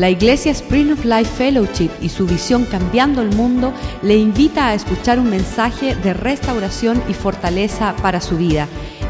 La 0.00 0.08
Iglesia 0.08 0.50
Spring 0.52 0.92
of 0.92 1.04
Life 1.04 1.30
Fellowship 1.36 1.90
y 2.00 2.08
su 2.08 2.26
visión 2.26 2.64
Cambiando 2.64 3.20
el 3.20 3.36
Mundo 3.36 3.74
le 4.00 4.16
invita 4.16 4.68
a 4.68 4.74
escuchar 4.74 5.18
un 5.18 5.28
mensaje 5.28 5.94
de 5.94 6.14
restauración 6.14 7.02
y 7.06 7.12
fortaleza 7.12 7.94
para 8.00 8.22
su 8.22 8.38
vida. 8.38 8.66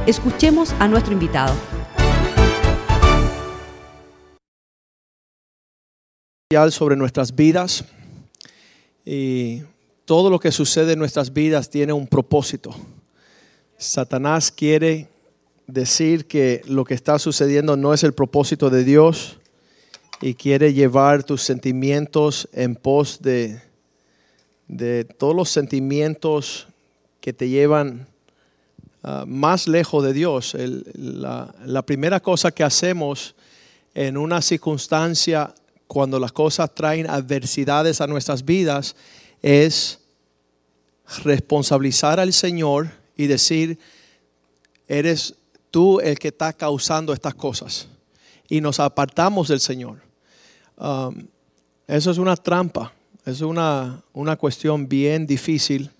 Escuchemos 0.08 0.72
a 0.80 0.88
nuestro 0.88 1.12
invitado. 1.12 1.54
sobre 6.72 6.96
nuestras 6.96 7.36
vidas 7.36 7.84
y 9.04 9.62
todo 10.07 10.29
lo 10.29 10.41
que 10.41 10.50
sucede 10.50 10.95
en 10.95 10.98
nuestras 10.98 11.32
vidas 11.32 11.70
tiene 11.70 11.93
un 11.93 12.09
propósito. 12.09 12.75
Satanás 13.79 14.50
quiere 14.50 15.09
decir 15.68 16.27
que 16.27 16.62
lo 16.66 16.84
que 16.84 16.95
está 16.95 17.20
sucediendo 17.20 17.77
no 17.77 17.95
es 17.95 18.02
el 18.02 18.12
propósito 18.12 18.70
de 18.70 18.82
Dios 18.82 19.39
y 20.20 20.34
quiere 20.34 20.72
llevar 20.74 21.24
tus 21.24 21.42
sentimientos 21.42 22.48
en 22.52 22.76
pos 22.76 23.22
de, 23.22 23.60
de 24.68 25.04
todos 25.04 25.34
los 25.34 25.48
sentimientos 25.48 26.68
que 27.20 27.32
te 27.32 27.48
llevan 27.48 28.06
ah, 29.02 29.24
más 29.26 29.66
lejos 29.66 30.04
de 30.04 30.12
Dios. 30.12 30.54
la, 30.94 31.54
la 31.64 31.82
primera 31.82 32.20
cosa 32.20 32.50
que 32.50 32.62
hacemos 32.62 33.34
en 33.94 34.16
una 34.16 34.42
circunstancia 34.42 35.55
cuando 35.86 36.19
las 36.19 36.32
cosas 36.32 36.72
traen 36.74 37.08
adversidades 37.08 38.00
a 38.00 38.06
nuestras 38.06 38.44
vidas 38.44 38.94
es 39.42 39.98
responsabilizar 41.24 42.20
al 42.20 42.32
Señor 42.32 42.91
y 43.16 43.27
decir, 43.27 43.78
eres 44.86 45.34
tú 45.70 45.98
el 46.00 46.18
que 46.18 46.28
está 46.28 46.52
causando 46.52 47.12
estas 47.12 47.34
cosas. 47.34 47.88
Y 48.48 48.60
nos 48.60 48.80
apartamos 48.80 49.48
del 49.48 49.60
Señor. 49.60 50.09
Um, 50.80 51.27
eso 51.86 52.10
es 52.10 52.16
una 52.16 52.36
trampa, 52.36 52.94
es 53.27 53.42
una, 53.42 54.02
una 54.14 54.36
cuestión 54.36 54.88
bien 54.88 55.27
difícil. 55.27 55.91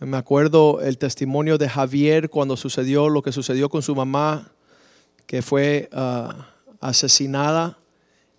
Me 0.00 0.18
acuerdo 0.18 0.82
el 0.82 0.98
testimonio 0.98 1.56
de 1.56 1.66
Javier 1.66 2.28
cuando 2.28 2.58
sucedió 2.58 3.08
lo 3.08 3.22
que 3.22 3.32
sucedió 3.32 3.70
con 3.70 3.80
su 3.80 3.94
mamá, 3.94 4.52
que 5.26 5.40
fue 5.40 5.88
uh, 5.92 6.42
asesinada 6.80 7.78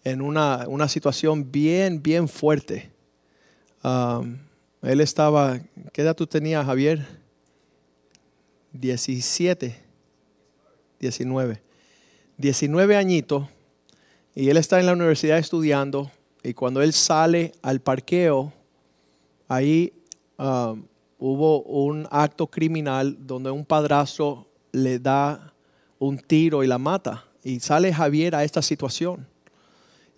en 0.03 0.22
una, 0.22 0.66
una 0.67 0.88
situación 0.88 1.52
bien, 1.52 2.03
bien 2.03 2.28
fuerte. 2.28 2.92
Um, 3.83 4.38
él 4.83 5.02
estaba, 5.02 5.59
¿qué 5.92 6.03
edad 6.03 6.16
tú 6.16 6.28
tenías, 6.28 6.66
Javier? 6.66 7.08
17, 8.73 9.76
19. 11.00 11.61
19 12.38 12.95
añitos 12.95 13.48
y 14.36 14.50
él 14.50 14.58
está 14.58 14.80
en 14.80 14.88
la 14.88 14.94
universidad 14.94 15.38
estudiando 15.38 16.12
y 16.44 16.53
cuando 16.53 16.81
él 16.81 16.92
sale 16.92 17.53
al 17.62 17.80
parqueo, 17.80 18.52
ahí 19.48 19.94
um, 20.38 20.84
hubo 21.17 21.62
un 21.64 22.06
acto 22.12 22.48
criminal 22.48 23.16
donde 23.20 23.50
un 23.50 23.64
padrastro 23.64 24.48
le 24.73 25.00
da 25.00 25.54
un 26.00 26.17
tiro 26.17 26.64
y 26.64 26.67
la 26.67 26.78
mata. 26.78 27.26
Y 27.44 27.61
sale 27.61 27.94
Javier 27.94 28.36
a 28.36 28.44
esta 28.44 28.61
situación. 28.61 29.26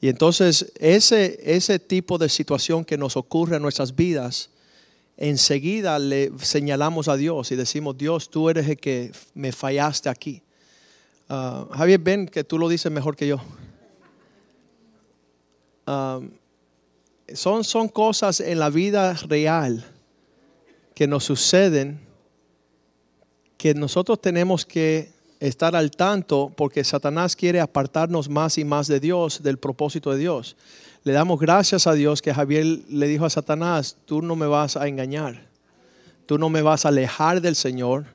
Y 0.02 0.10
entonces 0.10 0.72
ese, 0.80 1.40
ese 1.44 1.78
tipo 1.78 2.18
de 2.18 2.30
situación 2.30 2.84
que 2.84 2.98
nos 2.98 3.18
ocurre 3.18 3.58
en 3.58 3.62
nuestras 3.62 3.96
vidas, 3.96 4.50
enseguida 5.18 6.00
le 6.00 6.32
señalamos 6.40 7.08
a 7.08 7.18
Dios 7.18 7.52
y 7.52 7.56
decimos, 7.56 7.98
Dios, 7.98 8.30
tú 8.30 8.50
eres 8.50 8.68
el 8.68 8.78
que 8.78 9.12
me 9.36 9.52
fallaste 9.52 10.10
aquí. 10.10 10.42
Ah, 11.30 11.68
Javier, 11.72 12.00
ven 12.00 12.28
que 12.28 12.44
tú 12.44 12.58
lo 12.58 12.68
dices 12.68 12.92
mejor 12.92 13.16
que 13.16 13.28
yo. 13.28 13.40
Ah, 15.88 16.20
son, 17.34 17.64
son 17.64 17.88
cosas 17.88 18.40
en 18.40 18.60
la 18.60 18.70
vida 18.70 19.14
real 19.28 19.86
que 20.94 21.08
nos 21.08 21.26
suceden 21.26 22.00
que 23.58 23.74
nosotros 23.74 24.22
tenemos 24.22 24.66
que 24.66 25.12
estar 25.40 25.76
al 25.76 25.92
tanto 25.92 26.52
porque 26.56 26.84
Satanás 26.84 27.36
quiere 27.36 27.60
apartarnos 27.60 28.30
más 28.30 28.58
y 28.58 28.64
más 28.64 28.88
de 28.88 29.00
Dios, 29.00 29.44
del 29.44 29.58
propósito 29.58 30.12
de 30.12 30.20
Dios. 30.20 30.56
Le 31.04 31.14
damos 31.14 31.40
gracias 31.40 31.88
a 31.88 31.94
Dios 31.94 32.22
que 32.22 32.34
Javier 32.34 32.66
le 32.90 33.08
dijo 33.08 33.26
a 33.26 33.30
Satanás, 33.30 33.98
tú 34.06 34.22
no 34.22 34.36
me 34.36 34.48
vas 34.48 34.76
a 34.76 34.88
engañar, 34.88 35.48
tú 36.26 36.38
no 36.38 36.50
me 36.50 36.62
vas 36.62 36.86
a 36.86 36.90
alejar 36.90 37.42
del 37.42 37.56
Señor, 37.56 38.06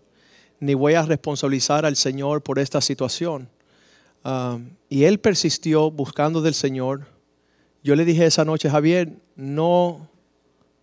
ni 0.59 0.75
voy 0.75 0.95
a 0.95 1.03
responsabilizar 1.03 1.87
al 1.87 1.97
Señor 1.97 2.43
por 2.43 2.59
esta 2.59 2.81
situación. 2.81 3.49
Ah, 4.25 4.59
y 4.89 5.05
él 5.05 5.21
persistió 5.21 5.91
buscando 5.91 6.43
del 6.43 6.55
Señor. 6.55 7.07
Yo 7.83 7.97
le 7.97 8.05
dije 8.05 8.27
esa 8.27 8.45
noche, 8.45 8.69
Javier, 8.69 9.13
no, 9.37 10.09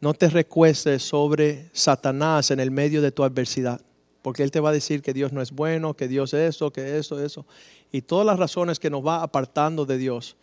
no 0.02 0.13
te 0.13 0.30
recuestes 0.30 1.03
sobre 1.03 1.69
Satanás 1.74 2.52
en 2.52 2.59
el 2.59 2.72
medio 2.72 3.02
de 3.02 3.12
tu 3.12 3.24
adversidad 3.24 3.81
porque 4.28 4.44
Él 4.44 4.52
te 4.52 4.59
va 4.59 4.72
a 4.72 4.74
decir 4.74 5.02
que 5.02 5.13
Dios 5.13 5.31
no 5.31 5.41
es 5.41 5.53
bueno, 5.53 5.94
que 5.94 6.09
Dios 6.09 6.34
es 6.34 6.56
eso, 6.56 6.69
que 6.69 6.97
eso, 6.97 7.24
eso, 7.24 7.46
y 7.94 8.02
todas 8.02 8.25
las 8.25 8.38
razones 8.38 8.78
que 8.78 8.90
nos 8.90 9.02
va 9.06 9.24
apartando 9.24 9.85
de 9.85 9.97
Dios. 9.97 10.35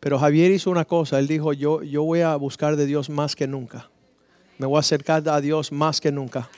Pero 0.00 0.18
Javier 0.18 0.50
hizo 0.50 0.72
una 0.72 0.84
cosa, 0.84 1.20
él 1.20 1.28
dijo, 1.28 1.52
yo, 1.52 1.84
yo 1.84 2.02
voy 2.02 2.22
a 2.22 2.34
buscar 2.34 2.74
de 2.74 2.84
Dios 2.84 3.08
más 3.08 3.36
que 3.36 3.46
nunca, 3.46 3.88
me 4.58 4.66
voy 4.66 4.76
a 4.76 4.80
acercar 4.80 5.28
a 5.28 5.40
Dios 5.40 5.70
más 5.70 6.00
que 6.00 6.10
nunca. 6.10 6.50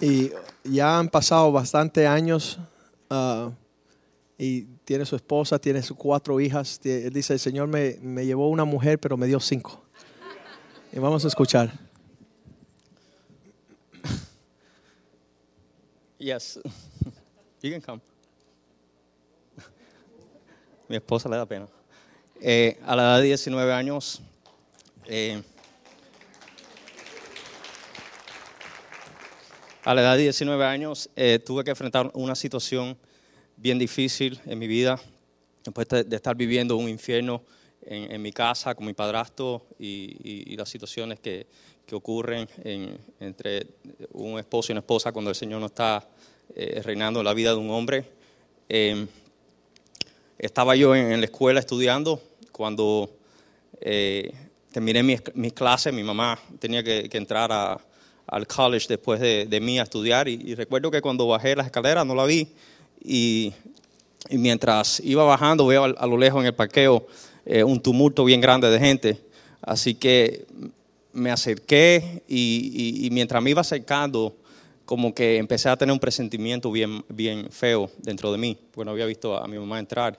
Y 0.00 0.30
ya 0.64 0.98
han 0.98 1.10
pasado 1.10 1.52
bastantes 1.52 2.08
años 2.08 2.58
ah, 3.10 3.50
y 4.44 4.62
tiene 4.84 5.06
su 5.06 5.14
esposa, 5.14 5.56
tiene 5.56 5.80
sus 5.82 5.96
cuatro 5.96 6.40
hijas. 6.40 6.80
Él 6.82 7.12
dice, 7.12 7.32
el 7.32 7.38
Señor 7.38 7.68
me, 7.68 7.96
me 8.02 8.26
llevó 8.26 8.48
una 8.48 8.64
mujer, 8.64 8.98
pero 8.98 9.16
me 9.16 9.28
dio 9.28 9.38
cinco. 9.38 9.84
Y 10.92 10.98
vamos 10.98 11.24
a 11.24 11.28
escuchar. 11.28 11.72
Yes, 16.18 16.58
you 17.62 17.70
can 17.70 17.80
come. 17.80 18.00
Mi 20.88 20.96
esposa 20.96 21.28
le 21.28 21.36
da 21.36 21.46
pena. 21.46 21.68
Eh, 22.40 22.80
a 22.84 22.96
la 22.96 23.02
edad 23.02 23.18
de 23.18 23.26
19 23.26 23.72
años, 23.72 24.22
eh, 25.06 25.40
a 29.84 29.94
la 29.94 30.00
edad 30.00 30.16
de 30.16 30.22
19 30.24 30.64
años 30.64 31.08
eh, 31.14 31.38
tuve 31.38 31.62
que 31.62 31.70
enfrentar 31.70 32.10
una 32.14 32.34
situación 32.34 32.98
bien 33.62 33.78
difícil 33.78 34.40
en 34.44 34.58
mi 34.58 34.66
vida, 34.66 35.00
después 35.64 35.86
de 35.88 36.16
estar 36.16 36.34
viviendo 36.34 36.76
un 36.76 36.88
infierno 36.88 37.42
en, 37.86 38.20
mi 38.20 38.32
casa 38.32 38.74
con 38.74 38.84
mi 38.84 38.92
padrastro 38.92 39.62
y, 39.78 40.56
las 40.56 40.68
situaciones 40.68 41.20
que, 41.20 41.46
que 41.86 41.94
ocurren 41.94 42.48
entre 43.20 43.68
un 44.14 44.36
esposo 44.40 44.70
y 44.70 44.72
una 44.72 44.80
esposa 44.80 45.12
cuando 45.12 45.30
el 45.30 45.36
Señor 45.36 45.60
no 45.60 45.66
está 45.66 46.04
eh, 46.56 46.82
reinando 46.84 47.22
la 47.22 47.34
vida 47.34 47.50
de 47.50 47.56
un 47.56 47.70
hombre. 47.70 48.04
Em, 48.68 49.06
estaba 50.38 50.74
yo 50.74 50.96
en, 50.96 51.20
la 51.20 51.26
escuela 51.26 51.60
estudiando 51.60 52.20
cuando 52.50 53.10
eh, 53.80 54.32
terminé 54.72 55.04
mis, 55.04 55.22
mis, 55.34 55.52
clases, 55.52 55.94
mi 55.94 56.02
mamá 56.02 56.36
tenía 56.58 56.82
que, 56.82 57.08
entrar 57.12 57.52
a, 57.52 57.80
al 58.26 58.46
college 58.48 58.86
después 58.88 59.20
de, 59.20 59.46
de 59.46 59.60
mí 59.60 59.78
a 59.78 59.84
estudiar 59.84 60.26
y, 60.26 60.56
recuerdo 60.56 60.90
que 60.90 61.00
cuando 61.00 61.28
bajé 61.28 61.54
las 61.54 61.66
escaleras 61.66 62.04
no 62.04 62.16
la 62.16 62.24
vi 62.24 62.48
y, 63.04 63.52
y 64.28 64.38
mientras 64.38 65.00
iba 65.00 65.24
bajando 65.24 65.66
veo 65.66 65.84
a, 65.84 65.88
a 65.88 66.06
lo 66.06 66.16
lejos 66.16 66.40
en 66.40 66.46
el 66.46 66.54
parqueo 66.54 67.06
eh, 67.44 67.64
un 67.64 67.80
tumulto 67.80 68.24
bien 68.24 68.40
grande 68.40 68.70
de 68.70 68.78
gente. 68.78 69.18
Así 69.60 69.94
que 69.94 70.46
me 71.12 71.30
acerqué 71.30 72.22
y, 72.28 73.08
mientras 73.12 73.42
me 73.42 73.50
iba 73.50 73.60
acercando, 73.60 74.36
como 74.84 75.14
que 75.14 75.38
empecé 75.38 75.68
a 75.68 75.76
tener 75.76 75.92
un 75.92 75.98
presentimiento 75.98 76.70
bien, 76.70 77.04
bien 77.08 77.48
feo 77.50 77.90
dentro 77.98 78.32
de 78.32 78.38
mí, 78.38 78.58
porque 78.72 78.84
no 78.84 78.92
había 78.92 79.06
visto 79.06 79.36
a 79.36 79.46
mi 79.46 79.58
mamá 79.58 79.78
entrar. 79.78 80.18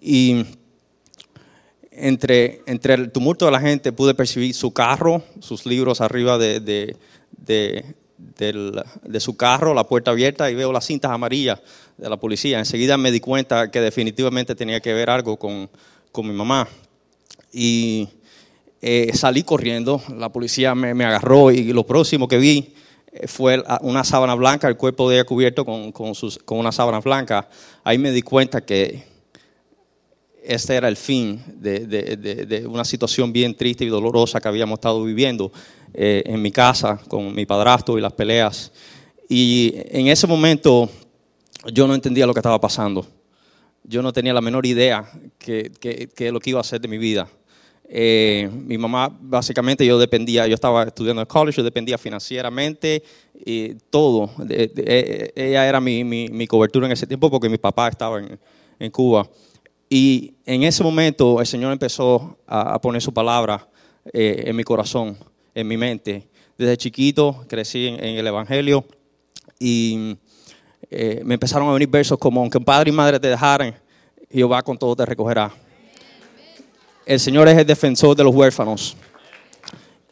Y 0.00 0.44
entre, 1.90 2.62
entre 2.66 2.94
el 2.94 3.12
tumulto 3.12 3.46
de 3.46 3.52
la 3.52 3.60
gente 3.60 3.92
pude 3.92 4.14
percibir 4.14 4.54
su 4.54 4.72
carro, 4.72 5.22
sus 5.40 5.66
libros 5.66 6.00
arriba 6.00 6.38
de, 6.38 6.60
de, 6.60 6.96
de, 7.36 7.84
su 9.20 9.36
carro, 9.36 9.74
la 9.74 9.84
puerta 9.84 10.10
abierta, 10.10 10.50
y 10.50 10.54
veo 10.54 10.72
las 10.72 10.86
cintas 10.86 11.10
amarillas 11.10 11.60
de 11.96 12.08
la 12.08 12.16
policía. 12.16 12.58
Enseguida 12.58 12.96
me 12.96 13.10
di 13.10 13.20
cuenta 13.20 13.70
que 13.70 13.80
definitivamente 13.80 14.54
tenía 14.54 14.80
que 14.80 14.92
ver 14.92 15.10
algo 15.10 15.36
con, 15.36 15.70
con 16.12 16.26
mi 16.26 16.34
mamá. 16.34 16.68
Y 17.52 18.08
eh, 18.80 19.12
salí 19.14 19.42
corriendo, 19.42 20.02
la 20.16 20.28
policía 20.28 20.74
me, 20.74 21.04
agarró 21.04 21.50
y 21.50 21.72
lo 21.72 21.86
próximo 21.86 22.28
que 22.28 22.38
vi 22.38 22.74
eh, 23.12 23.26
fue 23.28 23.62
una 23.80 24.04
sábana 24.04 24.34
blanca, 24.34 24.68
el 24.68 24.76
cuerpo 24.76 25.08
de 25.08 25.16
ella 25.16 25.24
cubierto 25.24 25.64
con, 25.64 25.92
con, 25.92 26.12
una 26.48 26.72
sábana 26.72 27.00
blanca. 27.00 27.48
Ahí 27.84 27.96
me 27.96 28.10
di 28.10 28.22
cuenta 28.22 28.60
que 28.60 29.04
este 30.42 30.74
era 30.74 30.88
el 30.88 30.96
fin 30.96 31.42
de, 31.46 31.86
de, 31.86 32.16
de, 32.44 32.66
una 32.66 32.84
situación 32.84 33.32
bien 33.32 33.54
triste 33.54 33.84
y 33.84 33.88
dolorosa 33.88 34.40
que 34.40 34.48
habíamos 34.48 34.78
estado 34.78 35.02
viviendo 35.02 35.50
eh, 35.94 36.22
en 36.26 36.42
mi 36.42 36.50
casa 36.50 36.98
con 37.08 37.34
mi 37.34 37.46
padrastro 37.46 37.96
y 37.96 38.00
las 38.00 38.12
peleas. 38.12 38.72
Y 39.28 39.72
en 39.90 40.08
ese 40.08 40.26
momento 40.26 40.90
yo 41.72 41.86
no 41.86 41.94
entendía 41.94 42.26
lo 42.26 42.34
que 42.34 42.40
estaba 42.40 42.60
pasando. 42.60 43.06
yo 43.84 44.02
no 44.02 44.12
tenía 44.12 44.32
la 44.32 44.40
menor 44.40 44.66
idea 44.66 45.04
que, 45.38 45.70
que, 45.78 46.08
que 46.08 46.32
lo 46.32 46.40
que 46.40 46.50
iba 46.50 46.58
a 46.58 46.62
hacer 46.62 46.80
de 46.80 46.88
mi 46.88 46.98
vida. 46.98 47.28
Eh, 47.86 48.50
mi 48.52 48.78
mamá, 48.78 49.14
básicamente, 49.20 49.84
yo 49.84 49.98
dependía, 49.98 50.46
yo 50.46 50.54
estaba 50.54 50.84
estudiando 50.84 51.20
en 51.20 51.26
college, 51.26 51.58
yo 51.58 51.62
dependía 51.62 51.98
financieramente 51.98 53.02
y 53.44 53.74
todo. 53.90 54.30
ella 54.48 55.68
era 55.68 55.80
mi, 55.80 56.02
mi, 56.02 56.28
mi, 56.28 56.46
cobertura 56.46 56.86
en 56.86 56.92
ese 56.92 57.06
tiempo 57.06 57.30
porque 57.30 57.48
mi 57.48 57.58
papá 57.58 57.88
estaba 57.88 58.18
en, 58.18 58.38
en, 58.78 58.90
Cuba. 58.90 59.28
Y 59.88 60.34
en 60.46 60.62
ese 60.62 60.82
momento 60.82 61.40
el 61.40 61.46
Señor 61.46 61.72
empezó 61.72 62.38
a, 62.46 62.74
a 62.74 62.80
poner 62.80 63.02
su 63.02 63.12
palabra 63.12 63.68
eh, 64.12 64.44
en 64.46 64.56
mi 64.56 64.64
corazón, 64.64 65.16
en 65.54 65.68
mi 65.68 65.76
mente. 65.76 66.28
Desde 66.58 66.76
chiquito 66.76 67.44
crecí 67.48 67.86
en, 67.86 68.04
en 68.04 68.16
el 68.16 68.26
Evangelio 68.26 68.84
y 69.58 70.16
eh, 70.90 71.22
me 71.24 71.34
empezaron 71.34 71.68
a 71.68 71.72
venir 71.72 71.88
versos 71.88 72.18
como, 72.18 72.40
aunque 72.40 72.60
padre 72.60 72.90
y 72.90 72.92
madre 72.92 73.18
te 73.18 73.28
dejaren, 73.28 73.74
Jehová 74.30 74.62
con 74.62 74.76
todo 74.76 74.94
te 74.94 75.06
recogerá. 75.06 75.52
El 77.06 77.20
Señor 77.20 77.48
es 77.48 77.58
el 77.58 77.66
defensor 77.66 78.16
de 78.16 78.24
los 78.24 78.34
huérfanos. 78.34 78.96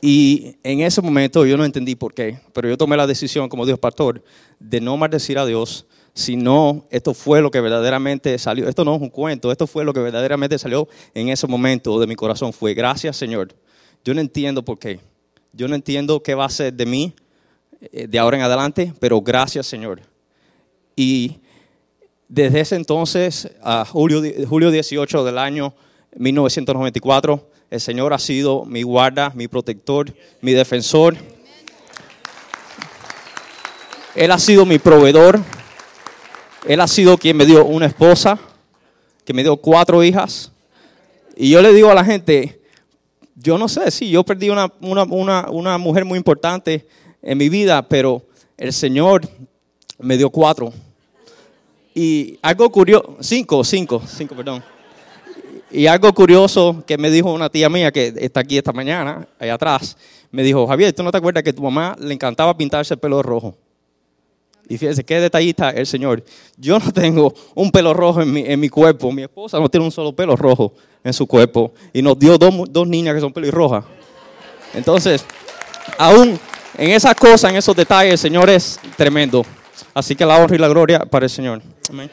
Y 0.01 0.57
en 0.65 0.81
ese 0.81 1.01
momento 1.01 1.47
yo 1.47 1.57
no 1.57 1.65
entendí 1.65 1.95
por 1.95 2.13
qué, 2.13 2.41
pero 2.53 2.69
yo 2.69 2.77
tomé 2.77 2.97
la 2.97 3.07
decisión, 3.07 3.49
como 3.49 3.65
Dios 3.65 3.79
pastor, 3.79 4.23
de 4.59 4.81
no 4.81 4.97
maldecir 4.97 5.39
a 5.39 5.47
Dios, 5.47 5.87
sino 6.13 6.87
esto 6.91 7.15
fue 7.15 7.41
lo 7.41 7.51
que 7.51 7.61
verdaderamente 7.61 8.37
salió. 8.39 8.69
Esto 8.69 8.85
no 8.85 8.97
es 8.97 9.01
un 9.01 9.11
cuento, 9.11 9.53
esto 9.53 9.67
fue 9.67 9.85
lo 9.85 9.93
que 9.93 10.01
verdaderamente 10.01 10.59
salió 10.59 10.89
en 11.15 11.29
ese 11.29 11.47
momento 11.47 12.01
de 12.01 12.09
mi 12.09 12.17
corazón. 12.17 12.53
Fue 12.53 12.75
gracias, 12.75 13.17
Señor. 13.17 13.55
Yo 14.05 14.13
no 14.13 14.21
entiendo 14.21 14.65
por 14.65 14.79
qué. 14.79 14.99
Yo 15.55 15.69
no 15.69 15.75
entiendo 15.75 16.23
qué 16.23 16.35
va 16.35 16.47
a 16.47 16.49
ser 16.49 16.73
de 16.73 16.87
mí 16.87 17.13
eh, 17.93 18.07
de 18.07 18.19
ahora 18.19 18.39
en 18.39 18.43
adelante, 18.43 18.95
pero 18.99 19.21
gracias, 19.21 19.67
Señor. 19.67 20.01
Y 20.97 21.41
desde 22.27 22.61
ese 22.61 22.77
entonces, 22.77 23.51
a 23.63 23.85
julio, 23.85 24.23
julio 24.49 24.71
18 24.71 25.25
del 25.25 25.37
año 25.37 25.75
1994, 26.17 27.51
el 27.71 27.81
Señor 27.83 28.15
ha 28.15 28.19
sido 28.19 28.65
mi 28.65 28.83
guarda, 28.83 29.31
mi 29.35 29.47
protector, 29.47 30.15
mi 30.41 30.53
defensor. 30.53 31.17
Él 34.15 34.31
ha 34.31 34.39
sido 34.39 34.65
mi 34.65 34.79
proveedor. 34.79 35.39
Él 36.67 36.81
ha 36.81 36.87
sido 36.87 37.19
quien 37.19 37.37
me 37.37 37.45
dio 37.45 37.67
una 37.67 37.85
esposa, 37.85 38.39
que 39.27 39.35
me 39.35 39.43
dio 39.43 39.59
cuatro 39.59 40.03
hijas. 40.03 40.51
Y 41.37 41.51
yo 41.51 41.61
le 41.61 41.75
digo 41.75 41.91
a 41.91 41.95
la 41.95 42.07
gente, 42.07 42.62
yo 43.43 43.59
no 43.59 43.69
sé, 43.69 43.91
sí, 43.91 44.09
yo 44.09 44.23
perdí 44.23 44.51
una, 44.51 44.73
una, 44.81 45.51
una 45.51 45.79
mujer 45.79 46.05
muy 46.05 46.17
importante 46.17 46.87
en 47.21 47.37
mi 47.39 47.49
vida, 47.49 47.87
pero 47.89 48.23
el 48.57 48.73
Señor 48.73 49.23
me 49.99 50.17
dio 50.17 50.31
cuatro. 50.31 50.73
Y 51.95 52.39
algo 52.41 52.71
curioso, 52.71 53.17
cinco, 53.21 53.65
cinco, 53.65 54.03
cinco, 54.07 54.35
perdón. 54.35 54.63
Y 55.71 55.87
algo 55.87 56.13
curioso 56.13 56.85
que 56.87 56.97
me 56.97 57.11
dijo 57.11 57.33
una 57.33 57.49
tía 57.49 57.69
mía 57.69 57.91
que 57.91 58.13
está 58.17 58.41
aquí 58.41 58.59
esta 58.59 58.73
mañana, 58.73 59.27
allá 59.39 59.55
atrás, 59.55 59.97
me 60.31 60.43
dijo, 60.43 60.67
Javier, 60.67 60.93
¿tú 60.93 61.03
no 61.03 61.11
te 61.11 61.19
acuerdas 61.19 61.43
que 61.43 61.53
tu 61.53 61.63
mamá 61.63 61.97
le 61.99 62.15
encantaba 62.15 62.57
pintarse 62.57 62.95
el 62.95 63.01
pelo 63.01 63.23
rojo? 63.23 63.57
Y 64.69 64.79
fíjese, 64.79 65.05
qué 65.05 65.21
detallista 65.21 65.71
el 65.71 65.87
Señor. 65.87 66.25
Yo 66.57 66.79
no 66.79 66.93
tengo 66.93 67.35
un 67.55 67.71
pelo 67.71 67.93
rojo 67.93 68.23
en 68.23 68.33
mi, 68.33 68.45
en 68.47 68.61
mi 68.61 68.69
cuerpo. 68.69 69.11
Mi 69.11 69.23
esposa 69.23 69.59
no 69.59 69.69
tiene 69.69 69.85
un 69.85 69.93
solo 69.93 70.15
pelo 70.15 70.37
rojo 70.37 70.73
en 71.05 71.13
su 71.13 71.27
cuerpo. 71.27 71.73
Y 71.93 72.03
nos 72.03 72.19
dio 72.19 72.39
dos, 72.39 72.55
dos 72.71 72.87
niñas 72.87 73.15
que 73.15 73.21
son 73.21 73.33
pelirrojas. 73.33 73.85
Entonces, 74.75 75.25
aún 75.99 76.39
en 76.79 76.91
esas 76.91 77.15
cosas, 77.15 77.51
en 77.51 77.57
esos 77.57 77.77
detalles, 77.77 78.21
Señor 78.21 78.49
es 78.49 78.81
tremendo. 78.97 79.45
Así 79.95 80.17
que 80.17 80.25
la 80.25 80.37
honra 80.37 80.57
y 80.57 80.59
la 80.59 80.69
gloria 80.69 81.01
para 81.01 81.27
el 81.27 81.31
Señor. 81.31 81.63
Amén. 81.91 82.11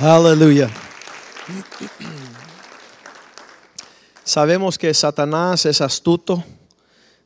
Aleluya. 0.00 0.70
Sabemos 4.22 4.78
que 4.78 4.92
Satanás 4.92 5.64
es 5.64 5.80
astuto. 5.80 6.44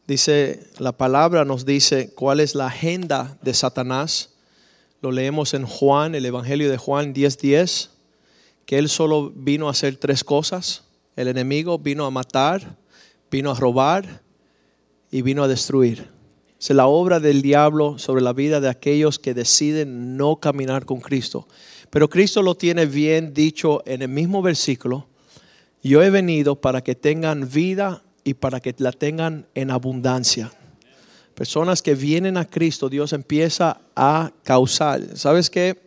Dice, 0.07 0.69
la 0.79 0.93
palabra 0.93 1.45
nos 1.45 1.67
dice 1.67 2.13
cuál 2.15 2.41
es 2.41 2.55
la 2.55 2.67
agenda 2.67 3.37
de 3.43 3.55
Satanás. 3.55 4.31
Lo 5.01 5.11
leemos 5.11 5.53
en 5.53 5.67
Juan, 5.67 6.15
el 6.15 6.25
Evangelio 6.25 6.71
de 6.71 6.77
Juan 6.77 7.13
10:10, 7.13 7.89
que 8.67 8.79
él 8.79 8.89
solo 8.89 9.33
vino 9.35 9.69
a 9.69 9.73
hacer 9.73 9.97
tres 9.97 10.25
cosas. 10.25 10.85
El 11.17 11.29
enemigo 11.29 11.79
vino 11.79 12.07
a 12.07 12.11
matar, 12.11 12.77
vino 13.31 13.51
a 13.51 13.55
robar 13.55 14.23
y 15.11 15.23
vino 15.23 15.43
a 15.43 15.49
destruir. 15.49 16.11
Es 16.61 16.71
la 16.71 16.87
obra 16.87 17.19
del 17.19 17.43
diablo 17.43 17.99
sobre 17.99 18.23
la 18.23 18.33
vida 18.33 18.61
de 18.61 18.69
aquellos 18.69 19.19
que 19.19 19.35
deciden 19.35 20.17
no 20.17 20.37
caminar 20.37 20.85
con 20.85 21.01
Cristo. 21.01 21.49
Pero 21.91 22.09
Cristo 22.09 22.41
lo 22.41 22.55
tiene 22.55 22.87
bien 22.87 23.35
dicho 23.35 23.83
en 23.85 24.03
el 24.03 24.09
mismo 24.09 24.43
versículo. 24.43 25.09
Yo 25.83 26.03
he 26.03 26.11
venido 26.11 26.55
para 26.55 26.83
que 26.83 26.95
tengan 26.95 27.51
vida 27.51 28.03
y 28.25 28.35
para 28.35 28.61
que 28.61 28.75
la 28.79 28.93
tengan 28.93 29.47
en 29.55 29.71
abundancia. 29.71 30.53
Personas 31.35 31.83
que 31.83 31.95
vienen 31.95 32.37
a 32.37 32.45
Cristo, 32.45 32.89
Dios 32.89 33.13
empieza 33.13 33.81
a 33.97 34.31
causar. 34.45 35.17
¿Sabes 35.17 35.51
qué? 35.51 35.83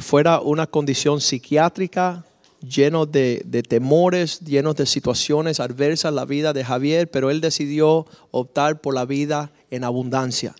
Fuera 0.00 0.40
una 0.40 0.66
condición 0.66 1.20
psiquiátrica, 1.20 2.24
lleno 2.60 3.06
de, 3.06 3.42
de, 3.46 3.62
temores, 3.62 4.40
lleno 4.40 4.74
de 4.74 4.86
situaciones 4.86 5.60
adversas 5.60 6.12
la 6.12 6.24
vida 6.24 6.52
de 6.52 6.64
Javier, 6.64 7.10
pero 7.10 7.30
él 7.30 7.40
decidió 7.40 8.06
optar 8.30 8.80
por 8.80 8.94
la 8.94 9.04
vida 9.04 9.52
en 9.70 9.84
abundancia. 9.84 10.54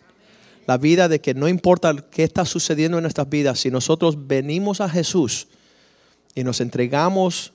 La 0.66 0.78
vida 0.78 1.08
de 1.08 1.20
que 1.20 1.34
no 1.34 1.48
importa 1.48 1.96
qué 2.10 2.22
está 2.22 2.44
sucediendo 2.44 2.98
en 2.98 3.02
nuestras 3.02 3.28
vidas, 3.28 3.58
si 3.58 3.70
nosotros 3.70 4.28
venimos 4.28 4.81
a 4.81 4.88
Jesús 4.88 5.48
y 6.34 6.44
nos 6.44 6.60
entregamos 6.60 7.52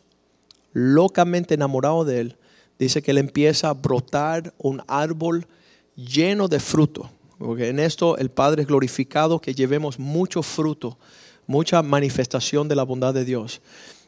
locamente 0.74 1.54
enamorados 1.54 2.06
de 2.08 2.20
Él, 2.20 2.38
dice 2.78 3.02
que 3.02 3.12
Él 3.12 3.18
empieza 3.18 3.70
a 3.70 3.74
brotar 3.74 4.54
un 4.58 4.82
árbol 4.88 5.48
lleno 5.96 6.48
de 6.48 6.60
fruto. 6.60 7.10
Porque 7.38 7.70
en 7.70 7.80
esto 7.80 8.18
el 8.18 8.30
Padre 8.30 8.64
es 8.64 8.68
glorificado, 8.68 9.40
que 9.40 9.54
llevemos 9.54 10.00
mucho 10.00 10.44
fruto, 10.44 10.98
mucha 11.48 11.82
manifestación 11.82 12.68
de 12.68 12.76
la 12.76 12.84
bondad 12.84 13.14
de 13.14 13.26
Dios. 13.26 13.62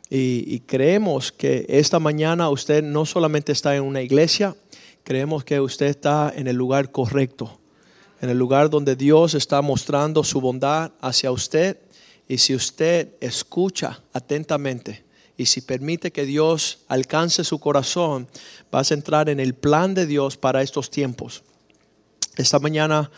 Y, 0.09 0.59
creemos 0.61 1.33
que 1.33 1.65
esta 1.67 1.99
mañana 1.99 2.49
usted 2.49 2.81
no 2.81 3.05
solamente 3.05 3.51
está 3.51 3.75
en 3.75 3.83
una 3.83 4.01
iglesia, 4.01 4.55
creemos 5.03 5.43
que 5.43 5.59
usted 5.59 5.87
está 5.87 6.31
en 6.33 6.47
el 6.47 6.55
lugar 6.55 6.91
correcto, 6.91 7.59
en 8.21 8.29
el 8.29 8.37
lugar 8.37 8.69
donde 8.69 8.95
Dios 8.95 9.33
está 9.33 9.61
mostrando 9.61 10.23
su 10.23 10.39
bondad 10.39 10.91
hacia 11.01 11.31
usted. 11.31 11.77
Y 12.29 12.37
si 12.37 12.55
usted 12.55 13.09
escucha 13.19 14.01
atentamente 14.13 15.03
y 15.35 15.45
si 15.45 15.61
permite 15.61 16.11
que 16.11 16.25
Dios 16.25 16.79
alcance 16.87 17.43
su 17.43 17.59
corazón, 17.59 18.27
vas 18.71 18.91
a 18.91 18.93
entrar 18.93 19.29
en 19.29 19.41
el 19.41 19.53
plan 19.53 19.93
de 19.93 20.05
Dios 20.05 20.37
para 20.37 20.61
estos 20.61 20.89
tiempos. 20.89 21.43
Esta 22.37 22.59
mañana 22.59 23.11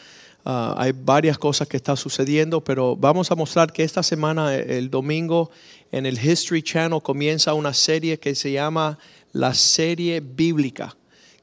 uh, 0.45 0.73
hay 0.77 0.91
varias 0.93 1.37
cosas 1.37 1.67
que 1.67 1.77
están 1.77 1.97
sucediendo, 1.97 2.63
pero 2.63 2.95
vamos 2.95 3.31
a 3.31 3.35
mostrar 3.35 3.71
que 3.71 3.83
esta 3.83 4.03
semana, 4.03 4.55
el 4.55 4.89
domingo, 4.89 5.51
en 5.91 6.05
el 6.05 6.23
History 6.23 6.61
Channel 6.61 7.01
comienza 7.01 7.53
una 7.53 7.73
serie 7.73 8.19
que 8.19 8.35
se 8.35 8.51
llama 8.51 8.97
la 9.31 9.53
serie 9.53 10.19
bíblica 10.19 10.95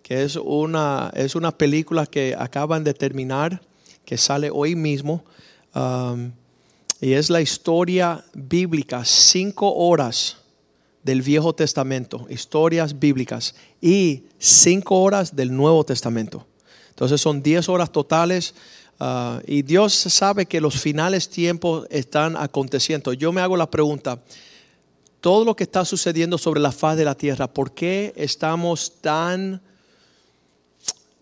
que 0.07 0.23
es 0.23 0.37
una, 0.37 1.11
es 1.17 1.35
una 1.35 1.51
película 1.51 2.07
que 2.07 2.37
acaban 2.39 2.85
de 2.85 2.95
terminar, 2.95 3.61
que 4.05 4.17
sale 4.17 4.51
hoy 4.53 4.77
mismo. 4.77 5.25
Um, 5.75 6.31
y 7.01 7.15
es 7.15 7.29
la 7.29 7.41
historia 7.41 8.25
bíblica, 8.33 9.05
cinco 9.05 9.75
horas 9.75 10.37
del 11.03 11.23
Viejo 11.23 11.57
Testamento, 11.57 12.25
historias 12.31 13.01
bíblicas, 13.01 13.57
y 13.81 14.23
cinco 14.39 15.01
horas 15.03 15.35
del 15.35 15.53
Nuevo 15.53 15.83
Testamento. 15.83 16.47
Entonces 16.91 17.21
son 17.21 17.43
diez 17.43 17.69
horas 17.69 17.91
totales. 17.91 18.55
Uh, 18.99 19.41
y 19.47 19.63
Dios 19.63 19.93
sabe 19.93 20.47
que 20.47 20.61
los 20.61 20.81
finales 20.81 21.29
tiempos 21.29 21.87
están 21.91 22.37
aconteciendo. 22.37 23.13
Yo 23.13 23.31
me 23.33 23.41
hago 23.41 23.57
la 23.57 23.71
pregunta, 23.71 24.23
todo 25.21 25.45
lo 25.45 25.55
que 25.55 25.65
está 25.65 25.85
sucediendo 25.85 26.39
sobre 26.39 26.61
la 26.61 26.73
faz 26.73 26.97
de 26.97 27.05
la 27.05 27.15
tierra, 27.15 27.47
¿por 27.47 27.73
qué 27.73 28.15
estamos 28.17 29.01
tan 29.01 29.61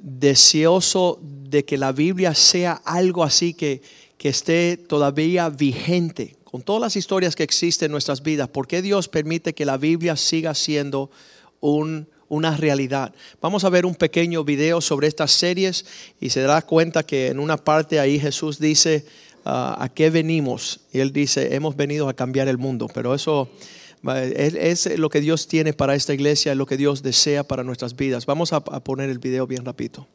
deseoso 0.05 1.19
de 1.23 1.65
que 1.65 1.79
la 1.79 1.91
Biblia 1.91 2.35
sea 2.35 2.75
algo 2.85 3.25
así 3.25 3.55
que, 3.55 3.81
que 4.19 4.29
esté 4.29 4.77
todavía 4.77 5.49
vigente. 5.49 6.37
Con 6.45 6.63
todas 6.63 6.83
las 6.83 6.97
historias 6.97 7.35
que 7.35 7.43
existen 7.43 7.87
en 7.87 7.93
nuestras 7.93 8.23
vidas, 8.23 8.49
¿por 8.49 8.67
qué 8.67 8.83
Dios 8.83 9.09
permite 9.09 9.55
que 9.55 9.65
la 9.65 9.79
Biblia 9.79 10.15
siga 10.17 10.55
siendo 10.55 11.11
un, 11.61 12.07
una 12.35 12.57
realidad? 12.57 13.15
Vamos 13.41 13.65
a 13.65 13.71
ver 13.71 13.87
un 13.87 13.95
pequeño 13.95 14.45
video 14.45 14.81
sobre 14.81 15.09
estas 15.09 15.33
series 15.33 15.87
y 16.21 16.31
se 16.31 16.41
dará 16.43 16.63
cuenta 16.63 17.05
que 17.05 17.29
en 17.29 17.39
una 17.39 17.57
parte 17.57 18.01
ahí 18.01 18.19
Jesús 18.19 18.59
dice, 18.59 19.07
ah, 19.45 19.77
¿a 19.79 19.89
qué 19.89 20.11
venimos? 20.11 20.81
Y 20.93 21.01
él 21.01 21.13
dice, 21.13 21.55
hemos 21.55 21.77
venido 21.77 22.09
a 22.09 22.15
cambiar 22.15 22.49
el 22.49 22.59
mundo, 22.59 22.89
pero 22.93 23.15
eso 23.15 23.49
es 24.13 24.99
lo 24.99 25.09
que 25.09 25.21
Dios 25.21 25.49
tiene 25.49 25.73
para 25.73 25.95
esta 25.95 26.13
iglesia, 26.13 26.53
es 26.53 26.59
lo 26.59 26.67
que 26.67 26.77
Dios 26.77 27.03
desea 27.03 27.45
para 27.45 27.65
nuestras 27.65 27.97
vidas. 27.97 28.27
Vamos 28.27 28.53
a, 28.53 28.61
poner 28.61 29.09
el 29.11 29.19
video 29.19 29.47
bien 29.47 29.65
rapidito. 29.65 30.07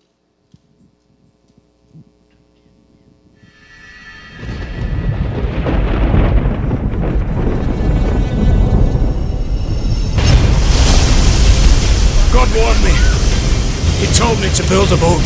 Ready 14.50 14.63
to 14.63 14.70
build 14.70 14.91
a 14.91 14.98
boat. 14.98 15.25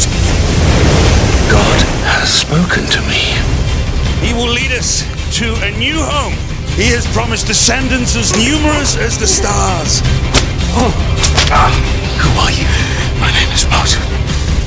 God 1.52 1.80
has 2.12 2.28
spoken 2.28 2.84
to 2.92 3.02
me. 3.08 3.36
He 4.26 4.34
will 4.34 4.52
lead 4.52 4.72
us 4.72 5.04
to 5.40 5.54
a 5.64 5.72
new 5.78 6.00
home. 6.00 6.34
He 6.76 6.92
has 6.92 7.06
promised 7.14 7.48
descendants 7.48 8.16
as 8.16 8.34
numerous 8.36 8.98
as 8.98 9.18
the 9.18 9.28
stars. 9.28 10.02
Ah, 11.54 11.72
who 12.20 12.30
are 12.42 12.52
you? 12.52 12.68
My 13.20 13.32
name 13.32 13.52
is 13.54 13.64
Moses. 13.70 14.02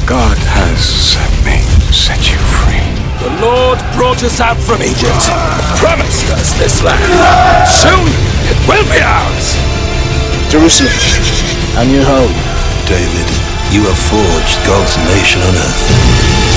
God 0.06 0.38
has 0.56 0.78
set 0.78 1.32
me, 1.44 1.58
set 1.92 2.20
you 2.30 2.38
free. 2.62 2.86
The 3.20 3.32
Lord 3.42 3.78
brought 3.96 4.22
us 4.22 4.40
out 4.40 4.56
from 4.56 4.80
Egypt, 4.80 5.26
promised 5.82 6.30
us 6.32 6.54
this 6.56 6.82
land. 6.82 7.02
Soon 7.66 8.06
it 8.46 8.58
will 8.68 8.86
be 8.88 9.02
ours. 9.02 9.58
Jerusalem, 10.48 11.55
a 11.76 11.84
new 11.84 12.02
home. 12.02 12.32
David, 12.88 13.28
you 13.70 13.82
have 13.84 13.98
forged 13.98 14.64
God's 14.66 14.96
nation 15.12 15.42
on 15.42 15.54
earth. 15.54 16.55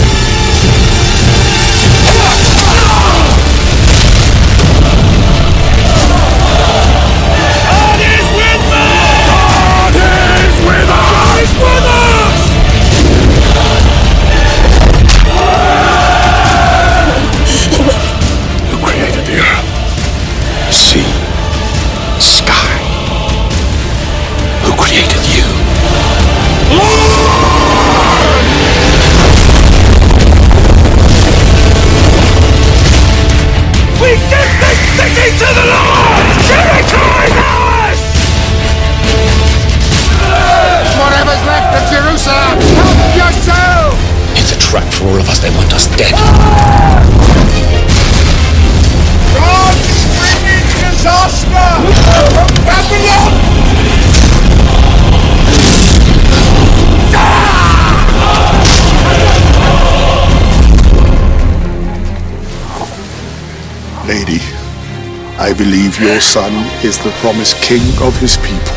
I 65.40 65.54
believe 65.54 65.98
your 66.02 66.20
son 66.20 66.52
is 66.84 66.98
the 66.98 67.12
promised 67.22 67.56
king 67.64 67.82
of 68.04 68.14
his 68.20 68.36
people. 68.36 68.76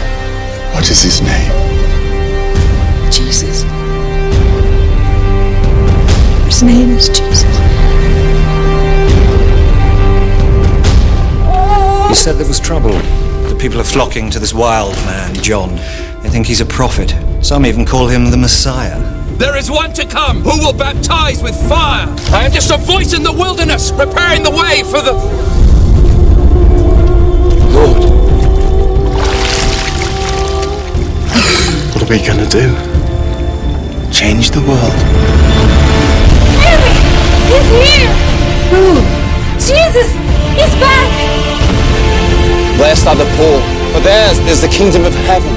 What 0.73 0.89
is 0.89 1.03
his 1.03 1.21
name? 1.21 1.51
Jesus. 3.11 3.65
His 6.45 6.63
name 6.63 6.91
is 6.91 7.09
Jesus. 7.09 7.43
He 12.09 12.15
said 12.15 12.37
there 12.37 12.47
was 12.47 12.61
trouble. 12.61 12.93
The 12.93 13.59
people 13.61 13.81
are 13.81 13.85
flocking 13.85 14.31
to 14.31 14.39
this 14.39 14.55
wild 14.55 14.95
man, 15.05 15.35
John. 15.35 15.75
They 16.23 16.29
think 16.29 16.47
he's 16.47 16.61
a 16.61 16.67
prophet. 16.67 17.13
Some 17.45 17.67
even 17.67 17.85
call 17.85 18.07
him 18.07 18.31
the 18.31 18.37
Messiah. 18.37 19.01
There 19.37 19.57
is 19.57 19.69
one 19.69 19.93
to 19.95 20.07
come 20.07 20.43
who 20.43 20.65
will 20.65 20.73
baptize 20.73 21.43
with 21.43 21.57
fire. 21.69 22.07
I 22.31 22.45
am 22.45 22.53
just 22.53 22.71
a 22.71 22.77
voice 22.77 23.15
in 23.15 23.25
the 23.25 23.33
wilderness, 23.33 23.91
preparing 23.91 24.45
the 24.45 24.53
way 24.53 24.85
for 24.85 25.03
the. 25.03 25.52
What 32.03 32.11
are 32.11 32.19
we 32.19 32.27
gonna 32.27 32.51
do? 32.51 32.67
Change 34.11 34.51
the 34.51 34.59
world. 34.67 34.99
Mary! 36.59 36.95
He's 37.47 37.69
here! 37.79 38.11
Who? 38.75 38.99
Jesus! 39.63 40.11
He's 40.59 40.75
back! 40.83 41.07
Blessed 42.75 43.07
are 43.07 43.15
the 43.15 43.31
poor, 43.39 43.63
for 43.95 44.01
theirs 44.01 44.37
is 44.51 44.63
the 44.63 44.67
kingdom 44.67 45.05
of 45.05 45.15
heaven. 45.31 45.55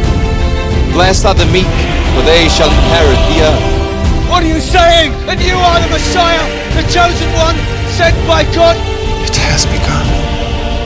Blessed 0.94 1.26
are 1.26 1.34
the 1.34 1.50
meek, 1.50 1.66
for 2.14 2.22
they 2.30 2.48
shall 2.48 2.70
inherit 2.70 3.18
the 3.34 3.42
earth. 3.50 4.30
What 4.30 4.44
are 4.44 4.48
you 4.48 4.62
saying? 4.62 5.18
That 5.26 5.42
you 5.42 5.58
are 5.58 5.82
the 5.82 5.90
Messiah, 5.90 6.46
the 6.78 6.86
chosen 6.94 7.26
one, 7.34 7.58
sent 7.98 8.14
by 8.30 8.46
God? 8.54 8.78
It 9.26 9.36
has 9.50 9.66
begun. 9.66 10.06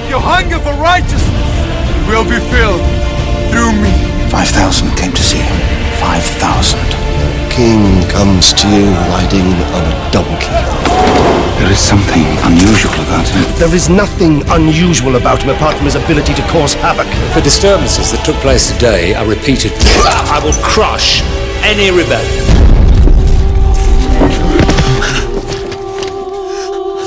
Your 0.08 0.24
hunger 0.24 0.60
for 0.64 0.72
righteousness 0.80 1.52
will 2.08 2.24
be 2.24 2.40
filled 2.48 2.80
through 3.52 3.76
me. 3.76 4.09
5,000 4.30 4.96
came 4.96 5.12
to 5.12 5.24
see 5.24 5.40
him. 5.40 5.60
5,000. 6.00 6.80
King 7.50 8.08
comes 8.10 8.54
to 8.54 8.68
you 8.70 8.86
riding 9.10 9.50
on 9.74 9.84
a 9.84 10.12
donkey. 10.12 10.54
There 11.60 11.72
is 11.72 11.80
something 11.80 12.24
unusual 12.46 12.94
about 13.04 13.28
him. 13.28 13.44
There 13.58 13.74
is 13.74 13.90
nothing 13.90 14.48
unusual 14.50 15.16
about 15.18 15.44
him 15.44 15.50
apart 15.50 15.76
from 15.76 15.86
his 15.86 15.96
ability 15.96 16.34
to 16.36 16.42
cause 16.44 16.74
havoc. 16.76 17.08
The 17.34 17.42
disturbances 17.42 18.12
that 18.12 18.24
took 18.24 18.36
place 18.38 18.72
today 18.72 19.14
are 19.16 19.28
repeated. 19.28 19.74
I 20.06 20.40
will 20.44 20.54
crush 20.64 21.22
any 21.64 21.90
rebellion. 21.92 22.46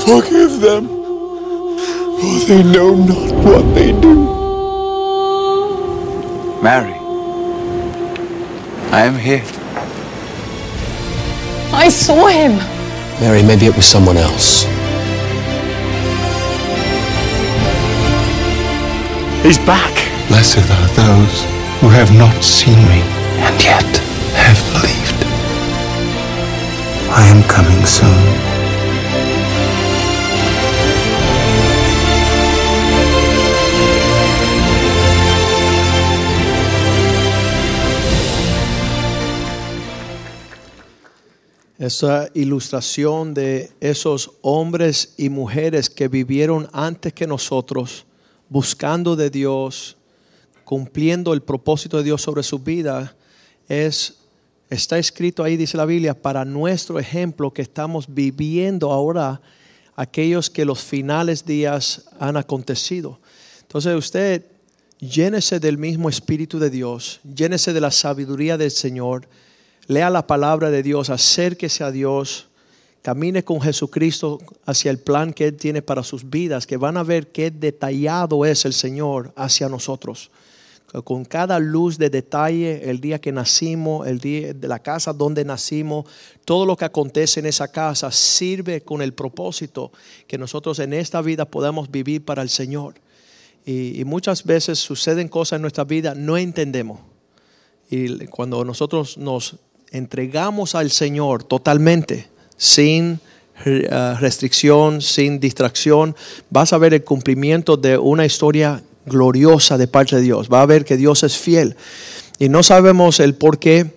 Forgive 0.05 0.59
them, 0.59 0.87
for 2.19 2.39
they 2.47 2.63
know 2.63 2.93
not 2.93 3.31
what 3.45 3.73
they 3.73 3.91
do. 3.93 4.13
Mary, 6.61 6.93
I 8.93 9.05
am 9.07 9.17
here. 9.17 9.41
I 11.73 11.89
saw 11.89 12.27
him! 12.27 12.57
Mary, 13.19 13.41
maybe 13.41 13.65
it 13.65 13.75
was 13.75 13.87
someone 13.87 14.17
else. 14.17 14.65
He's 19.41 19.57
back. 19.65 19.93
Blessed 20.27 20.69
are 20.69 20.89
those 20.93 21.41
who 21.81 21.89
have 21.89 22.15
not 22.15 22.43
seen 22.43 22.77
me 22.85 23.01
and 23.41 23.63
yet 23.63 23.97
have 24.37 24.61
believed. 24.73 25.25
I 27.09 27.25
am 27.33 27.41
coming 27.49 27.83
soon. 27.87 28.42
Esa 41.83 42.29
ilustración 42.33 43.33
de 43.33 43.69
esos 43.81 44.31
hombres 44.41 45.15
y 45.17 45.27
mujeres 45.27 45.89
que 45.89 46.07
vivieron 46.07 46.69
antes 46.71 47.11
que 47.11 47.27
nosotros, 47.27 48.05
buscando 48.47 49.17
de 49.17 49.29
Dios, 49.29 49.97
cumpliendo 50.63 51.33
el 51.33 51.41
propósito 51.41 51.97
de 51.97 52.05
Dios 52.05 52.21
sobre 52.21 52.41
su 52.41 52.59
vida, 52.59 53.13
es, 53.67 54.15
está 54.69 54.97
escrito 54.97 55.43
ahí, 55.43 55.57
dice 55.57 55.75
la 55.75 55.83
Biblia, 55.83 56.13
para 56.13 56.45
nuestro 56.45 56.99
ejemplo 56.99 57.51
que 57.51 57.63
estamos 57.63 58.05
viviendo 58.07 58.93
ahora 58.93 59.41
aquellos 59.97 60.49
que 60.49 60.63
los 60.63 60.81
finales 60.81 61.45
días 61.45 62.05
han 62.17 62.37
acontecido. 62.37 63.19
Entonces 63.59 63.93
usted 63.93 64.45
llénese 65.01 65.59
del 65.59 65.77
mismo 65.77 66.07
Espíritu 66.07 66.59
de 66.59 66.69
Dios, 66.69 67.19
llénese 67.35 67.73
de 67.73 67.81
la 67.81 67.91
sabiduría 67.91 68.57
del 68.57 68.71
Señor, 68.71 69.27
lea 69.87 70.09
la 70.09 70.27
palabra 70.27 70.69
de 70.69 70.83
Dios, 70.83 71.09
acérquese 71.09 71.83
a 71.83 71.91
Dios, 71.91 72.49
camine 73.01 73.43
con 73.43 73.61
Jesucristo 73.61 74.39
hacia 74.65 74.89
el 74.89 74.97
plan 74.97 75.33
que 75.33 75.47
Él 75.47 75.57
tiene 75.57 75.81
para 75.81 76.03
sus 76.03 76.29
vidas, 76.29 76.65
que 76.65 76.77
van 76.77 76.97
a 76.97 77.03
ver 77.03 77.31
qué 77.31 77.51
detallado 77.51 78.45
es 78.45 78.65
el 78.65 78.73
Señor 78.73 79.33
hacia 79.35 79.69
nosotros. 79.69 80.31
Con 81.03 81.25
cada 81.25 81.57
luz 81.57 81.97
de 81.97 82.11
detalle, 82.11 82.89
el 82.89 83.01
día 83.01 83.19
que 83.19 83.31
nacimos, 83.31 84.07
el 84.07 84.19
día 84.19 84.53
de 84.53 84.67
la 84.67 84.77
casa 84.77 85.11
donde 85.11 85.43
nacimos, 85.43 86.05
todo 86.45 86.67
lo 86.67 86.77
que 86.77 86.85
acontece 86.85 87.39
en 87.39 87.47
esa 87.47 87.67
casa 87.67 88.11
sirve 88.11 88.81
con 88.81 89.01
el 89.01 89.13
propósito 89.13 89.91
que 90.27 90.37
nosotros 90.37 90.77
en 90.77 90.93
esta 90.93 91.21
vida 91.23 91.45
podamos 91.45 91.89
vivir 91.89 92.23
para 92.23 92.43
el 92.43 92.49
Señor. 92.49 92.93
Y, 93.65 94.03
muchas 94.05 94.43
veces 94.43 94.77
suceden 94.77 95.29
cosas 95.29 95.57
en 95.57 95.61
nuestra 95.63 95.83
vida, 95.83 96.13
no 96.15 96.37
entendemos. 96.37 96.99
Y 97.89 98.27
cuando 98.27 98.63
nosotros 98.63 99.17
nos 99.17 99.57
entregamos 99.93 100.75
al 100.75 100.91
Señor 100.91 101.43
totalmente, 101.43 102.27
sin 102.57 103.19
uh, 103.65 104.17
restricción, 104.19 105.01
sin 105.01 105.39
distracción, 105.39 106.15
vas 106.49 106.73
a 106.73 106.77
ver 106.77 106.93
el 106.93 107.03
cumplimiento 107.03 107.77
de 107.77 107.97
una 107.97 108.25
historia 108.25 108.83
gloriosa 109.05 109.77
de 109.77 109.87
parte 109.87 110.17
de 110.17 110.23
Dios. 110.23 110.49
Va 110.51 110.61
a 110.61 110.65
ver 110.65 110.83
que 110.83 110.97
Dios 110.97 111.23
es 111.23 111.37
fiel. 111.37 111.77
Y 112.39 112.49
no 112.49 112.63
sabemos 112.63 113.19
el 113.19 113.35
por 113.35 113.59
qué, 113.59 113.93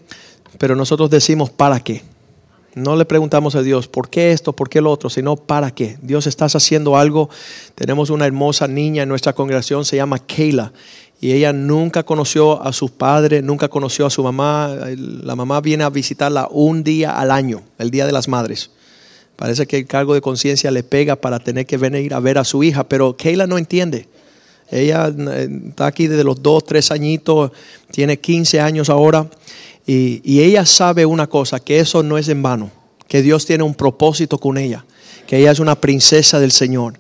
pero 0.59 0.77
nosotros 0.77 1.11
decimos 1.11 1.51
¿para 1.51 1.81
qué? 1.81 2.05
No 2.75 2.95
le 2.95 3.07
preguntamos 3.07 3.55
a 3.55 3.63
Dios 3.63 3.89
por 3.89 4.11
qué 4.11 4.33
esto, 4.33 4.53
por 4.53 4.69
qué 4.69 4.83
lo 4.83 4.91
otro, 4.93 5.09
sino 5.09 5.37
para 5.37 5.71
qué. 5.71 5.97
Dios 6.03 6.27
estás 6.27 6.55
haciendo 6.57 6.99
algo. 6.99 7.31
Tenemos 7.75 8.11
una 8.11 8.27
hermosa 8.27 8.69
niña 8.69 9.05
en 9.05 9.09
nuestra 9.09 9.33
congregación, 9.33 9.87
se 9.87 9.97
llama 9.97 10.19
Kayla. 10.19 10.75
Y 11.21 11.33
ella 11.33 11.53
nunca 11.53 12.03
conoció 12.03 12.63
a 12.63 12.73
su 12.73 12.91
padre, 12.91 13.41
nunca 13.41 13.69
conoció 13.69 14.07
a 14.07 14.11
su 14.11 14.23
mamá. 14.23 14.75
La 14.97 15.35
mamá 15.35 15.61
viene 15.61 15.85
a 15.85 15.91
visitarla 15.91 16.49
un 16.51 16.85
día 16.85 17.19
al 17.19 17.31
año, 17.31 17.63
el 17.79 17.91
Día 17.91 18.07
de 18.07 18.13
las 18.13 18.29
Madres. 18.29 18.71
Parece 19.37 19.67
que 19.67 19.79
el 19.79 19.87
cargo 19.87 20.15
de 20.15 20.21
conciencia 20.21 20.71
le 20.71 20.83
pega 20.83 21.17
para 21.17 21.39
tener 21.39 21.67
que 21.67 21.77
venir 21.79 22.15
a 22.15 22.21
ver 22.21 22.39
a 22.39 22.45
su 22.45 22.63
hija, 22.63 22.85
pero 22.85 23.17
Kayla 23.17 23.47
no 23.47 23.59
entiende. 23.59 24.09
Ella 24.71 25.09
eh, 25.09 25.49
está 25.69 25.87
aquí 25.87 26.07
desde 26.07 26.25
los 26.25 26.43
dos, 26.43 26.65
tres 26.65 26.91
añitos, 26.91 27.53
tiene 27.91 28.19
15 28.19 28.61
años 28.61 28.91
ahora. 28.91 29.29
Y 29.89 30.41
ella 30.41 30.67
sabe 30.67 31.07
una 31.07 31.29
cosa, 31.29 31.61
que 31.61 31.79
eso 31.79 32.03
no 32.03 32.19
es 32.19 32.29
en 32.29 32.43
vano, 32.43 32.73
que 33.07 33.23
Dios 33.23 33.47
tiene 33.47 33.63
un 33.63 33.75
propósito 33.75 34.37
con 34.37 34.59
ella 34.59 34.85
que 35.27 35.39
ella 35.39 35.51
es 35.51 35.59
una 35.59 35.81
princesa 35.81 36.39
del 36.39 36.53
Señor 36.53 36.95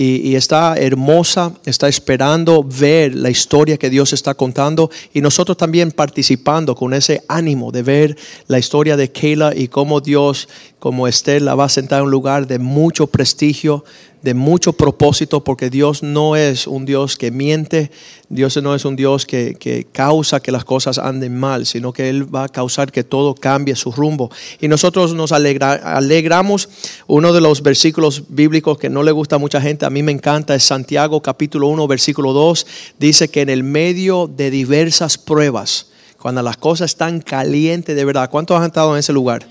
y, 0.00 0.36
está 0.36 0.76
hermosa, 0.76 1.52
está 1.64 1.88
esperando 1.88 2.62
ver 2.62 3.16
la 3.16 3.30
historia 3.30 3.76
que 3.78 3.90
Dios 3.90 4.12
está 4.12 4.34
contando 4.34 4.90
y 5.12 5.20
nosotros 5.20 5.56
también 5.56 5.90
participando 5.90 6.76
con 6.76 6.94
ese 6.94 7.24
ánimo 7.26 7.72
de 7.72 7.82
ver 7.82 8.16
la 8.46 8.60
historia 8.60 8.96
de 8.96 9.10
Kayla 9.10 9.56
y 9.56 9.66
cómo 9.66 10.00
Dios, 10.00 10.48
como 10.78 11.08
Esther, 11.08 11.42
la 11.42 11.56
va 11.56 11.64
a 11.64 11.68
sentar 11.68 11.98
en 11.98 12.04
un 12.04 12.12
lugar 12.12 12.46
de 12.46 12.60
mucho 12.60 13.08
prestigio, 13.08 13.84
de 14.22 14.34
mucho 14.34 14.72
propósito, 14.72 15.42
porque 15.42 15.70
Dios 15.70 16.02
no 16.02 16.36
es 16.36 16.66
un 16.66 16.84
Dios 16.84 17.16
que 17.16 17.30
miente, 17.30 17.90
Dios 18.28 18.56
no 18.62 18.74
es 18.74 18.84
un 18.84 18.94
Dios 18.94 19.26
que, 19.26 19.54
que, 19.54 19.86
causa 19.90 20.40
que 20.40 20.52
las 20.52 20.64
cosas 20.64 20.98
anden 20.98 21.38
mal, 21.38 21.66
sino 21.66 21.92
que 21.92 22.08
Él 22.08 22.32
va 22.32 22.44
a 22.44 22.48
causar 22.48 22.92
que 22.92 23.04
todo 23.04 23.34
cambie 23.34 23.74
su 23.76 23.90
rumbo. 23.92 24.30
Y 24.60 24.68
nosotros 24.68 25.14
nos 25.14 25.32
alegra, 25.32 25.72
alegramos, 25.72 26.68
uno 27.06 27.32
de 27.32 27.40
los 27.40 27.47
versículos 27.62 28.24
bíblicos 28.28 28.78
que 28.78 28.90
no 28.90 29.02
le 29.02 29.12
gusta 29.12 29.36
a 29.36 29.38
mucha 29.38 29.60
gente, 29.60 29.86
a 29.86 29.90
mí 29.90 30.02
me 30.02 30.12
encanta, 30.12 30.54
es 30.54 30.64
Santiago 30.64 31.22
capítulo 31.22 31.68
1, 31.68 31.86
versículo 31.88 32.32
2, 32.32 32.66
dice 32.98 33.28
que 33.28 33.40
en 33.40 33.48
el 33.48 33.64
medio 33.64 34.26
de 34.26 34.50
diversas 34.50 35.18
pruebas, 35.18 35.90
cuando 36.18 36.42
las 36.42 36.56
cosas 36.56 36.90
están 36.90 37.20
calientes 37.20 37.96
de 37.96 38.04
verdad, 38.04 38.30
¿cuántos 38.30 38.58
han 38.58 38.66
estado 38.66 38.92
en 38.92 39.00
ese 39.00 39.12
lugar? 39.12 39.46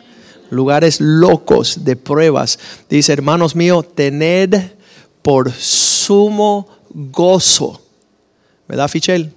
lugares 0.49 1.01
locos 1.01 1.83
de 1.83 1.95
pruebas. 1.95 2.59
Dice, 2.89 3.13
hermanos 3.13 3.55
míos, 3.55 3.85
tened 3.95 4.55
por 5.21 5.51
sumo 5.51 6.67
gozo. 6.89 7.81
¿Verdad, 8.67 8.87
Fichel? 8.87 9.33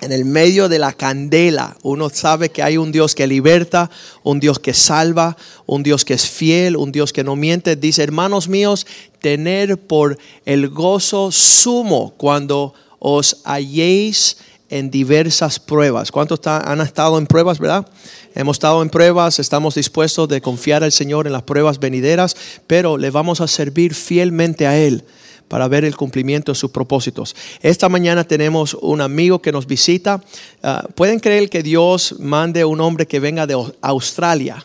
En 0.00 0.12
el 0.12 0.24
medio 0.24 0.70
de 0.70 0.78
la 0.78 0.94
candela, 0.94 1.76
uno 1.82 2.08
sabe 2.08 2.48
que 2.48 2.62
hay 2.62 2.78
un 2.78 2.90
Dios 2.90 3.14
que 3.14 3.26
liberta, 3.26 3.90
un 4.22 4.40
Dios 4.40 4.58
que 4.58 4.72
salva, 4.72 5.36
un 5.66 5.82
Dios 5.82 6.06
que 6.06 6.14
es 6.14 6.26
fiel, 6.26 6.76
un 6.76 6.90
Dios 6.90 7.12
que 7.12 7.22
no 7.22 7.36
miente. 7.36 7.76
Dice, 7.76 8.02
hermanos 8.02 8.48
míos, 8.48 8.86
tener 9.20 9.76
por 9.76 10.18
el 10.46 10.70
gozo 10.70 11.30
sumo 11.30 12.14
cuando 12.16 12.72
os 12.98 13.42
halléis 13.44 14.38
en 14.70 14.90
diversas 14.90 15.58
pruebas. 15.58 16.10
¿Cuántos 16.10 16.40
han 16.46 16.80
estado 16.80 17.18
en 17.18 17.26
pruebas, 17.26 17.58
verdad? 17.58 17.86
Hemos 18.34 18.54
estado 18.54 18.80
en 18.80 18.88
pruebas, 18.88 19.38
estamos 19.38 19.74
dispuestos 19.74 20.30
de 20.30 20.40
confiar 20.40 20.82
al 20.82 20.92
Señor 20.92 21.26
en 21.26 21.34
las 21.34 21.42
pruebas 21.42 21.78
venideras, 21.78 22.36
pero 22.66 22.96
le 22.96 23.10
vamos 23.10 23.42
a 23.42 23.48
servir 23.48 23.94
fielmente 23.94 24.66
a 24.66 24.78
Él 24.78 25.04
para 25.50 25.66
ver 25.66 25.84
el 25.84 25.96
cumplimiento 25.96 26.52
de 26.52 26.56
sus 26.56 26.70
propósitos. 26.70 27.34
Esta 27.60 27.88
mañana 27.88 28.22
tenemos 28.22 28.74
un 28.74 29.00
amigo 29.00 29.42
que 29.42 29.50
nos 29.50 29.66
visita. 29.66 30.22
Uh, 30.62 30.92
¿Pueden 30.92 31.18
creer 31.18 31.50
que 31.50 31.60
Dios 31.60 32.14
mande 32.20 32.64
un 32.64 32.80
hombre 32.80 33.04
que 33.04 33.18
venga 33.18 33.48
de 33.48 33.56
Australia? 33.80 34.64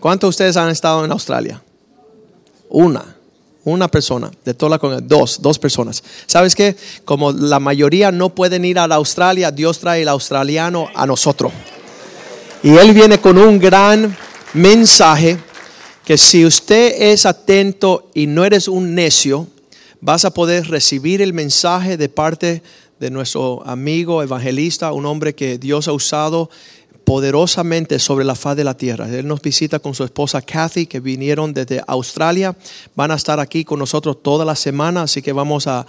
¿Cuántos 0.00 0.26
de 0.26 0.30
ustedes 0.30 0.56
han 0.56 0.70
estado 0.70 1.04
en 1.04 1.12
Australia? 1.12 1.62
Una 2.68 3.14
una 3.64 3.86
persona, 3.86 4.30
de 4.44 4.54
toda 4.54 4.78
la 4.78 5.00
dos, 5.00 5.42
dos 5.42 5.58
personas. 5.58 6.02
¿Sabes 6.26 6.54
qué? 6.54 6.74
Como 7.04 7.32
la 7.32 7.60
mayoría 7.60 8.10
no 8.10 8.30
pueden 8.30 8.64
ir 8.64 8.78
a 8.78 8.88
la 8.88 8.94
Australia, 8.94 9.50
Dios 9.50 9.78
trae 9.78 10.02
el 10.02 10.08
australiano 10.08 10.88
a 10.94 11.06
nosotros. 11.06 11.52
Y 12.62 12.70
Él 12.76 12.94
viene 12.94 13.20
con 13.20 13.36
un 13.36 13.58
gran 13.58 14.16
mensaje 14.54 15.36
que 16.04 16.16
si 16.16 16.46
usted 16.46 16.94
es 16.98 17.26
atento 17.26 18.10
y 18.14 18.26
no 18.26 18.42
eres 18.42 18.68
un 18.68 18.94
necio, 18.94 19.46
vas 20.00 20.24
a 20.24 20.30
poder 20.30 20.68
recibir 20.68 21.22
el 21.22 21.32
mensaje 21.32 21.96
de 21.96 22.08
parte 22.08 22.62
de 23.00 23.10
nuestro 23.10 23.66
amigo 23.66 24.22
evangelista, 24.22 24.92
un 24.92 25.06
hombre 25.06 25.34
que 25.34 25.58
Dios 25.58 25.88
ha 25.88 25.92
usado 25.92 26.50
poderosamente 27.04 27.98
sobre 27.98 28.24
la 28.24 28.34
faz 28.34 28.54
de 28.54 28.64
la 28.64 28.76
tierra. 28.76 29.08
Él 29.08 29.26
nos 29.26 29.40
visita 29.40 29.78
con 29.78 29.94
su 29.94 30.04
esposa 30.04 30.42
Kathy, 30.42 30.86
que 30.86 31.00
vinieron 31.00 31.54
desde 31.54 31.82
Australia. 31.86 32.54
Van 32.94 33.10
a 33.10 33.14
estar 33.14 33.40
aquí 33.40 33.64
con 33.64 33.78
nosotros 33.78 34.22
toda 34.22 34.44
la 34.44 34.54
semana, 34.54 35.02
así 35.02 35.22
que 35.22 35.32
vamos 35.32 35.66
a, 35.66 35.86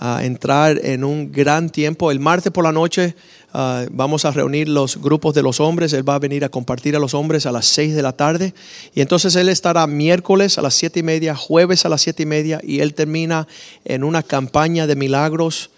a 0.00 0.24
entrar 0.24 0.84
en 0.84 1.04
un 1.04 1.30
gran 1.30 1.70
tiempo. 1.70 2.10
El 2.10 2.18
martes 2.18 2.50
por 2.50 2.64
la 2.64 2.72
noche 2.72 3.14
uh, 3.56 3.88
vamos 3.90 4.24
a 4.24 4.30
reunir 4.30 4.68
los 4.68 4.98
grupos 4.98 5.34
de 5.34 5.42
los 5.42 5.60
hombres. 5.60 5.92
Él 5.92 6.08
va 6.08 6.16
a 6.16 6.18
venir 6.18 6.44
a 6.44 6.48
compartir 6.48 6.94
a 6.94 6.98
los 6.98 7.14
hombres 7.14 7.46
a 7.46 7.52
las 7.52 7.66
6 7.66 7.94
de 7.94 8.02
la 8.02 8.12
tarde. 8.12 8.54
Y 8.94 9.00
entonces 9.00 9.34
él 9.36 9.48
estará 9.48 9.86
miércoles 9.86 10.58
a 10.58 10.62
las 10.62 10.74
siete 10.74 11.00
y 11.00 11.02
media, 11.02 11.34
jueves 11.34 11.84
a 11.84 11.88
las 11.88 12.02
siete 12.02 12.24
y 12.24 12.26
media, 12.26 12.60
y 12.62 12.80
él 12.80 12.94
termina 12.94 13.48
en 13.84 14.04
una 14.04 14.22
campaña 14.22 14.86
de 14.86 14.96
milagros 14.96 15.70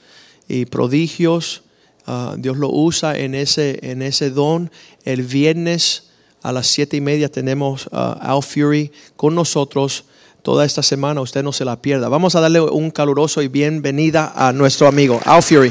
y 0.48 0.66
prodigios 0.66 1.62
Uh, 2.08 2.36
Dios 2.38 2.56
lo 2.56 2.70
usa 2.70 3.18
en 3.18 3.34
ese, 3.34 3.78
en 3.82 4.00
ese 4.00 4.30
don. 4.30 4.70
El 5.04 5.22
viernes 5.24 6.04
a 6.42 6.52
las 6.52 6.66
siete 6.66 6.96
y 6.96 7.02
media 7.02 7.30
tenemos 7.30 7.86
uh, 7.88 8.16
Al 8.18 8.42
Fury 8.42 8.90
con 9.14 9.34
nosotros 9.34 10.04
toda 10.42 10.64
esta 10.64 10.82
semana. 10.82 11.20
Usted 11.20 11.42
no 11.42 11.52
se 11.52 11.66
la 11.66 11.82
pierda. 11.82 12.08
Vamos 12.08 12.34
a 12.34 12.40
darle 12.40 12.62
un 12.62 12.90
caluroso 12.90 13.42
y 13.42 13.48
bienvenida 13.48 14.32
a 14.34 14.54
nuestro 14.54 14.88
amigo 14.88 15.20
Al 15.26 15.42
Fury. 15.42 15.70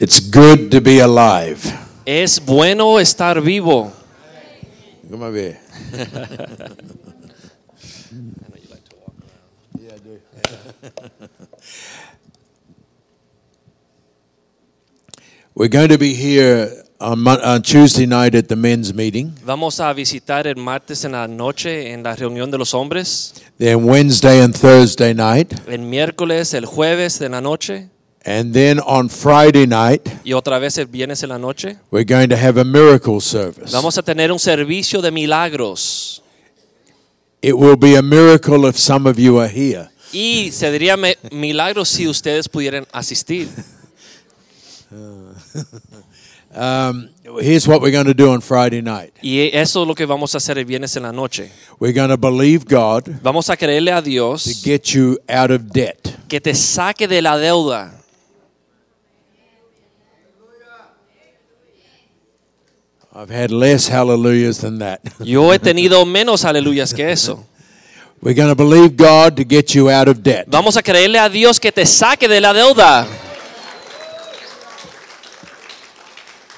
It's 0.00 0.20
good 0.20 0.70
to 0.70 0.80
be 0.80 1.00
alive. 1.00 1.58
Es 2.06 2.38
bueno 2.38 3.00
estar 3.00 3.40
vivo. 3.42 3.92
Come 5.10 5.24
a 5.24 5.30
ver. 5.30 5.58
We're 15.54 15.68
going 15.68 15.88
to 15.88 15.98
be 15.98 16.14
here 16.14 16.84
on, 17.00 17.26
on 17.26 17.62
Tuesday 17.62 18.06
night 18.06 18.36
at 18.36 18.46
the 18.46 18.54
men's 18.54 18.94
meeting. 18.94 19.34
Vamos 19.44 19.80
a 19.80 19.92
visitar 19.92 20.46
el 20.46 20.54
martes 20.54 21.04
en 21.04 21.12
la 21.12 21.26
noche 21.26 21.92
en 21.92 22.04
la 22.04 22.14
reunión 22.14 22.52
de 22.52 22.58
los 22.58 22.72
hombres. 22.72 23.34
Then 23.58 23.84
Wednesday 23.84 24.40
and 24.40 24.54
Thursday 24.54 25.12
night. 25.12 25.52
El 25.66 25.80
miércoles, 25.80 26.54
el 26.54 26.66
jueves 26.66 27.18
de 27.18 27.28
la 27.28 27.40
noche. 27.40 27.88
And 28.28 28.52
then 28.52 28.78
on 28.80 29.08
Friday 29.08 29.66
night, 29.66 30.06
Y 30.22 30.32
otra 30.34 30.58
vez 30.58 30.76
el 30.76 30.84
viernes 30.86 31.22
en 31.22 31.30
la 31.30 31.38
noche. 31.38 31.78
we're 31.90 32.04
going 32.04 32.28
to 32.28 32.36
have 32.36 32.60
a 32.60 32.64
miracle 32.64 33.20
service. 33.22 33.72
Vamos 33.72 33.96
a 33.96 34.02
tener 34.02 34.30
un 34.30 34.38
servicio 34.38 35.00
de 35.00 35.10
milagros. 35.10 36.22
It 37.40 37.56
will 37.56 37.76
be 37.76 37.96
a 37.96 38.02
miracle 38.02 38.66
if 38.68 38.76
some 38.76 39.08
of 39.08 39.18
you 39.18 39.38
are 39.40 39.48
here. 39.48 39.88
Y 40.12 40.50
se 40.52 40.70
diría 40.70 40.96
milagros 41.32 41.88
si 41.88 42.06
ustedes 42.06 42.48
pudieran 42.48 42.86
asistir. 42.92 43.48
Um, 46.50 47.10
here's 47.40 47.68
what 47.68 47.82
we're 47.82 47.92
going 47.92 48.06
to 48.06 48.14
do 48.14 48.30
on 48.30 48.40
Friday 48.40 48.80
night. 48.80 49.12
Y 49.22 49.50
eso 49.52 49.82
es 49.82 49.86
lo 49.86 49.94
que 49.94 50.06
vamos 50.06 50.34
a 50.34 50.38
hacer 50.38 50.56
el 50.58 50.64
viernes 50.64 50.96
en 50.96 51.02
la 51.02 51.12
noche. 51.12 51.52
We're 51.78 51.92
going 51.92 52.08
to 52.08 52.16
believe 52.16 52.64
God 52.64 53.06
Vamos 53.22 53.50
a 53.50 53.56
creerle 53.56 53.92
a 53.92 54.00
to 54.02 54.08
Dios 54.08 54.62
get 54.64 54.94
you 54.94 55.18
out 55.28 55.50
of 55.50 55.70
debt. 55.70 56.16
que 56.26 56.40
te 56.40 56.54
saque 56.54 57.06
de 57.06 57.20
la 57.20 57.36
deuda. 57.36 57.97
I've 63.20 63.34
had 63.34 63.50
less 63.50 63.88
hallelujahs 63.88 64.60
than 64.60 64.78
that. 64.78 65.00
Yo 65.18 65.52
he 65.52 65.58
tenido 65.58 66.06
menos 66.06 66.44
aleluyas 66.44 66.94
que 66.94 67.10
eso. 67.10 67.44
We're 68.22 68.32
going 68.32 68.48
to 68.48 68.54
believe 68.54 68.96
God 68.96 69.34
to 69.38 69.44
get 69.44 69.74
you 69.74 69.90
out 69.90 70.06
of 70.06 70.22
debt. 70.22 70.44
Vamos 70.46 70.76
a 70.76 70.84
creerle 70.84 71.18
a 71.18 71.28
Dios 71.28 71.58
que 71.58 71.72
te 71.72 71.84
saque 71.84 72.28
de 72.28 72.40
la 72.40 72.52
deuda. 72.52 73.08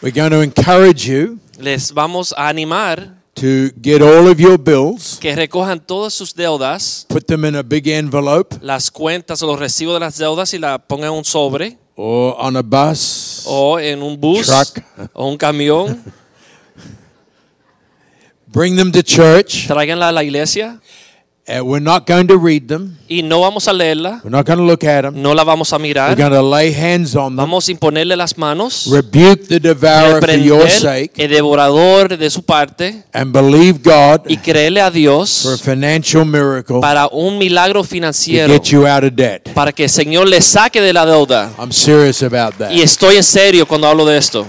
We're 0.03 0.13
going 0.13 0.33
to 0.33 0.43
encourage 0.43 1.07
you 1.07 1.39
Les 1.59 1.95
vamos 1.95 2.35
a 2.37 2.49
animar 2.49 3.09
to 3.37 3.71
get 3.81 4.03
all 4.03 4.29
of 4.29 4.39
your 4.39 4.59
bills, 4.59 5.17
que 5.19 5.35
recojan 5.35 5.81
todas 5.81 6.13
sus 6.13 6.35
deudas, 6.35 7.07
put 7.09 7.27
them 7.27 7.47
in 7.47 7.57
a 7.57 7.63
big 7.63 7.89
envelope 7.89 8.59
las 8.61 8.91
cuentas 8.91 9.43
o 9.43 9.47
los 9.47 9.59
recibos 9.59 9.95
de 9.95 10.01
las 10.01 10.19
deudas 10.19 10.53
y 10.53 10.59
la 10.59 10.79
pongan 10.79 11.09
en 11.13 11.19
un 11.21 11.25
sobre 11.25 11.79
or 11.97 12.37
on 12.39 12.55
a 12.59 12.63
bus, 12.63 13.45
o 13.47 13.79
en 13.79 14.03
un 14.03 14.21
bus 14.21 14.47
truck. 14.47 14.85
o 15.15 15.27
un 15.27 15.39
camión. 15.39 16.03
Bring 18.53 18.77
them 18.77 18.91
to 18.93 19.03
church 19.03 19.67
Tráiganla 19.69 20.09
a 20.09 20.13
la 20.13 20.23
iglesia 20.23 20.81
Uh, 21.49 21.65
we're 21.65 21.81
not 21.83 22.07
going 22.07 22.29
to 22.29 22.37
read 22.39 22.69
them. 22.69 22.97
y 23.09 23.23
no 23.23 23.41
vamos 23.41 23.67
a 23.67 23.73
leerla, 23.73 24.21
We're 24.23 24.31
not 24.31 24.47
going 24.47 24.59
to 24.59 24.65
look 24.65 24.85
at 24.85 25.03
them. 25.03 25.21
no 25.21 25.35
la 25.35 25.43
vamos 25.43 25.73
a 25.73 25.77
We're 25.79 25.83
mirar. 25.89 26.17
going 26.17 26.31
to 26.31 26.43
lay 26.43 26.71
hands 26.73 27.17
on 27.17 27.35
them. 27.35 27.39
Vamos 27.39 27.67
a 27.67 27.73
imponerle 27.73 28.15
las 28.17 28.39
manos, 28.39 28.87
Rebuke 28.89 29.49
the 29.49 29.59
devourer 29.59 30.21
for 30.21 30.31
your 30.39 30.69
sake. 30.71 31.13
el 31.17 31.29
devorador 31.31 32.17
de 32.17 32.31
su 32.31 32.43
parte 32.45 33.03
And 33.13 33.33
believe 33.33 33.81
God 33.83 34.27
y 34.29 34.37
creerle 34.37 34.81
a 34.81 34.85
for 34.85 34.91
a 34.93 34.95
Dios 34.95 35.61
financial 35.65 36.25
miracle 36.25 36.79
para 36.81 37.09
un 37.11 37.37
milagro 37.39 37.83
to 37.83 37.89
financiero, 37.89 38.53
get 38.53 38.67
you 38.71 38.87
out 38.87 39.03
of 39.03 39.15
debt. 39.17 39.49
para 39.53 39.73
que 39.73 39.85
el 39.85 39.91
Señor 39.91 40.29
le 40.29 40.41
saque 40.41 40.81
de 40.81 40.93
la 40.93 41.05
deuda. 41.05 41.51
I'm 41.59 41.73
serious 41.73 42.23
about 42.23 42.55
that. 42.59 42.71
Y 42.71 42.83
estoy 42.83 43.17
en 43.17 43.25
serio 43.25 43.67
cuando 43.67 43.89
hablo 43.89 44.05
de 44.07 44.19
esto. 44.19 44.47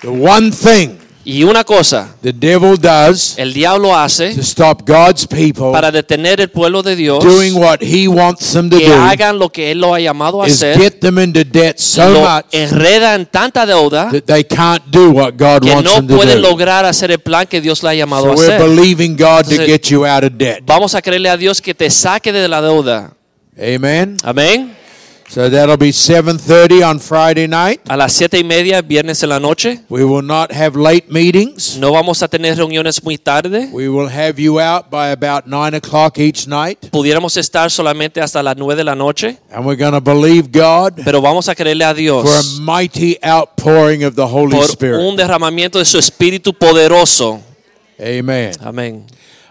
The 0.00 0.08
one 0.08 0.50
thing 0.50 0.96
Y 1.30 1.44
una 1.44 1.62
cosa, 1.62 2.16
the 2.22 2.32
devil 2.32 2.78
does 2.80 3.34
el 3.36 3.52
diablo 3.52 3.94
hace 3.94 4.34
to 4.34 4.40
stop 4.40 4.80
God's 4.88 5.26
people 5.26 5.72
para 5.72 5.90
detener 5.90 6.40
el 6.40 6.48
pueblo 6.48 6.82
de 6.82 6.96
Dios 6.96 7.22
doing 7.22 7.54
what 7.54 7.80
he 7.82 8.08
wants 8.08 8.50
them 8.54 8.70
to 8.70 8.78
que 8.78 8.86
do 8.88 8.94
hagan 8.94 9.38
lo 9.38 9.50
que 9.50 9.70
él 9.72 9.78
lo 9.78 9.92
ha 9.92 10.00
llamado 10.00 10.42
a 10.42 10.46
is 10.46 10.54
hacer, 10.54 10.78
get 10.80 11.00
them 11.00 11.18
into 11.18 11.44
debt 11.44 11.76
so 11.76 12.08
lo 12.08 12.20
much 12.20 12.46
enreda 12.52 13.14
en 13.14 13.26
tanta 13.26 13.66
deuda 13.66 14.08
that 14.10 14.24
they 14.24 14.42
can't 14.42 14.82
do 14.90 15.10
what 15.10 15.32
God 15.36 15.60
que 15.62 15.70
wants 15.70 15.84
no 15.84 15.96
them 15.96 16.06
pueden 16.06 16.40
do. 16.40 16.48
lograr 16.48 16.86
hacer 16.86 17.10
el 17.10 17.18
plan 17.18 17.46
que 17.46 17.60
Dios 17.60 17.82
le 17.82 17.90
ha 17.90 17.94
llamado 17.94 18.24
So 18.24 18.32
a 18.32 18.34
we're 18.34 18.54
hacer. 18.54 18.66
believing 18.66 19.14
God 19.14 19.44
to 19.50 19.66
get 19.66 19.82
you 19.90 20.06
out 20.06 20.24
of 20.24 20.32
debt. 20.38 20.62
Vamos 20.64 20.94
a 20.94 21.02
creerle 21.02 21.28
a 21.28 21.36
Dios 21.36 21.60
que 21.60 21.74
te 21.74 21.90
saque 21.90 22.32
de 22.32 22.48
la 22.48 22.62
deuda. 22.62 23.12
Amen. 23.60 24.16
Amén. 24.22 24.77
So 25.30 25.50
that'll 25.50 25.76
be 25.76 25.92
7:30 25.92 26.82
on 26.82 26.98
Friday 27.00 27.46
night. 27.46 27.80
A 27.88 27.98
las 27.98 28.14
siete 28.14 28.38
y 28.38 28.44
media, 28.44 28.80
viernes 28.80 29.22
en 29.22 29.28
la 29.28 29.38
noche, 29.38 29.80
We 29.90 30.02
will 30.02 30.24
not 30.24 30.50
have 30.52 30.74
late 30.74 31.04
meetings. 31.10 31.76
no 31.76 31.92
vamos 31.92 32.22
a 32.22 32.28
tener 32.28 32.56
reuniones 32.56 33.02
muy 33.04 33.18
tarde. 33.18 33.68
We 33.70 33.90
will 33.90 34.08
have 34.08 34.40
you 34.40 34.58
out 34.58 34.86
by 34.90 35.10
about 35.10 35.46
9 35.46 35.74
o'clock 35.76 36.18
each 36.18 36.46
night. 36.46 36.78
Pudiéramos 36.90 37.36
estar 37.36 37.70
solamente 37.70 38.22
hasta 38.22 38.42
las 38.42 38.56
nueve 38.56 38.76
de 38.76 38.84
la 38.84 38.94
noche, 38.94 39.36
And 39.52 39.66
we're 39.66 39.76
going 39.76 39.92
to 39.92 40.00
believe 40.00 40.48
God 40.50 40.94
pero 41.04 41.20
vamos 41.20 41.46
a 41.50 41.54
creerle 41.54 41.84
a 41.84 41.92
Dios 41.92 42.22
for 42.26 42.34
a 42.34 42.60
mighty 42.62 43.18
outpouring 43.22 44.04
of 44.04 44.14
the 44.14 44.22
Holy 44.26 44.56
por 44.56 44.64
Spirit. 44.64 45.00
un 45.00 45.14
derramamiento 45.14 45.78
de 45.78 45.84
su 45.84 45.98
Espíritu 45.98 46.54
poderoso. 46.54 47.40
Amen. 48.00 48.52
Amén. 48.60 49.04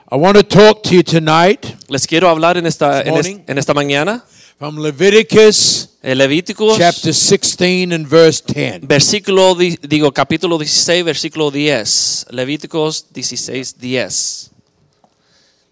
I 0.10 0.16
want 0.16 0.38
to 0.38 0.44
talk 0.44 0.82
to 0.84 0.96
you 0.96 1.04
tonight 1.04 1.66
Les 1.88 2.08
quiero 2.08 2.30
hablar 2.30 2.58
en 2.58 2.66
esta, 2.66 3.02
en 3.04 3.58
esta 3.58 3.74
mañana. 3.76 4.24
From 4.58 4.78
Leviticus 4.80 5.98
El 6.02 6.18
Levíticos, 6.20 6.78
chapter 6.78 7.14
16 7.14 7.92
and 7.94 8.08
verse 8.08 8.42
10. 8.42 8.88
versículo, 8.88 9.56
di- 9.56 9.78
digo, 9.82 10.12
capítulo 10.12 10.58
16, 10.58 11.04
versículo 11.04 11.52
10. 11.52 12.28
Levíticos 12.32 13.08
16, 13.14 13.78
10. 13.78 14.52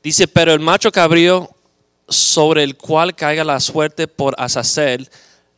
Dice, 0.03 0.27
pero 0.27 0.53
el 0.53 0.59
macho 0.59 0.91
cabrío 0.91 1.49
sobre 2.07 2.63
el 2.63 2.75
cual 2.77 3.15
caiga 3.15 3.43
la 3.43 3.59
suerte 3.59 4.07
por 4.07 4.35
Azazel, 4.37 5.09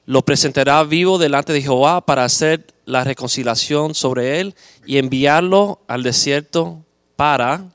lo 0.06 0.22
presentará 0.24 0.82
vivo 0.84 1.18
delante 1.18 1.52
de 1.52 1.62
Jehová 1.62 2.00
para 2.06 2.24
hacer 2.24 2.66
la 2.86 3.04
reconciliación 3.04 3.94
sobre 3.94 4.40
él 4.40 4.56
y 4.86 4.98
enviarlo 5.00 5.82
al 5.88 6.04
desierto 6.04 6.86
para 7.18 7.66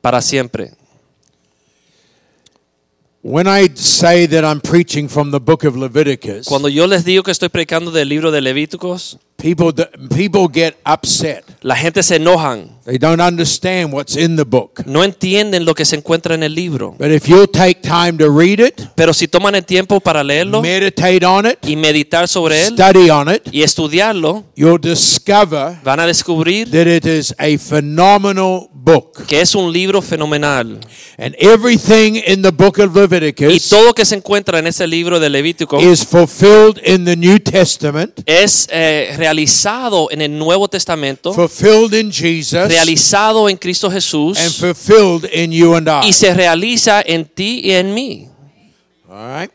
para 0.00 0.22
siempre. 0.22 0.77
When 3.22 3.48
I 3.48 3.68
say 3.74 4.26
that 4.28 4.44
I'm 4.44 4.60
preaching 4.60 5.08
from 5.08 5.32
the 5.32 5.40
book 5.40 5.64
of 5.64 5.76
Leviticus, 5.76 6.46
Cuando 6.46 6.68
yo 6.68 6.86
les 6.86 7.04
digo 7.04 7.24
que 7.24 7.32
estoy 7.32 7.48
predicando 7.48 7.90
del 7.90 8.08
libro 8.08 8.30
de 8.30 8.40
Levíticos, 8.40 9.18
people 9.38 9.72
people 10.14 10.48
get 10.52 10.76
upset. 10.84 11.44
la 11.62 11.74
gente 11.76 12.02
se 12.02 12.16
enojan, 12.16 12.76
They 12.84 12.96
don't 12.98 13.20
understand 13.20 13.92
what's 13.92 14.16
in 14.16 14.36
the 14.36 14.44
book. 14.44 14.82
no 14.86 15.04
entienden 15.04 15.64
lo 15.64 15.74
que 15.74 15.84
se 15.84 15.96
encuentra 15.96 16.34
en 16.34 16.42
el 16.42 16.54
libro. 16.54 16.94
But 16.98 17.10
if 17.10 17.26
you'll 17.28 17.46
take 17.46 17.80
time 17.82 18.16
to 18.18 18.30
read 18.30 18.60
it, 18.60 18.80
Pero 18.94 19.12
si 19.12 19.28
toman 19.28 19.54
el 19.54 19.64
tiempo 19.64 20.00
para 20.00 20.24
leerlo 20.24 20.62
meditate 20.62 21.24
on 21.24 21.46
it, 21.46 21.58
y 21.66 21.76
meditar 21.76 22.26
sobre 22.28 22.66
él 22.66 22.74
study 22.74 23.10
on 23.10 23.32
it, 23.34 23.42
y 23.52 23.62
estudiarlo, 23.62 24.44
you'll 24.56 24.80
discover 24.80 25.76
van 25.84 26.00
a 26.00 26.06
descubrir 26.06 26.70
that 26.70 26.86
it 26.86 27.04
is 27.06 27.34
a 27.38 27.58
phenomenal 27.58 28.68
book. 28.72 29.26
que 29.26 29.40
es 29.40 29.54
un 29.54 29.72
libro 29.72 30.00
fenomenal. 30.00 30.80
And 31.18 31.34
everything 31.38 32.16
in 32.26 32.42
the 32.42 32.52
book 32.52 32.78
of 32.78 32.96
Y 32.96 33.00
Leviticus 33.00 33.68
todo 33.68 33.92
que 33.92 34.04
se 34.04 34.14
encuentra 34.14 34.58
en 34.60 34.66
ese 34.66 34.86
libro 34.86 35.20
de 35.20 35.28
Levítico 35.28 35.78
is 35.80 36.04
fulfilled 36.06 36.80
in 36.84 37.04
the 37.04 37.16
New 37.16 37.38
Testament, 37.40 38.20
es 38.24 38.66
eh, 38.70 39.14
realizado 39.28 40.08
en 40.10 40.22
el 40.22 40.38
Nuevo 40.38 40.68
Testamento, 40.68 41.32
fulfilled 41.34 41.92
in 41.94 42.10
Jesus, 42.10 42.68
realizado 42.68 43.48
en 43.48 43.56
Cristo 43.56 43.90
Jesús 43.90 44.38
and 44.38 44.52
fulfilled 44.52 45.30
in 45.32 45.52
you 45.52 45.74
and 45.74 45.86
I. 45.88 46.08
y 46.08 46.12
se 46.12 46.32
realiza 46.32 47.02
en 47.04 47.26
ti 47.26 47.60
y 47.64 47.72
en 47.72 47.92
mí. 47.92 48.28
All 49.08 49.40
right. 49.40 49.52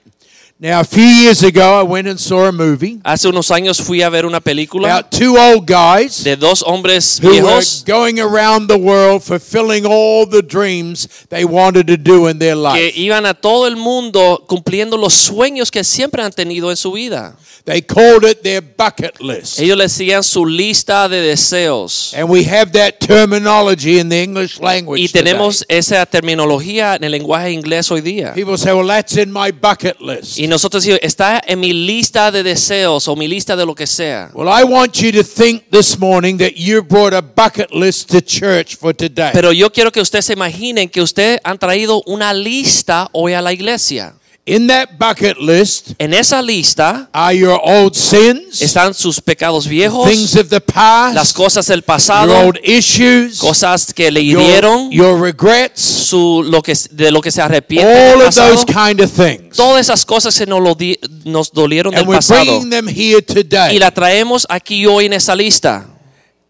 Now, 0.64 0.80
a 0.80 0.86
few 0.86 1.04
years 1.04 1.44
ago, 1.44 1.78
I 1.78 1.84
went 1.84 2.08
and 2.08 2.18
saw 2.18 2.48
a 2.48 2.52
movie 2.54 2.98
Hace 3.04 3.28
unos 3.28 3.52
años 3.52 3.82
fui 3.82 4.02
a 4.02 4.10
ver 4.10 4.26
una 4.26 4.40
película 4.40 4.96
about 4.96 5.12
two 5.12 5.36
old 5.38 5.68
guys 5.68 6.24
de 6.24 6.38
dos 6.38 6.64
hombres 6.66 7.20
who 7.22 7.28
were 7.28 7.42
viejos 7.42 7.84
going 7.86 8.18
around 8.22 8.70
the 8.70 8.78
world 8.78 9.22
fulfilling 9.22 9.86
all 9.86 10.26
the 10.26 10.42
dreams 10.42 11.26
they 11.28 11.44
wanted 11.44 11.86
to 11.88 11.98
do 11.98 12.30
in 12.30 12.40
their 12.40 12.56
que 12.56 12.62
life. 12.62 12.94
iban 12.98 13.26
a 13.26 13.34
todo 13.34 13.68
el 13.68 13.76
mundo 13.76 14.46
cumpliendo 14.48 14.96
los 14.96 15.14
sueños 15.14 15.70
que 15.70 15.84
siempre 15.84 16.24
han 16.24 16.32
tenido 16.32 16.70
en 16.72 16.78
su 16.78 16.94
vida. 16.94 17.36
They 17.66 17.82
called 17.82 18.24
it 18.24 18.42
their 18.42 18.62
bucket 18.62 19.20
list. 19.22 19.60
Ellos 19.60 19.78
le 19.78 19.84
decían 19.84 20.24
su 20.24 20.46
lista 20.46 21.10
de 21.10 21.22
deseos. 21.22 22.14
And 22.14 22.30
we 22.30 22.44
have 22.46 22.72
that 22.74 23.00
terminology 23.00 24.00
in 24.00 24.10
the 24.10 24.22
English 24.22 24.60
language. 24.60 25.02
Y 25.02 25.08
tenemos 25.10 25.66
esa 25.68 26.06
terminología 26.06 26.96
en 26.96 27.04
el 27.04 27.12
lenguaje 27.12 27.52
inglés 27.52 27.90
hoy 27.90 28.02
día. 28.02 28.34
People 28.34 28.58
say, 28.58 28.74
well, 28.74 28.88
that's 28.88 29.18
in 29.18 29.32
my 29.32 29.52
bucket 29.52 30.00
list. 30.02 30.38
Y 30.38 30.48
nosotros 30.54 30.84
decimos, 30.84 31.00
está 31.02 31.42
en 31.46 31.60
mi 31.60 31.74
lista 31.74 32.32
de 32.32 32.44
deseos 32.44 33.08
o 33.08 33.16
mi 33.16 33.28
lista 33.28 33.56
de 33.56 33.66
lo 33.66 33.74
que 33.74 33.88
sea. 33.88 34.30
Well, 34.34 34.48
I 34.48 34.64
want 34.64 34.94
you 34.98 35.12
to 35.12 35.24
think 35.24 35.64
this 35.72 35.98
morning 35.98 36.38
that 36.38 36.52
you 36.56 36.84
brought 36.84 37.14
a 37.14 37.22
bucket 37.22 37.72
list 37.72 38.12
to 38.12 38.22
church 38.22 38.78
for 38.78 38.94
today. 38.94 39.32
Pero 39.34 39.52
yo 39.52 39.72
quiero 39.72 39.92
que 39.92 40.00
ustedes 40.00 40.26
se 40.26 40.34
imaginen 40.34 40.90
que 40.90 41.02
ustedes 41.02 41.40
han 41.44 41.58
traído 41.58 42.04
una 42.06 42.34
lista 42.34 43.10
hoy 43.14 43.34
a 43.34 43.42
la 43.42 43.52
iglesia. 43.52 44.14
In 44.46 44.68
that 44.68 44.98
bucket 45.00 45.38
list 45.40 45.94
En 46.00 46.14
esa 46.14 46.42
lista 46.42 47.08
are 47.14 47.34
your 47.34 47.58
old 47.64 47.96
sins, 47.96 48.62
están 48.62 48.94
sus 48.94 49.22
pecados 49.22 49.66
viejos, 49.66 50.06
things 50.10 50.36
of 50.36 50.50
the 50.50 50.60
past, 50.60 51.16
las 51.16 51.32
cosas 51.32 51.66
del 51.68 51.80
your 51.80 51.86
pasado, 51.86 52.38
old 52.46 52.60
issues, 52.62 53.40
cosas 53.40 53.94
que 53.94 54.12
le 54.12 54.20
hirieron, 54.20 54.92
your 54.92 55.18
regrets, 55.18 55.80
su, 55.82 56.44
lo 56.44 56.62
que, 56.62 56.74
de 56.92 57.10
lo 57.10 57.22
que 57.22 57.32
se 57.32 57.42
arrepiente 57.42 57.88
all 57.88 58.20
del 58.20 58.28
of 58.28 58.36
those 58.36 58.66
kind 58.66 59.00
of 59.00 59.10
things. 59.10 59.56
Todas 59.56 59.80
esas 59.80 60.06
cosas 60.06 60.38
que 60.38 60.46
nos, 60.46 60.60
lo 60.62 60.76
di- 60.76 61.00
nos 61.24 61.50
dolieron 61.54 61.92
del 61.94 62.02
And 62.02 62.10
we're 62.10 62.18
pasado. 62.18 62.44
bringing 62.44 62.70
them 62.70 62.88
here 62.90 63.20
Y 63.20 63.22
today. 63.22 63.80
la 63.80 63.92
traemos 63.92 64.46
aquí 64.50 64.86
hoy 64.86 65.06
en 65.06 65.14
esa 65.14 65.38
lista. 65.38 65.86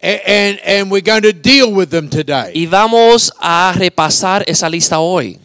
And 0.01 0.91
we're 0.91 1.03
going 1.05 1.21
to 1.21 1.31
deal 1.31 1.71
with 1.71 1.89
them 1.89 2.09
today. 2.09 2.51
Y 2.55 2.65
vamos 2.65 3.31
a 3.39 3.71
repasar 3.77 4.43
esa 4.47 4.67
lista 4.67 4.97
hoy. 4.97 5.39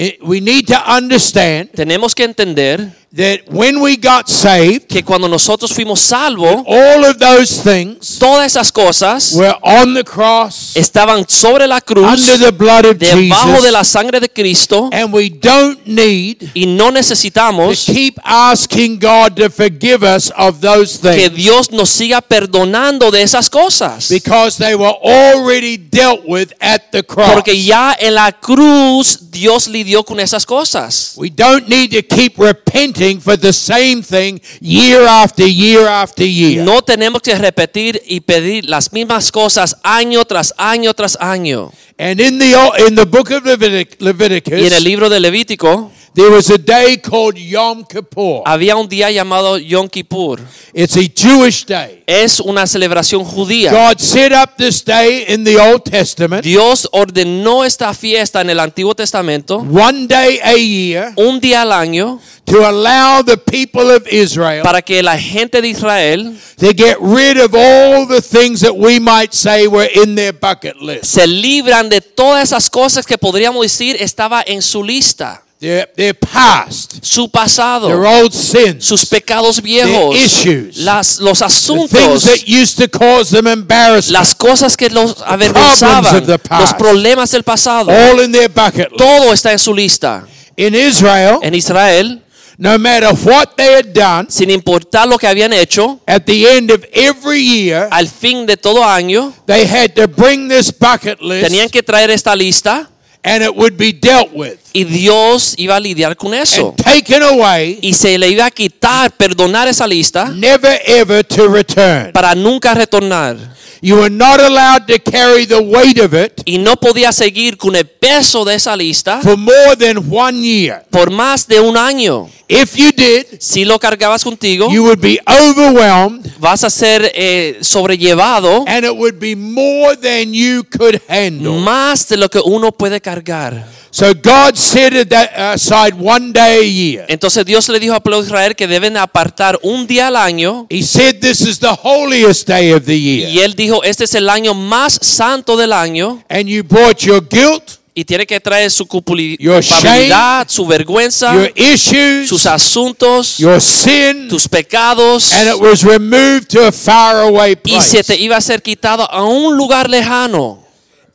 It- 0.00 0.18
We 0.22 0.40
need 0.40 0.64
to 0.68 0.78
understand 0.86 1.68
Tenemos 1.74 2.14
que 2.14 2.24
entender 2.24 2.90
that 3.12 3.40
when 3.50 3.80
we 3.80 3.96
got 3.96 4.28
saved, 4.28 4.86
que 4.86 5.02
cuando 5.02 5.26
nosotros 5.28 5.72
fuimos 5.72 5.98
salvos, 5.98 6.62
all 6.64 7.04
of 7.04 7.18
those 7.18 7.60
things 7.60 8.18
todas 8.20 8.46
esas 8.46 8.70
cosas 8.70 9.32
were 9.34 9.56
on 9.62 9.94
the 9.94 10.04
cross, 10.04 10.76
estaban 10.76 11.28
sobre 11.28 11.66
la 11.66 11.80
cruz, 11.80 12.04
under 12.06 12.38
the 12.38 12.52
blood 12.52 12.84
of 12.84 12.98
debajo 12.98 13.60
de 13.62 13.72
la 13.72 13.80
Jesus, 13.80 13.88
sangre 13.88 14.20
de 14.20 14.28
Cristo, 14.28 14.90
and 14.92 15.12
we 15.12 15.28
don't 15.28 15.84
need 15.86 16.50
y 16.54 16.66
no 16.66 16.86
to 16.86 16.92
necesitamos 16.92 17.84
keep 17.84 18.16
asking 18.22 18.96
God 19.00 19.34
to 19.34 19.50
forgive 19.50 20.04
us 20.04 20.30
of 20.36 20.60
those 20.60 20.98
que 21.00 21.28
things 21.28 21.34
Dios 21.34 21.70
nos 21.72 21.90
siga 21.90 22.20
perdonando 22.20 23.10
de 23.10 23.22
esas 23.22 23.50
cosas. 23.50 24.08
because 24.08 24.56
they 24.56 24.76
were 24.76 24.94
already 25.02 25.76
dealt 25.76 26.22
with 26.28 26.52
at 26.60 26.92
the 26.92 27.02
cross. 27.02 27.32
Porque 27.32 27.60
ya 27.60 27.96
en 27.98 28.14
la 28.14 28.30
cruz 28.30 29.30
Dios 29.32 29.66
lidió 29.66 30.04
con 30.04 30.20
esas 30.20 30.46
cosas. 30.46 31.14
We 31.16 31.30
don't 31.30 31.68
need 31.68 31.90
to 31.90 32.02
keep 32.02 32.38
repenting 32.38 32.99
for 33.20 33.36
the 33.36 33.52
same 33.52 34.02
thing 34.02 34.40
year 34.60 35.06
after 35.06 35.46
year 35.46 35.86
after 35.86 36.24
year. 36.24 36.62
No 36.64 36.82
tenemos 36.82 37.22
que 37.22 37.34
repetir 37.36 38.00
y 38.06 38.20
pedir 38.20 38.68
las 38.68 38.92
mismas 38.92 39.32
cosas 39.32 39.76
año 39.82 40.24
tras 40.24 40.54
año 40.56 40.92
tras 40.94 41.16
año. 41.20 41.72
And 41.98 42.20
in 42.20 42.38
the 42.38 42.54
in 42.86 42.94
the 42.94 43.04
book 43.04 43.30
of 43.30 43.44
Levitic, 43.44 43.98
Y 44.00 44.06
en 44.06 44.72
el 44.72 44.84
Leviticus, 44.84 44.84
libro 44.84 45.08
de 45.08 45.20
Levítico 45.20 45.92
there 46.14 46.30
was 46.30 46.50
a 46.50 46.58
day 46.58 46.96
called 46.96 47.36
Yom 47.36 47.84
Kippur. 47.84 48.42
había 48.44 48.76
un 48.76 48.88
día 48.88 49.10
llamado 49.10 49.58
Yom 49.58 49.88
Kippur. 49.88 50.40
It's 50.72 50.96
a 50.96 51.08
Jewish 51.08 51.64
day. 51.64 52.02
Es 52.06 52.40
una 52.40 52.66
celebración 52.66 53.24
judía. 53.24 53.70
God 53.70 53.98
set 53.98 54.32
up 54.32 54.56
this 54.56 54.84
day 54.84 55.24
in 55.28 55.44
the 55.44 55.58
Old 55.58 55.84
Testament, 55.84 56.44
Dios 56.44 56.88
ordenó 56.92 57.64
esta 57.64 57.94
fiesta 57.94 58.40
en 58.40 58.50
el 58.50 58.60
Antiguo 58.60 58.94
Testamento, 58.94 59.58
one 59.58 60.06
day 60.06 60.40
a 60.42 60.54
year, 60.54 61.12
un 61.16 61.40
día 61.40 61.62
al 61.62 61.72
año, 61.72 62.20
to 62.44 62.66
allow 62.66 63.22
the 63.22 63.36
people 63.36 63.94
of 63.94 64.06
Israel 64.10 64.62
para 64.62 64.82
que 64.82 65.02
la 65.02 65.16
gente 65.16 65.62
de 65.62 65.68
Israel 65.68 66.36
to 66.56 66.72
get 66.72 66.96
rid 67.00 67.38
of 67.38 67.54
all 67.54 68.06
the 68.08 68.20
things 68.20 68.60
that 68.60 68.74
we 68.74 68.98
might 68.98 69.32
say 69.32 69.68
were 69.68 69.88
in 69.94 70.16
their 70.16 70.32
bucket 70.32 70.76
list. 70.76 71.04
se 71.04 71.26
libran 71.26 71.88
de 71.88 72.00
todas 72.00 72.44
esas 72.44 72.68
cosas 72.68 73.06
que 73.06 73.16
podríamos 73.16 73.62
decir 73.62 73.96
estaba 74.00 74.42
en 74.44 74.62
su 74.62 74.82
lista. 74.82 75.44
Their, 75.60 75.90
their 75.94 76.14
past, 76.14 77.04
Su 77.04 77.28
pasado, 77.28 77.88
their 77.88 78.06
old 78.06 78.32
sins, 78.32 78.82
sus 78.86 79.04
pecados 79.04 79.60
viejos, 79.60 80.14
Their 80.14 80.24
issues. 80.24 80.78
las, 80.78 81.20
los 81.20 81.40
the 81.40 81.44
things 81.48 81.52
asuntos, 81.52 82.24
that 82.24 82.48
used 82.48 82.78
to 82.78 82.88
cause 82.88 83.30
them 83.30 83.46
embarrassment, 83.46 84.18
las 84.18 84.34
cosas 84.34 84.74
que 84.74 84.88
los 84.88 85.16
avergonzaban, 85.22 86.16
of 86.16 86.26
the 86.26 86.38
past. 86.38 86.62
los 86.62 86.74
problemas 86.74 87.30
del 87.30 87.42
pasado. 87.42 87.90
all 87.90 88.20
in 88.20 88.32
their 88.32 88.48
bucket 88.48 88.90
list. 88.90 88.96
Todo 88.96 89.34
está 89.34 89.52
en 89.52 89.58
su 89.58 89.74
lista. 89.74 90.26
In 90.56 90.74
Israel, 90.74 91.38
En 91.42 91.54
Israel, 91.54 92.22
no 92.56 92.78
matter 92.78 93.10
what 93.24 93.54
they 93.56 93.74
had 93.74 93.92
done, 93.92 94.30
sin 94.30 94.48
importar 94.50 95.06
lo 95.06 95.18
que 95.18 95.26
habían 95.26 95.52
hecho, 95.52 96.00
at 96.06 96.24
the 96.24 96.56
end 96.56 96.70
of 96.70 96.82
every 96.94 97.40
year, 97.42 97.86
al 97.90 98.06
fin 98.08 98.46
de 98.46 98.56
todo 98.56 98.82
año, 98.82 99.34
they 99.46 99.66
had 99.66 99.90
to 99.94 100.06
bring 100.08 100.48
this 100.48 100.70
bucket 100.72 101.20
list 101.20 101.46
tenían 101.46 101.68
que 101.68 101.82
traer 101.82 102.10
esta 102.10 102.34
lista 102.34 102.88
and 103.22 103.42
it 103.42 103.54
would 103.54 103.76
be 103.76 103.92
dealt 103.92 104.32
with 104.34 104.58
y 104.72 104.84
Dios 104.84 105.54
iba 105.56 105.76
a 105.76 105.80
lidiar 105.80 106.16
con 106.16 106.34
eso. 106.34 106.74
away, 107.22 107.78
Y 107.82 107.92
se 107.94 108.16
le 108.18 108.28
iba 108.28 108.46
a 108.46 108.50
quitar, 108.50 109.10
perdonar 109.12 109.68
esa 109.68 109.86
lista 109.86 110.26
never 110.34 110.80
ever 110.86 111.24
to 111.24 111.48
return. 111.48 112.12
para 112.12 112.34
nunca 112.34 112.74
retornar. 112.74 113.36
You 113.82 113.96
were 113.96 114.10
not 114.10 114.40
allowed 114.40 114.86
to 114.88 114.98
carry 114.98 115.46
the 115.46 115.58
weight 115.60 115.98
of 116.00 116.12
it 116.12 116.42
Y 116.44 116.58
no 116.58 116.76
podía 116.76 117.12
seguir 117.12 117.56
con 117.56 117.74
el 117.76 117.86
peso 117.86 118.44
de 118.44 118.54
esa 118.56 118.76
lista 118.76 119.20
for 119.22 119.36
more 119.38 119.74
than 119.78 120.04
one 120.10 120.40
year. 120.42 120.84
por 120.90 121.10
más 121.10 121.46
de 121.46 121.60
un 121.60 121.76
año. 121.76 122.28
If 122.48 122.74
you 122.74 122.90
did, 122.92 123.26
Si 123.38 123.64
lo 123.64 123.78
cargabas 123.78 124.24
contigo, 124.24 124.68
you 124.72 124.82
would 124.82 125.00
be 125.00 125.18
overwhelmed 125.26 126.26
vas 126.38 126.64
a 126.64 126.70
ser 126.70 127.10
eh, 127.14 127.58
sobrellevado 127.60 128.64
and 128.66 128.84
it 128.84 128.92
would 128.92 129.18
be 129.18 129.36
more 129.36 129.96
than 129.96 130.32
you 130.34 130.64
could 130.64 131.00
handle. 131.08 131.60
más 131.60 132.08
de 132.08 132.16
lo 132.16 132.28
que 132.28 132.40
uno 132.44 132.72
puede 132.72 133.00
cargar. 133.00 133.66
So 133.92 134.14
God 134.14 134.54
set 134.54 134.92
it 134.94 135.08
that- 135.08 135.30
aside 135.54 135.94
one 136.00 136.32
day 136.32 136.58
a 136.60 136.62
year. 136.62 137.04
Entonces 137.08 137.44
Dios 137.44 137.68
le 137.68 137.80
dijo 137.80 137.94
al 137.94 138.00
pueblo 138.02 138.22
Israel 138.22 138.54
que 138.54 138.68
deben 138.68 138.96
apartar 138.96 139.58
un 139.62 139.86
día 139.88 140.06
al 140.08 140.16
año. 140.16 140.66
He 140.70 140.82
said 140.84 141.16
this 141.20 141.40
is 141.40 141.58
the 141.58 141.76
holiest 141.82 142.46
day 142.48 142.70
of 142.72 142.84
the 142.84 142.98
year. 142.98 143.28
Y 143.30 143.40
él 143.40 143.54
dijo, 143.56 143.69
este 143.82 144.04
es 144.04 144.14
el 144.14 144.28
año 144.28 144.54
más 144.54 144.98
santo 145.02 145.56
del 145.56 145.72
año. 145.72 146.22
And 146.28 146.46
you 146.46 146.62
brought 146.64 146.98
your 146.98 147.26
guilt, 147.28 147.78
Y 147.92 148.04
tiene 148.04 148.24
que 148.26 148.38
traer 148.40 148.70
su 148.70 148.86
culpabilidad, 148.86 150.46
su 150.48 150.64
vergüenza, 150.66 151.34
your 151.34 151.52
issues, 151.56 152.28
sus 152.28 152.46
asuntos, 152.46 153.36
your 153.38 153.60
sin, 153.60 154.28
tus 154.28 154.48
pecados. 154.48 155.32
and 155.32 155.48
it 155.48 155.60
was 155.60 155.82
removed 155.82 156.46
to 156.48 156.64
a 156.66 156.72
faraway 156.72 157.56
Y 157.64 157.80
se 157.80 157.98
te 157.98 158.04
place. 158.04 158.20
iba 158.22 158.36
a 158.36 158.40
ser 158.40 158.62
quitado 158.62 159.10
a 159.10 159.24
un 159.24 159.56
lugar 159.56 159.88
lejano. 159.90 160.58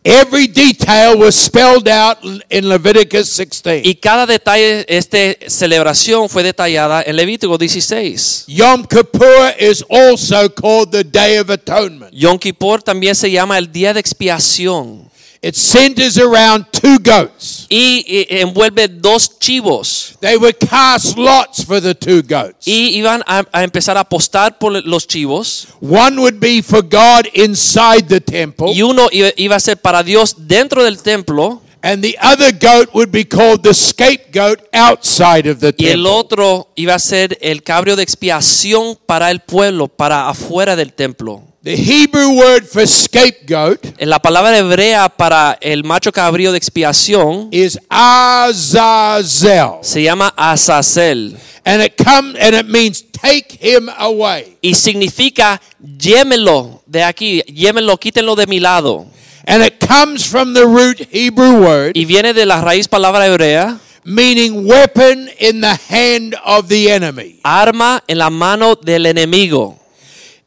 Every 0.07 0.45
detail 0.45 1.17
was 1.17 1.35
spelled 1.35 1.89
out 1.89 2.19
in 2.51 2.69
Leviticus 2.69 3.27
16. 3.27 3.81
Y 3.83 3.95
cada 3.95 4.27
detalle 4.27 4.85
esta 4.87 5.17
celebración 5.47 6.29
fue 6.29 6.43
detallada 6.43 7.01
en 7.01 7.15
Levítico 7.15 7.57
16. 7.57 8.43
Yom 8.45 8.85
Kippur 8.85 9.55
is 9.57 9.83
also 9.89 10.47
called 10.53 10.91
the 10.91 11.03
Day 11.03 11.39
of 11.39 11.49
Atonement. 11.49 12.13
Yom 12.13 12.37
Kippur 12.37 12.83
también 12.83 13.15
se 13.15 13.31
llama 13.31 13.57
el 13.57 13.71
día 13.71 13.95
de 13.95 13.99
expiación. 13.99 15.09
It 15.45 15.55
centers 15.55 16.17
around 16.17 16.65
two 16.71 16.97
goats. 16.97 17.67
Y, 17.69 18.03
y 18.07 18.25
envuelve 18.39 18.87
dos 18.87 19.37
chivos. 19.37 20.17
They 20.19 20.37
would 20.37 20.55
cast 20.57 21.19
lots 21.19 21.63
for 21.63 21.79
the 21.79 21.93
two 21.93 22.23
goats. 22.23 22.67
Y 22.67 22.95
iban 22.97 23.21
a, 23.27 23.43
a 23.51 23.63
empezar 23.63 23.95
a 23.95 23.99
apostar 23.99 24.57
por 24.57 24.71
los 24.87 25.05
chivos. 25.05 25.67
One 25.81 26.17
would 26.19 26.39
be 26.39 26.63
for 26.63 26.81
God 26.81 27.27
inside 27.35 28.07
the 28.07 28.19
temple, 28.19 28.71
Y 28.73 28.81
uno 28.81 29.07
iba, 29.11 29.55
a 29.55 29.59
ser 29.59 29.77
para 29.77 30.01
Dios 30.01 30.47
dentro 30.47 30.83
del 30.83 30.97
templo. 31.03 31.61
and 31.83 32.01
the 32.03 32.17
other 32.19 32.51
goat 32.51 32.89
would 32.95 33.11
be 33.11 33.23
called 33.23 33.61
the 33.61 33.71
scapegoat 33.75 34.59
outside 34.73 35.45
of 35.47 35.59
the 35.59 35.71
Y 35.77 35.85
el 35.89 35.97
temple. 36.01 36.09
otro 36.09 36.67
iba 36.75 36.95
a 36.95 36.99
ser 36.99 37.37
el 37.39 37.61
cabrio 37.61 37.95
de 37.95 38.01
expiación 38.01 38.97
para 39.05 39.29
el 39.29 39.41
pueblo, 39.41 39.87
para 39.87 40.27
afuera 40.27 40.75
del 40.75 40.91
templo. 40.93 41.43
The 41.65 41.75
Hebrew 41.75 42.37
word 42.37 42.67
for 42.67 42.85
scapegoat 42.85 43.95
En 43.97 44.07
la 44.11 44.19
palabra 44.19 44.55
hebrea 44.55 45.09
para 45.09 45.57
el 45.59 45.83
macho 45.83 46.11
cabrío 46.11 46.51
de 46.51 46.59
expiación 46.59 47.47
is 47.51 47.79
Azazel, 47.89 49.79
se 49.81 50.03
llama 50.03 50.31
Azazel 50.37 51.35
and 51.65 51.81
it 51.81 51.97
comes 51.97 52.37
and 52.39 52.53
it 52.55 52.67
means 52.67 53.03
take 53.11 53.57
him 53.59 53.89
away. 53.97 54.57
y 54.61 54.75
significa 54.75 55.59
llémelo 55.81 56.83
de 56.85 57.01
aquí, 57.03 57.41
llémelo, 57.47 57.97
quítenlo 57.97 58.35
de 58.35 58.45
mi 58.45 58.59
lado. 58.59 59.07
And 59.47 59.63
it 59.63 59.79
comes 59.79 60.23
from 60.23 60.53
the 60.53 60.65
root 60.67 61.07
Hebrew 61.11 61.61
word 61.63 61.93
Y 61.95 62.05
viene 62.05 62.33
de 62.33 62.45
la 62.45 62.61
raíz 62.61 62.87
palabra 62.87 63.25
hebrea, 63.25 63.79
meaning 64.03 64.67
weapon 64.67 65.29
in 65.39 65.61
the 65.61 65.75
hand 65.89 66.35
of 66.45 66.67
the 66.67 66.91
enemy. 66.91 67.39
arma 67.43 68.03
en 68.07 68.19
la 68.19 68.29
mano 68.29 68.75
del 68.75 69.07
enemigo. 69.07 69.79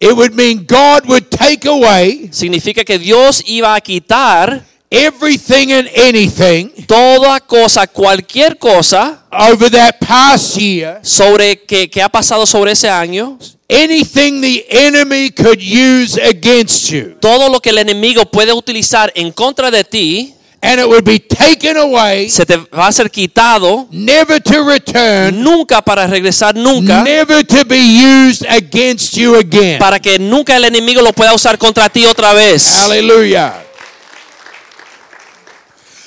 It 0.00 0.12
would 0.12 0.34
mean 0.34 0.64
God 0.64 1.06
would 1.08 1.28
take 1.28 1.68
away 1.68 2.28
Significa 2.30 2.84
que 2.84 2.98
Dios 2.98 3.42
iba 3.46 3.74
a 3.74 3.80
quitar 3.80 4.64
everything 4.90 5.72
and 5.72 5.88
anything 5.94 6.70
toda 6.86 7.40
cosa, 7.40 7.86
cualquier 7.86 8.56
cosa 8.56 9.22
over 9.30 9.70
that 9.70 9.98
past 10.00 10.56
year, 10.56 11.00
sobre 11.02 11.56
que, 11.66 11.88
que 11.88 12.00
ha 12.00 12.08
pasado 12.08 12.46
sobre 12.46 12.72
ese 12.72 12.88
año, 12.88 13.38
anything 13.68 14.40
the 14.40 14.64
enemy 14.70 15.30
could 15.30 15.60
use 15.60 16.18
against 16.18 16.90
you. 16.90 17.16
todo 17.20 17.48
lo 17.50 17.60
que 17.60 17.70
el 17.70 17.78
enemigo 17.78 18.24
puede 18.30 18.52
utilizar 18.52 19.12
en 19.14 19.32
contra 19.32 19.70
de 19.70 19.84
ti, 19.84 20.34
And 20.60 20.80
it 20.80 20.88
would 20.88 21.04
be 21.04 21.20
taken 21.20 21.76
away, 21.76 22.28
se 22.28 22.44
te 22.44 22.56
va 22.56 22.88
a 22.88 22.92
ser 22.92 23.08
quitado 23.10 23.86
never 23.92 24.40
to 24.42 24.64
return, 24.64 25.40
nunca 25.40 25.80
para 25.80 26.06
regresar 26.08 26.54
nunca, 26.56 27.04
never 27.04 27.44
to 27.46 27.64
be 27.64 27.78
used 27.78 28.44
against 28.50 29.14
you 29.16 29.36
again. 29.36 29.78
para 29.78 30.00
que 30.00 30.18
nunca 30.18 30.56
el 30.56 30.64
enemigo 30.64 31.00
lo 31.00 31.12
pueda 31.12 31.32
usar 31.32 31.58
contra 31.58 31.88
ti 31.88 32.04
otra 32.06 32.32
vez. 32.32 32.66
Hallelujah. 32.82 33.64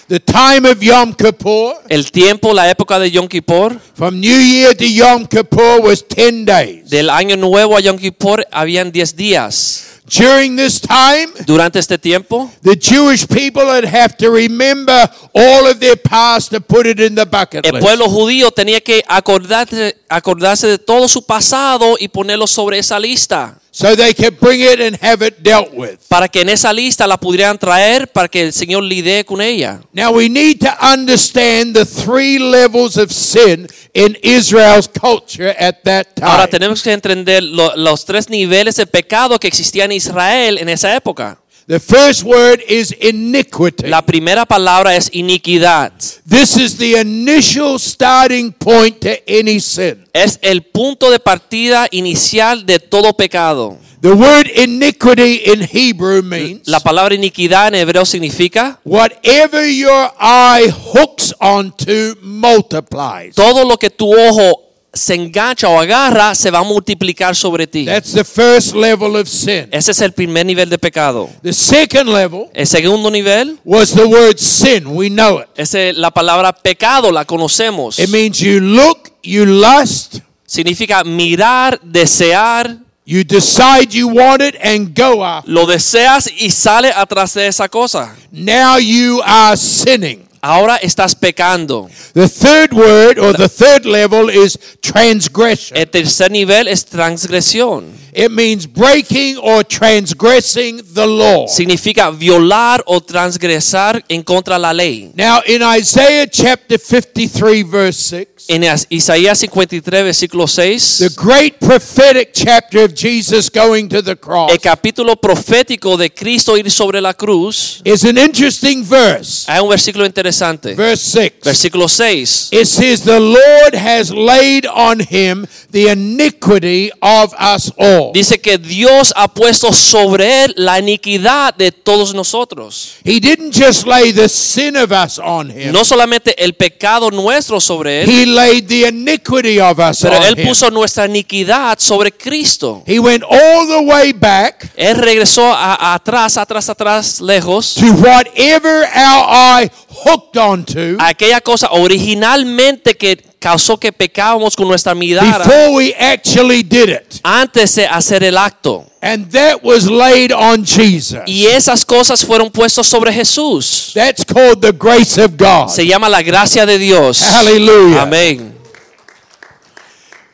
The 0.09 0.19
time 0.19 0.69
of 0.69 0.81
Yom 0.83 1.13
Kippur, 1.13 1.75
El 1.87 2.11
tiempo, 2.11 2.53
la 2.53 2.69
época 2.69 2.99
de 2.99 3.09
Yom 3.09 3.29
Kippur, 3.29 3.79
from 3.95 4.19
New 4.19 4.41
Year 4.41 4.75
to 4.75 4.83
Yom 4.83 5.25
Kippur, 5.25 5.79
was 5.81 6.05
10 6.05 6.43
days. 6.43 6.89
del 6.89 7.09
año 7.09 7.37
nuevo 7.37 7.77
a 7.77 7.79
Yom 7.79 7.97
Kippur, 7.97 8.45
habían 8.51 8.91
10 8.91 9.15
días. 9.15 9.90
During 10.11 10.57
this 10.57 10.81
time, 10.81 11.31
Durante 11.45 11.79
este 11.79 11.97
tiempo, 11.97 12.51
the 12.63 12.75
Jewish 12.75 13.25
people 13.25 13.63
would 13.63 13.85
have 13.85 14.17
to 14.17 14.29
remember 14.29 15.09
all 15.33 15.65
of 15.67 15.79
their 15.79 15.95
past 15.95 16.51
to 16.51 16.59
put 16.59 16.85
it 16.85 16.99
in 16.99 17.15
the 17.15 17.25
bucket 17.25 17.65
el 17.65 17.73
list. 17.73 17.85
pueblo 17.85 18.09
judío 18.09 18.51
tenía 18.51 18.81
que 18.81 19.01
acordarse, 19.07 19.95
acordarse 20.09 20.67
de 20.67 20.77
todo 20.77 21.07
su 21.07 21.25
pasado 21.25 21.95
y 21.97 22.09
ponerlo 22.09 22.45
sobre 22.45 22.77
esa 22.79 22.99
lista. 22.99 23.57
So 23.73 23.95
they 23.95 24.13
could 24.13 24.37
bring 24.37 24.59
it 24.59 24.81
and 24.81 24.97
have 25.01 25.25
it 25.25 25.35
dealt 25.41 25.71
with. 25.73 25.97
Para 26.09 26.27
que 26.27 26.41
en 26.41 26.49
esa 26.49 26.73
lista 26.73 27.07
la 27.07 27.17
pudieran 27.17 27.57
traer, 27.57 28.09
para 28.11 28.27
que 28.27 28.41
el 28.41 28.51
Señor 28.51 28.83
lidie 28.83 29.23
con 29.23 29.39
ella. 29.41 29.79
Now 29.93 30.11
we 30.11 30.27
need 30.27 30.59
to 30.59 30.71
understand 30.81 31.73
the 31.73 31.85
three 31.85 32.37
levels 32.37 32.97
of 32.97 33.11
sin 33.13 33.67
in 33.93 34.17
Israel's 34.21 34.89
culture 34.89 35.55
at 35.57 35.83
that 35.85 36.07
Ahora 36.21 36.47
time. 36.47 36.59
tenemos 36.59 36.83
que 36.83 36.91
entender 36.91 37.41
lo- 37.43 37.73
los 37.77 38.03
tres 38.03 38.29
niveles 38.29 38.75
de 38.75 38.85
pecado 38.87 39.39
que 39.39 39.47
existían 39.47 39.91
en 39.91 39.97
Israel 39.97 40.57
en 40.57 40.67
esa 40.67 40.93
época. 40.93 41.37
The 41.67 41.79
first 41.79 42.23
word 42.23 42.61
is 42.67 42.93
iniquity. 42.99 43.87
La 43.87 44.01
primera 44.01 44.45
palabra 44.45 44.95
es 44.95 45.09
iniquidad. 45.13 45.93
This 46.27 46.57
is 46.57 46.77
the 46.77 46.99
initial 46.99 47.77
starting 47.79 48.51
point 48.51 48.99
to 49.01 49.11
any 49.27 49.59
sin. 49.59 50.05
Es 50.13 50.39
el 50.41 50.63
punto 50.63 51.09
de 51.11 51.19
partida 51.19 51.87
inicial 51.91 52.65
de 52.65 52.79
todo 52.79 53.13
pecado. 53.13 53.77
The 54.01 54.13
word 54.13 54.47
iniquity 54.55 55.43
in 55.45 55.61
Hebrew 55.61 56.23
means 56.23 56.67
La 56.67 56.79
palabra 56.79 57.13
iniquidad 57.13 57.67
en 57.67 57.75
hebreo 57.75 58.03
significa 58.03 58.79
whatever 58.83 59.63
your 59.63 60.11
eye 60.19 60.69
hooks 60.71 61.35
onto 61.39 62.15
multiplies. 62.21 63.35
todo 63.35 63.63
lo 63.63 63.77
que 63.77 63.91
tu 63.91 64.11
ojo 64.11 64.70
se 64.93 65.15
engancha 65.15 65.69
o 65.69 65.79
agarra, 65.79 66.35
se 66.35 66.51
va 66.51 66.59
a 66.59 66.63
multiplicar 66.63 67.35
sobre 67.35 67.65
ti. 67.67 67.85
That's 67.85 68.11
the 68.13 68.23
first 68.25 68.75
level 68.75 69.15
of 69.15 69.27
sin. 69.27 69.67
Ese 69.71 69.91
es 69.91 70.01
el 70.01 70.11
primer 70.11 70.45
nivel 70.45 70.69
de 70.69 70.77
pecado. 70.77 71.29
The 71.43 71.53
second 71.53 72.09
level 72.09 72.49
El 72.53 72.67
segundo 72.67 73.09
nivel 73.09 73.57
was 73.63 73.93
the 73.93 74.03
word 74.03 74.37
sin. 74.37 74.87
We 74.87 75.09
know 75.09 75.39
it. 75.41 75.47
es 75.55 75.73
la 75.95 76.11
palabra 76.11 76.51
pecado, 76.53 77.11
la 77.11 77.25
conocemos. 77.25 77.99
It 77.99 78.09
means 78.09 78.39
you 78.39 78.59
look, 78.59 79.11
you 79.23 79.45
lust, 79.45 80.19
Significa 80.45 81.05
mirar, 81.05 81.79
desear, 81.81 82.77
you 83.05 83.23
decide 83.23 83.87
you 83.91 84.09
want 84.09 84.41
it 84.41 84.55
and 84.61 84.93
go 84.93 85.23
after. 85.23 85.49
lo 85.49 85.65
deseas 85.65 86.29
y 86.37 86.51
sale 86.51 86.91
atrás 86.93 87.33
de 87.35 87.47
esa 87.47 87.69
cosa. 87.69 88.13
Now 88.31 88.77
you 88.77 89.21
are 89.23 89.55
sinning. 89.55 90.27
Ahora 90.41 90.77
estás 90.77 91.13
pecando. 91.13 91.87
The 92.13 92.27
third 92.27 92.73
word 92.73 93.19
or 93.19 93.35
the 93.37 93.47
third 93.47 93.85
level 93.85 94.27
is 94.29 94.57
transgression. 94.81 95.77
El 95.77 95.85
tercer 95.85 96.31
nivel 96.31 96.67
es 96.67 96.83
transgresión. 96.83 97.93
It 98.13 98.31
means 98.31 98.65
breaking 98.65 99.37
or 99.37 99.63
transgressing 99.63 100.81
the 100.93 101.05
law. 101.05 101.47
Significa 101.47 102.09
violar 102.09 102.83
o 102.87 103.01
transgresar 103.01 104.03
en 104.09 104.23
contra 104.23 104.57
la 104.57 104.73
ley. 104.73 105.11
Now 105.15 105.41
in 105.45 105.61
Isaiah 105.61 106.27
chapter 106.27 106.79
53 106.79 107.63
verse 107.63 107.99
6, 107.99 108.40
En 108.51 108.63
Is- 108.63 108.85
Isaías 108.89 109.39
53, 109.39 110.03
versículo 110.03 110.45
6, 110.45 110.97
the 110.97 111.09
great 111.15 111.53
prophetic 111.59 112.31
chapter 112.33 112.83
of 112.83 112.93
Jesus 112.93 113.49
going 113.49 113.87
to 113.87 114.01
the 114.03 114.13
cross, 114.17 114.51
el 114.51 114.59
capítulo 114.59 115.15
profético 115.15 115.95
de 115.95 116.09
Cristo 116.09 116.57
ir 116.57 116.69
sobre 116.69 116.99
la 116.99 117.13
cruz, 117.13 117.79
is 117.85 118.03
an 118.03 118.17
interesting 118.17 118.83
verse. 118.83 119.45
hay 119.47 119.61
un 119.61 119.69
versículo 119.69 120.05
interesante. 120.05 120.75
Verse 120.75 121.01
6. 121.01 121.33
Versículo 121.45 121.87
6. 121.87 122.49
It 122.51 122.65
says, 122.65 123.03
The 123.05 123.21
Lord 123.21 123.73
has 123.73 124.11
laid 124.11 124.65
on 124.67 124.99
him 124.99 125.47
the 125.71 125.89
iniquity 125.89 126.91
of 127.01 127.33
us 127.39 127.71
all. 127.77 128.11
Dice 128.13 128.41
que 128.41 128.57
Dios 128.57 129.13
ha 129.15 129.29
puesto 129.29 129.71
sobre 129.71 130.43
él 130.43 130.53
la 130.57 130.77
iniquidad 130.77 131.55
de 131.55 131.71
todos 131.71 132.13
nosotros. 132.13 132.95
He 133.05 133.21
didn't 133.21 133.53
just 133.53 133.87
lay 133.87 134.11
the 134.11 134.27
sin 134.27 134.75
of 134.75 134.91
us 134.91 135.19
on 135.19 135.49
him, 135.49 135.71
No 135.71 135.85
solamente 135.85 136.35
el 136.43 136.53
pecado 136.55 137.09
nuestro 137.11 137.61
sobre 137.61 138.03
él, 138.03 138.09
he 138.09 138.25
laid 138.49 138.67
the 138.67 138.87
iniquity 138.87 139.59
of 139.59 139.77
us 139.79 140.01
pero 140.01 140.17
on 140.17 140.23
él 140.23 140.37
him. 140.37 140.47
puso 140.47 140.69
nuestra 140.69 141.05
iniquidad 141.05 141.77
sobre 141.79 142.11
Cristo. 142.11 142.83
He 142.87 142.99
went 142.99 143.23
all 143.23 143.67
the 143.67 143.85
way 143.85 144.11
back 144.13 144.71
Él 144.75 144.95
regresó 144.97 145.45
a- 145.53 145.75
a 145.75 145.93
atrás, 145.95 146.37
atrás, 146.37 146.69
atrás, 146.69 147.21
lejos. 147.21 147.75
to 147.75 147.85
whatever 147.93 148.83
our 148.95 149.25
eye 149.63 149.71
hooked 150.05 150.37
onto 150.37 150.97
Aquella 150.99 151.41
cosa 151.41 151.69
originalmente 151.71 152.95
que 152.97 153.30
causó 153.41 153.77
que 153.77 153.91
pecábamos 153.91 154.55
con 154.55 154.67
nuestra 154.67 154.93
mirada 154.93 155.39
before 155.39 155.71
we 155.75 155.95
actually 155.99 156.61
did 156.61 156.89
it. 156.89 157.19
antes 157.23 157.75
de 157.75 157.85
hacer 157.87 158.23
el 158.23 158.37
acto. 158.37 158.85
And 159.01 159.31
that 159.31 159.63
was 159.63 159.89
laid 159.89 160.31
on 160.31 160.63
Jesus. 160.63 161.21
Y 161.25 161.47
esas 161.47 161.83
cosas 161.83 162.23
fueron 162.23 162.51
puestas 162.51 162.85
sobre 162.85 163.11
Jesús. 163.11 163.91
That's 163.95 164.23
called 164.23 164.61
the 164.61 164.71
grace 164.71 165.17
of 165.17 165.31
God. 165.37 165.69
Se 165.69 165.85
llama 165.87 166.07
la 166.07 166.21
gracia 166.21 166.67
de 166.67 166.77
Dios. 166.77 167.19
Hallelujah. 167.19 168.03
Amén. 168.03 168.53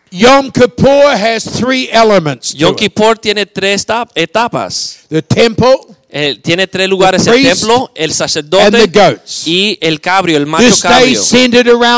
Yom 0.10 0.52
Kippur 0.52 1.16
has 1.16 1.44
three 1.46 1.90
elements. 1.92 2.54
Yom. 2.54 2.76
Kippur 2.76 3.18
tiene 3.18 3.46
tres 3.46 3.86
etap- 3.86 4.12
etapas. 4.16 5.06
The 5.10 5.22
temple, 5.22 5.96
Eh, 6.10 6.40
tiene 6.42 6.68
tres 6.68 6.88
lugares: 6.88 7.24
The 7.26 7.32
el 7.32 7.44
templo, 7.44 7.92
el 7.94 8.14
sacerdote 8.14 8.90
y 9.46 9.78
el 9.82 10.00
cabrio, 10.00 10.38
el 10.38 10.46
macho 10.46 10.66
This 10.66 10.82
cabrio. 10.82 11.22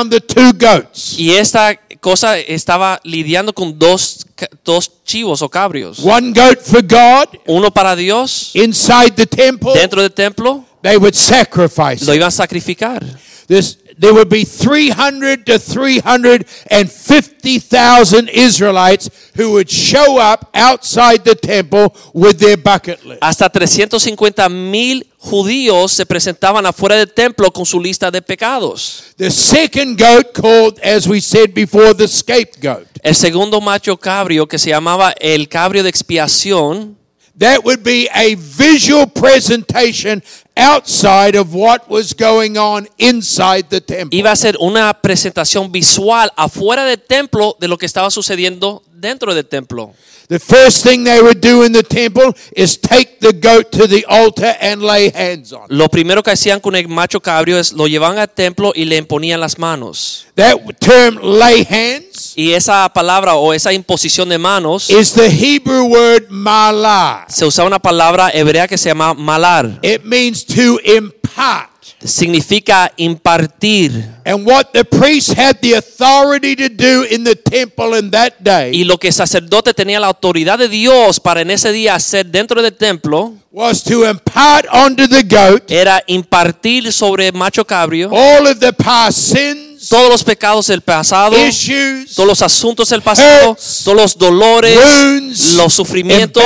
the 0.10 0.22
two 0.22 0.52
goats. 0.54 1.17
Y 1.17 1.32
esta 1.34 1.76
cosa 2.00 2.39
estaba 2.39 3.00
lidiando 3.04 3.54
con 3.54 3.78
dos, 3.78 4.26
dos 4.63 4.91
chivos 5.06 5.41
o 5.41 5.50
cabrios. 5.50 6.00
One 6.00 6.32
goat 6.32 6.60
for 6.63 6.82
God 6.82 7.39
Uno 7.45 7.72
para 7.72 7.95
Dios 7.95 8.52
inside 8.56 9.12
the 9.12 9.28
temple. 9.28 9.74
dentro 9.76 10.02
del 10.02 10.12
templo, 10.12 10.65
They 10.82 10.98
would 10.98 11.13
sacrifice. 11.13 12.04
lo 12.06 12.13
iban 12.15 12.30
a 12.30 12.32
sacrificar. 12.32 13.06
This, 13.48 13.78
there 13.99 14.13
would 14.13 14.29
be 14.29 14.45
300 14.45 15.45
to 15.45 15.59
350,000 15.59 18.29
Israelites 18.29 19.09
who 19.35 19.51
would 19.51 19.69
show 19.69 20.17
up 20.17 20.49
outside 20.53 21.25
the 21.25 21.35
temple 21.35 21.93
with 22.13 22.39
their 22.39 22.55
bucket 22.55 23.03
list. 23.05 23.21
Hasta 23.21 23.49
350 23.49 24.47
mil 24.47 25.05
judíos 25.17 25.91
se 25.91 26.05
presentaban 26.05 26.65
afuera 26.65 26.95
del 26.95 27.12
templo 27.12 27.51
con 27.51 27.65
su 27.65 27.81
lista 27.81 28.09
de 28.09 28.21
pecados. 28.21 29.13
The 29.17 29.29
second 29.29 29.99
goat, 29.99 30.33
called, 30.33 30.79
as 30.81 31.05
we 31.05 31.19
said 31.19 31.53
before, 31.53 31.93
the 31.93 32.07
scapegoat. 32.07 32.88
El 33.03 33.15
segundo 33.15 33.59
macho 33.59 33.97
cabrio, 33.97 34.47
que 34.47 34.57
se 34.57 34.69
llamaba 34.69 35.13
el 35.19 35.49
cabrio 35.49 35.83
de 35.83 35.89
expiación, 35.89 36.97
That 37.39 37.63
would 37.63 37.83
be 37.83 38.09
a 38.13 38.35
visual 38.35 39.07
presentation 39.07 40.21
outside 40.60 41.38
of 41.38 41.54
what 41.54 41.89
was 41.89 42.13
going 42.13 42.58
on 42.58 42.88
inside 42.98 43.63
the 43.69 43.82
temple. 43.82 44.17
iba 44.17 44.32
a 44.32 44.36
ser 44.36 44.58
una 44.60 44.93
presentación 44.93 45.72
visual 45.72 46.32
afuera 46.36 46.84
del 46.84 47.00
templo 47.00 47.56
de 47.60 47.67
lo 47.67 47.78
que 47.78 47.86
estaba 47.86 48.12
sucediendo 48.12 48.84
dentro 48.91 49.34
del 49.34 49.45
templo. 49.45 49.93
The 50.28 50.39
first 50.39 50.84
thing 50.84 51.04
they 51.06 51.22
would 51.24 51.41
do 51.41 51.63
in 51.63 51.72
the 51.72 51.82
temple 51.82 52.36
is 52.56 52.78
take 52.78 53.19
the 53.19 53.34
goat 53.34 53.72
to 53.72 53.88
the 53.88 54.06
altar 54.08 54.56
and 54.62 54.84
lay 54.84 55.10
hands 55.10 55.52
on. 55.52 55.65
Lo 55.69 55.89
primero 55.89 56.22
que 56.22 56.30
hacían 56.30 56.60
con 56.60 56.76
el 56.76 56.88
macho 56.88 57.19
cabrio 57.19 57.58
es 57.58 57.74
lo 57.74 57.88
llevaban 57.88 58.19
al 58.19 58.30
templo 58.30 58.72
y 58.76 58.86
le 58.86 58.98
imponían 58.98 59.39
las 59.39 59.58
manos. 59.58 60.28
That 60.36 60.58
term 60.80 61.17
lay 61.24 61.65
hands 61.67 62.34
Y 62.36 62.54
esa 62.54 62.88
palabra 62.93 63.36
o 63.36 63.54
esa 63.54 63.74
imposición 63.74 64.30
de 64.30 64.38
manos 64.38 64.89
is 64.89 65.13
the 65.13 65.30
Hebrew 65.30 65.86
word 65.86 66.30
malah. 66.30 67.26
se 67.28 67.45
usaba 67.45 67.67
una 67.67 67.80
palabra 67.80 68.30
hebrea 68.32 68.67
que 68.67 68.78
se 68.78 68.89
llama 68.89 69.13
malar. 69.13 69.80
It 69.82 70.04
means 70.04 70.45
to 70.53 70.79
impart. 70.83 71.69
Significa 72.03 72.91
impartir. 72.97 73.91
And 74.25 74.45
what 74.45 74.71
the 74.73 74.85
priests 74.85 75.33
had 75.33 75.59
the 75.62 75.73
authority 75.73 76.55
to 76.55 76.69
do 76.69 77.03
in 77.09 77.23
the 77.23 77.35
temple 77.35 77.97
in 77.97 78.12
that 78.12 78.35
day 78.39 78.71
Y 78.73 78.83
lo 78.85 78.97
que 78.97 79.07
el 79.07 79.13
sacerdote 79.13 79.73
tenía 79.73 79.99
la 79.99 80.07
autoridad 80.07 80.57
de 80.57 80.69
Dios 80.69 81.19
para 81.19 81.41
en 81.41 81.51
ese 81.51 81.71
día 81.71 81.95
hacer 81.95 82.25
dentro 82.27 82.62
del 82.62 82.73
templo 82.73 83.33
was 83.51 83.83
to 83.83 84.09
impart 84.09 84.65
onto 84.71 85.07
the 85.07 85.23
goat 85.23 85.69
era 85.69 86.01
impartir 86.07 86.93
sobre 86.93 87.27
el 87.27 87.33
macho 87.33 87.65
cabrio 87.65 88.09
all 88.12 88.47
of 88.47 88.59
the 88.59 88.71
past 88.71 89.17
sins, 89.17 89.68
todos 89.89 90.08
los 90.08 90.23
pecados 90.23 90.67
del 90.67 90.82
pasado, 90.82 91.36
issues, 91.47 92.13
todos 92.13 92.30
los 92.30 92.41
asuntos 92.43 92.89
del 92.89 93.02
pasado, 93.02 93.52
hurts, 93.52 93.82
todos 93.84 93.97
los 93.97 94.17
dolores, 94.17 94.78
wounds, 94.78 95.54
los 95.56 95.73
sufrimientos, 95.73 96.43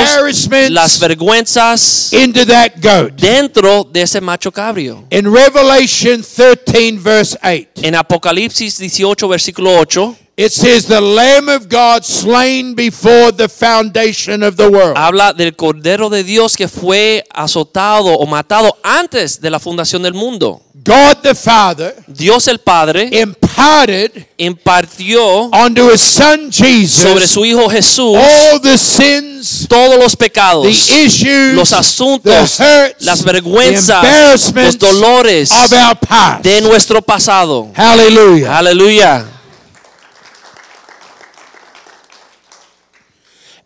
las 0.70 0.98
vergüenzas 0.98 2.12
into 2.12 2.46
that 2.46 2.72
goat. 2.82 3.12
dentro 3.14 3.84
de 3.84 4.02
ese 4.02 4.20
macho 4.20 4.50
cabrio. 4.50 5.04
In 5.10 5.30
Revelation 5.32 6.24
13, 6.24 6.98
verse 6.98 7.38
8, 7.42 7.68
En 7.82 7.94
Apocalipsis 7.94 8.78
18, 8.78 9.28
versículo 9.28 9.78
8, 9.78 10.16
it 10.36 10.50
says, 10.52 10.86
The 10.86 11.00
Lamb 11.00 11.48
of 11.48 11.68
God 11.68 12.04
slain 12.04 12.74
before 12.74 13.30
the 13.32 13.48
foundation 13.48 14.42
of 14.42 14.56
the 14.56 14.68
world. 14.68 14.96
habla 14.96 15.32
del 15.32 15.54
Cordero 15.54 16.10
de 16.10 16.24
Dios 16.24 16.56
que 16.56 16.66
fue 16.68 17.24
azotado 17.32 18.06
o 18.06 18.26
matado 18.26 18.76
antes 18.82 19.40
de 19.40 19.50
la 19.50 19.58
fundación 19.60 20.02
del 20.02 20.14
mundo. 20.14 20.60
God 20.86 21.22
the 21.22 21.34
Father 21.34 21.94
Dios 22.06 22.46
el 22.46 22.58
Padre 22.58 23.08
imparted 23.10 24.26
impartió 24.36 25.48
onto 25.50 25.90
his 25.90 26.02
Son 26.02 26.50
Jesus 26.52 26.90
sobre 27.02 27.26
su 27.26 27.42
Hijo 27.44 27.70
Jesús 27.70 28.18
all 28.18 28.60
the 28.60 28.76
sins, 28.76 29.66
todos 29.66 29.98
los 29.98 30.14
pecados, 30.14 30.64
the 30.64 31.04
issues, 31.06 31.54
los 31.54 31.72
asuntos, 31.72 32.56
the 32.56 32.62
hurts, 32.62 33.02
las 33.02 33.20
the 33.20 33.32
vergüenzas, 33.32 34.52
los 34.54 34.78
dolores 34.78 35.50
of 35.52 35.72
our 35.72 35.96
past. 35.96 36.42
de 36.44 36.60
nuestro 36.60 37.00
pasado. 37.00 37.70
Hallelujah. 37.74 38.58
Aleluya. 38.58 39.24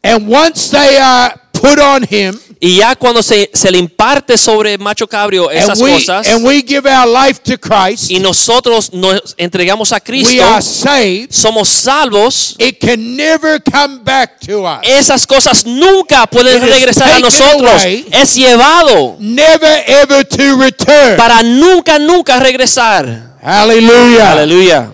And 0.03 0.29
once 0.29 0.71
they 0.71 0.97
are 0.99 1.35
put 1.53 1.79
on 1.79 2.05
him, 2.09 2.39
Y 2.61 2.79
ya 2.79 2.97
cuando 2.97 3.23
se, 3.23 3.51
se 3.55 3.71
le 3.71 3.79
imparte 3.79 4.37
sobre 4.37 4.77
macho 4.79 5.07
cabrio 5.07 5.49
esas 5.49 5.79
and 5.79 5.83
we, 5.83 5.93
cosas 5.93 6.27
and 6.29 6.45
we 6.45 6.61
give 6.61 6.89
our 6.89 7.07
life 7.07 7.41
to 7.45 7.57
Christ, 7.57 8.11
y 8.11 8.19
nosotros 8.19 8.93
nos 8.93 9.35
entregamos 9.37 9.93
a 9.93 9.97
we 9.97 10.01
Cristo, 10.01 10.43
are 10.45 10.61
saved. 10.61 11.31
somos 11.31 11.69
salvos, 11.69 12.57
It 12.59 12.81
can 12.81 13.17
never 13.17 13.61
come 13.63 14.01
back 14.03 14.41
to 14.41 14.65
us. 14.67 14.81
esas 14.83 15.25
cosas 15.25 15.65
nunca 15.65 16.27
pueden 16.27 16.65
It 16.65 16.69
regresar 16.69 17.13
a 17.13 17.21
nosotros. 17.21 17.71
away. 17.71 18.07
Es 18.11 18.35
llevado 18.35 19.17
Never 19.21 19.85
ever 19.87 20.25
to 20.27 20.57
return. 20.61 21.17
para 21.17 21.41
nunca, 21.45 22.01
nunca 22.01 22.41
regresar. 22.41 23.37
Hallelujah. 23.41 24.33
Aleluya. 24.33 24.93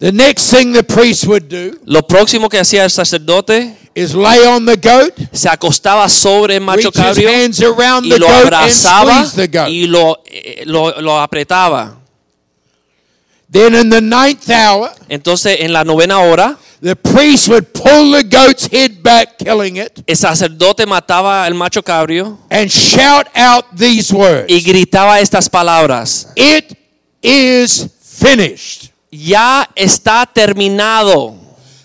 The 0.00 0.12
next 0.12 0.50
thing 0.50 0.72
the 0.72 0.82
priest 0.82 1.24
would 1.26 1.48
do 1.48 1.78
Lo 1.84 2.02
próximo 2.06 2.48
que 2.48 2.58
hacía 2.58 2.84
el 2.84 2.90
sacerdote 2.90 3.76
is 3.94 4.14
lay 4.14 4.44
on 4.46 4.66
the 4.66 4.76
goat, 4.76 5.14
se 5.32 5.48
acostaba 5.48 6.08
sobre 6.08 6.56
el 6.56 6.60
macho 6.62 6.90
reach 6.90 6.96
his 6.96 7.02
cabrio 7.02 7.28
hands 7.30 7.62
around 7.62 8.04
y 8.06 8.10
the 8.10 8.18
lo 8.18 8.26
goat 8.26 8.36
and 8.36 8.54
abrazaba 8.54 9.24
squeeze 9.24 9.36
the 9.36 9.58
goat. 9.58 9.68
y 9.68 9.86
lo, 9.86 10.20
eh, 10.26 10.62
lo, 10.66 11.00
lo 11.00 11.20
apretaba. 11.20 11.96
Then 13.48 13.74
in 13.76 13.88
the 13.88 14.00
ninth 14.00 14.50
hour, 14.50 14.90
Entonces 15.08 15.58
en 15.60 15.72
la 15.72 15.84
novena 15.84 16.18
hora, 16.18 16.58
the 16.82 16.96
priest 16.96 17.48
would 17.48 17.72
pull 17.72 18.10
the 18.10 18.24
goat's 18.24 18.66
head 18.66 19.00
back, 19.00 19.38
killing 19.38 19.76
it, 19.76 20.02
el 20.08 20.16
sacerdote 20.16 20.86
mataba 20.86 21.44
al 21.44 21.54
macho 21.54 21.80
cabrio 21.82 22.36
and 22.50 22.68
shout 22.68 23.28
out 23.36 23.64
these 23.76 24.12
words 24.12 24.46
y 24.48 24.60
gritaba 24.60 25.20
estas 25.20 25.48
palabras. 25.48 26.32
It 26.34 26.76
is 27.22 27.88
finished. 28.02 28.93
Ya 29.16 29.68
está 29.76 30.26
terminado. 30.26 31.34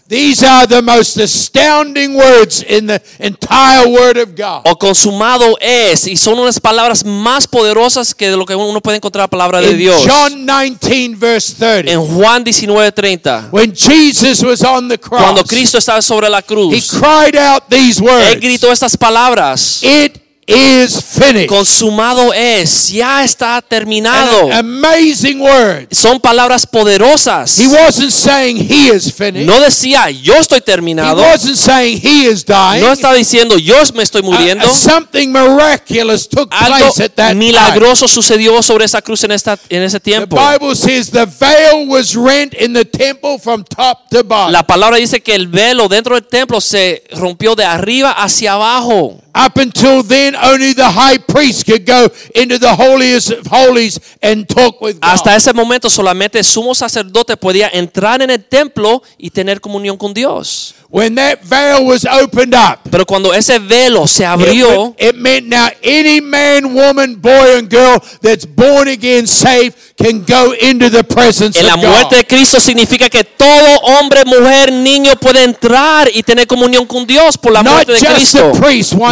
These 0.08 0.44
are 0.44 0.66
the 0.66 0.82
most 0.82 1.18
astounding 1.20 2.16
words 2.16 2.66
in 2.68 2.88
the 2.88 3.00
entire 3.20 3.88
Word 3.88 4.18
of 4.18 4.30
God. 4.36 4.62
O 4.66 4.76
consumado 4.76 5.56
es. 5.62 6.08
Y 6.08 6.18
son 6.18 6.40
unas 6.40 6.60
palabras 6.60 7.06
más 7.06 7.46
poderosas 7.48 8.16
que 8.16 8.32
de 8.32 8.36
lo 8.36 8.44
que 8.44 8.56
uno 8.56 8.82
puede 8.82 8.98
encontrar 8.98 9.26
la 9.26 9.28
palabra 9.28 9.62
de 9.62 9.70
In 9.70 9.78
Dios. 9.78 10.04
John 10.04 10.48
19, 10.48 11.16
verse 11.16 11.54
30, 11.60 11.92
En 11.92 12.00
Juan 12.08 12.44
19:30. 12.44 13.50
when 13.52 13.72
Jesus 13.72 14.42
was 14.42 14.64
on 14.64 14.90
the 14.90 14.98
cross, 14.98 15.22
Cuando 15.22 15.44
Cristo 15.44 15.78
estaba 15.78 16.02
sobre 16.02 16.28
la 16.28 16.40
he 16.40 16.44
cruz. 16.44 16.90
cried 16.90 17.36
out 17.38 17.66
these 17.70 18.02
Él 18.02 18.08
words 18.10 18.42
gritó 18.42 18.72
estas 18.72 18.98
palabras. 18.98 19.84
It 19.84 20.18
is 20.50 21.02
finished. 21.02 21.48
Consumado 21.50 22.34
es. 22.34 22.90
Ya 22.90 23.24
está 23.24 23.62
terminado. 23.62 24.52
And 24.52 24.54
amazing 24.54 25.40
words. 25.42 25.98
Son 25.98 26.20
palabras 26.20 26.66
poderosas. 26.66 27.58
He 27.58 27.68
wasn't 27.68 28.12
saying 28.12 28.58
he 28.58 28.90
is 28.90 29.14
finished. 29.14 29.48
No 29.48 29.60
decía 29.60 30.10
yo 30.10 30.36
estoy 30.36 30.60
he 30.60 30.62
terminado. 30.62 31.22
wasn't 31.22 31.58
saying 31.58 32.00
he 32.02 32.26
is 32.26 32.44
dying. 32.46 32.82
No 32.82 32.92
estaba 32.92 33.14
diciendo 33.16 33.58
yo 33.58 33.76
me 33.94 34.04
estoy 34.04 34.22
muriendo. 34.22 34.66
Uh, 34.66 34.76
something 34.76 35.32
miraculous 35.32 36.28
took 36.28 36.52
Algo 36.52 36.78
place 36.78 37.04
at 37.04 37.16
that 37.16 37.30
time. 37.30 37.36
milagroso 37.40 38.08
sucedió 38.08 38.62
sobre 38.62 38.86
esa 38.86 39.02
cruz 39.02 39.24
en, 39.24 39.32
esta, 39.32 39.58
en 39.70 39.84
ese 39.84 40.00
The 40.00 40.12
tiempo. 40.12 40.38
Bible 40.38 40.76
says 40.76 41.10
the 41.12 41.26
veil 41.26 41.88
was 41.88 42.16
rent 42.16 42.54
in 42.54 42.74
the 42.74 42.86
temple 42.86 43.38
from 43.40 43.64
top 43.64 44.10
to 44.10 44.24
bottom. 44.24 44.52
La 44.52 44.64
palabra 44.64 44.98
dice 44.98 45.22
que 45.22 45.36
el 45.36 45.48
velo 45.48 45.88
dentro 45.88 46.16
del 46.16 46.28
templo 46.28 46.62
se 46.62 47.04
rompió 47.12 47.56
de 47.56 47.66
arriba 47.66 48.12
hacia 48.12 48.54
abajo. 48.54 49.20
Up 49.46 49.58
until 49.58 50.04
then, 50.04 50.36
only 50.36 50.74
the 50.74 50.90
high 50.92 51.18
priest 51.18 51.66
could 51.66 51.86
go 51.86 52.10
into 52.36 52.60
the 52.60 52.76
holiest 52.76 53.32
of 53.32 53.48
holies 53.48 53.98
and 54.22 54.46
talk 54.48 54.82
with 54.82 55.00
God. 55.00 55.12
Hasta 55.12 55.36
ese 55.36 55.54
momento 55.54 55.90
solamente 55.90 56.40
el 56.40 56.44
sumo 56.44 56.76
sacerdote 56.76 57.38
podía 57.38 57.70
entrar 57.72 58.22
en 58.22 58.30
el 58.32 58.44
templo 58.44 59.02
y 59.18 59.30
tener 59.30 59.62
comunión 59.62 59.98
con 59.98 60.14
Dios. 60.14 60.76
when 60.92 61.14
that 61.14 61.44
veil 61.44 61.86
was 61.86 62.04
opened 62.04 62.56
up, 62.56 62.80
Pero 62.90 63.06
cuando 63.06 63.32
ese 63.32 63.60
velo 63.60 64.08
se 64.08 64.24
it, 64.24 64.28
abrió, 64.28 64.68
would- 64.88 64.96
it 64.98 65.16
meant 65.16 65.46
now 65.48 65.68
any 65.84 66.20
man, 66.20 66.74
woman, 66.74 67.16
boy, 67.16 67.58
and 67.60 67.70
girl 67.70 68.00
that's 68.24 68.44
born 68.44 68.88
again, 68.88 69.28
saved, 69.28 69.76
can 70.02 70.24
go 70.26 70.52
into 70.60 70.90
the 70.90 71.04
presence 71.04 71.56
en 71.60 71.68
la 71.68 71.76
of 71.76 71.82
God. 71.84 72.10
de 72.10 72.24
Cristo 72.26 72.60
significa 72.60 73.08
que 73.08 73.24
todo 73.40 73.78
hombre, 73.84 74.26
mujer, 74.26 74.70
niño 74.70 75.16
puede 75.16 75.46
entrar 75.46 76.10
y 76.14 76.22
tener 76.24 76.46
comunión 76.46 76.86
con 76.86 77.08
Dios 77.08 77.38
por 77.38 77.54
la 77.54 77.64
muerte 77.64 77.94
de 77.94 78.00
Cristo. 78.00 78.52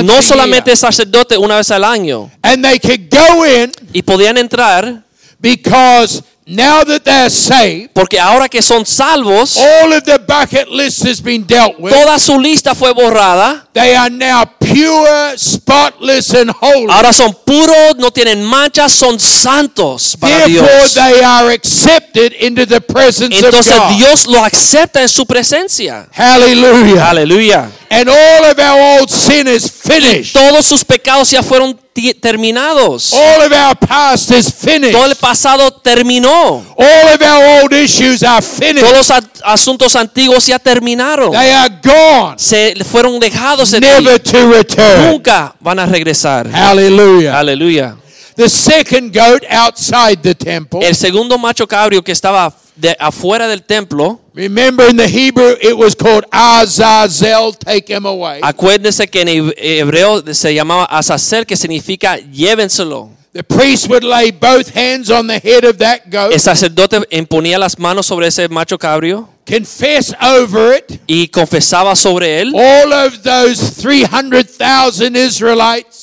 No 0.03 0.21
solamente 0.21 0.75
sacerdote 0.75 1.37
una 1.37 1.55
vez 1.55 1.71
al 1.71 1.85
año. 1.85 2.29
And 2.41 2.61
they 2.61 2.77
could 2.77 3.09
go 3.09 3.45
in 3.45 3.71
Y 3.93 4.01
podían 4.01 4.37
entrar 4.37 5.01
because 5.39 6.23
now 6.47 6.83
that 6.83 7.03
they're 7.03 7.29
saved, 7.29 7.89
porque 7.93 8.17
ahora 8.19 8.47
que 8.47 8.61
son 8.61 8.85
salvos, 8.85 9.57
all 9.57 9.91
of 9.93 10.03
the 10.03 10.17
bucket 10.17 10.69
list 10.69 11.03
has 11.05 11.21
been 11.21 11.45
dealt 11.45 11.77
with. 11.77 11.93
toda 11.93 12.17
su 12.19 12.39
lista 12.39 12.73
fue 12.73 12.93
borrada. 12.93 13.67
They 13.73 13.95
are 13.95 14.09
now 14.09 14.45
pure, 14.59 15.37
spotless, 15.37 16.33
and 16.33 16.49
holy. 16.51 16.87
Ahora 16.89 17.11
son 17.11 17.35
puros, 17.45 17.97
no 17.97 18.11
tienen 18.11 18.43
manchas, 18.43 18.93
son 18.93 19.19
santos 19.19 20.15
para 20.19 20.47
Therefore, 20.47 20.67
Dios. 20.69 20.93
they 20.93 21.23
are 21.23 21.51
accepted 21.53 22.33
into 22.39 22.65
the 22.65 22.79
presence 22.79 23.35
Entonces 23.35 23.67
of 23.67 23.77
God. 23.77 23.97
Dios 23.97 24.25
lo 24.27 24.43
acepta 24.43 25.01
en 25.01 25.09
su 25.09 25.25
presencia. 25.25 26.07
Hallelujah. 26.11 27.09
Aleluya. 27.09 27.69
And 27.89 28.09
all 28.09 28.45
of 28.45 28.59
our 28.59 28.99
old 28.99 29.09
sin 29.09 29.47
is 29.47 29.69
finished. 29.69 30.33
Todos 30.33 30.65
sus 30.65 30.83
pecados 30.83 31.29
ya 31.29 31.41
fueron 31.43 31.77
terminados. 32.19 33.13
All 33.13 33.41
of 33.45 33.51
our 33.51 33.75
past 33.75 34.31
is 34.31 34.51
finished. 34.53 34.93
Todo 34.93 35.05
el 35.05 35.15
pasado 35.15 35.71
terminó. 35.71 36.63
All 36.77 37.13
of 37.15 37.21
our 37.21 37.61
old 37.63 37.73
issues 37.73 38.23
are 38.23 38.41
Todos 38.41 38.59
finished. 38.59 38.91
los 38.91 39.11
a- 39.11 39.21
asuntos 39.45 39.95
antiguos 39.95 40.45
ya 40.47 40.59
terminaron. 40.59 41.31
They 41.31 41.51
are 41.51 41.73
gone, 41.83 42.35
Se 42.37 42.75
fueron 42.83 43.19
dejados 43.19 43.73
en 43.73 43.81
never 43.81 44.19
ti. 44.19 44.31
to 44.31 44.51
return. 44.51 45.11
Nunca 45.11 45.55
van 45.59 45.79
a 45.79 45.85
regresar. 45.85 46.49
Hallelujah. 46.49 47.37
Aleluya. 47.39 47.95
The 48.35 48.47
second 48.49 49.11
goat 49.11 49.43
outside 49.49 50.17
the 50.21 50.35
temple. 50.35 50.79
El 50.85 50.95
segundo 50.95 51.37
macho 51.39 51.67
cabrio 51.67 52.03
que 52.03 52.11
estaba 52.11 52.53
de 52.77 52.95
afuera 52.99 53.47
del 53.47 53.63
templo, 53.63 54.19
Remember 54.33 54.87
in 54.89 54.97
the 54.97 55.07
Hebrew 55.07 55.55
it 55.61 55.75
was 55.77 55.95
called 55.95 56.25
Azazel, 56.31 57.53
take 57.53 57.91
him 57.93 58.05
away. 58.05 58.39
acuérdense 58.41 59.07
que 59.07 59.21
en 59.21 59.27
heb- 59.27 59.53
hebreo 59.57 60.23
se 60.33 60.53
llamaba 60.53 60.85
Azazel, 60.85 61.45
que 61.45 61.55
significa 61.55 62.17
llévenselo. 62.17 63.09
The 63.33 63.43
priest 63.43 63.87
would 63.89 64.03
lay 64.03 64.31
both 64.31 64.75
hands 64.75 65.11
on 65.11 65.27
the 65.27 65.39
head 65.39 65.63
of 65.63 65.77
that 65.77 66.09
goat, 66.09 66.31
El 66.33 66.39
sacerdote 66.39 67.01
imponía 67.11 67.59
las 67.59 67.77
manos 67.77 68.05
sobre 68.07 68.27
ese 68.27 68.47
macho 68.49 68.77
cabrio 68.79 69.29
confess 69.45 70.13
over 70.21 70.75
it. 70.77 70.99
y 71.07 71.27
confesaba 71.27 71.95
sobre 71.95 72.41
él 72.41 72.53
All 72.55 72.91
of 72.91 73.21
those 73.23 73.61
300,000 73.81 75.15
Israelites 75.15 75.96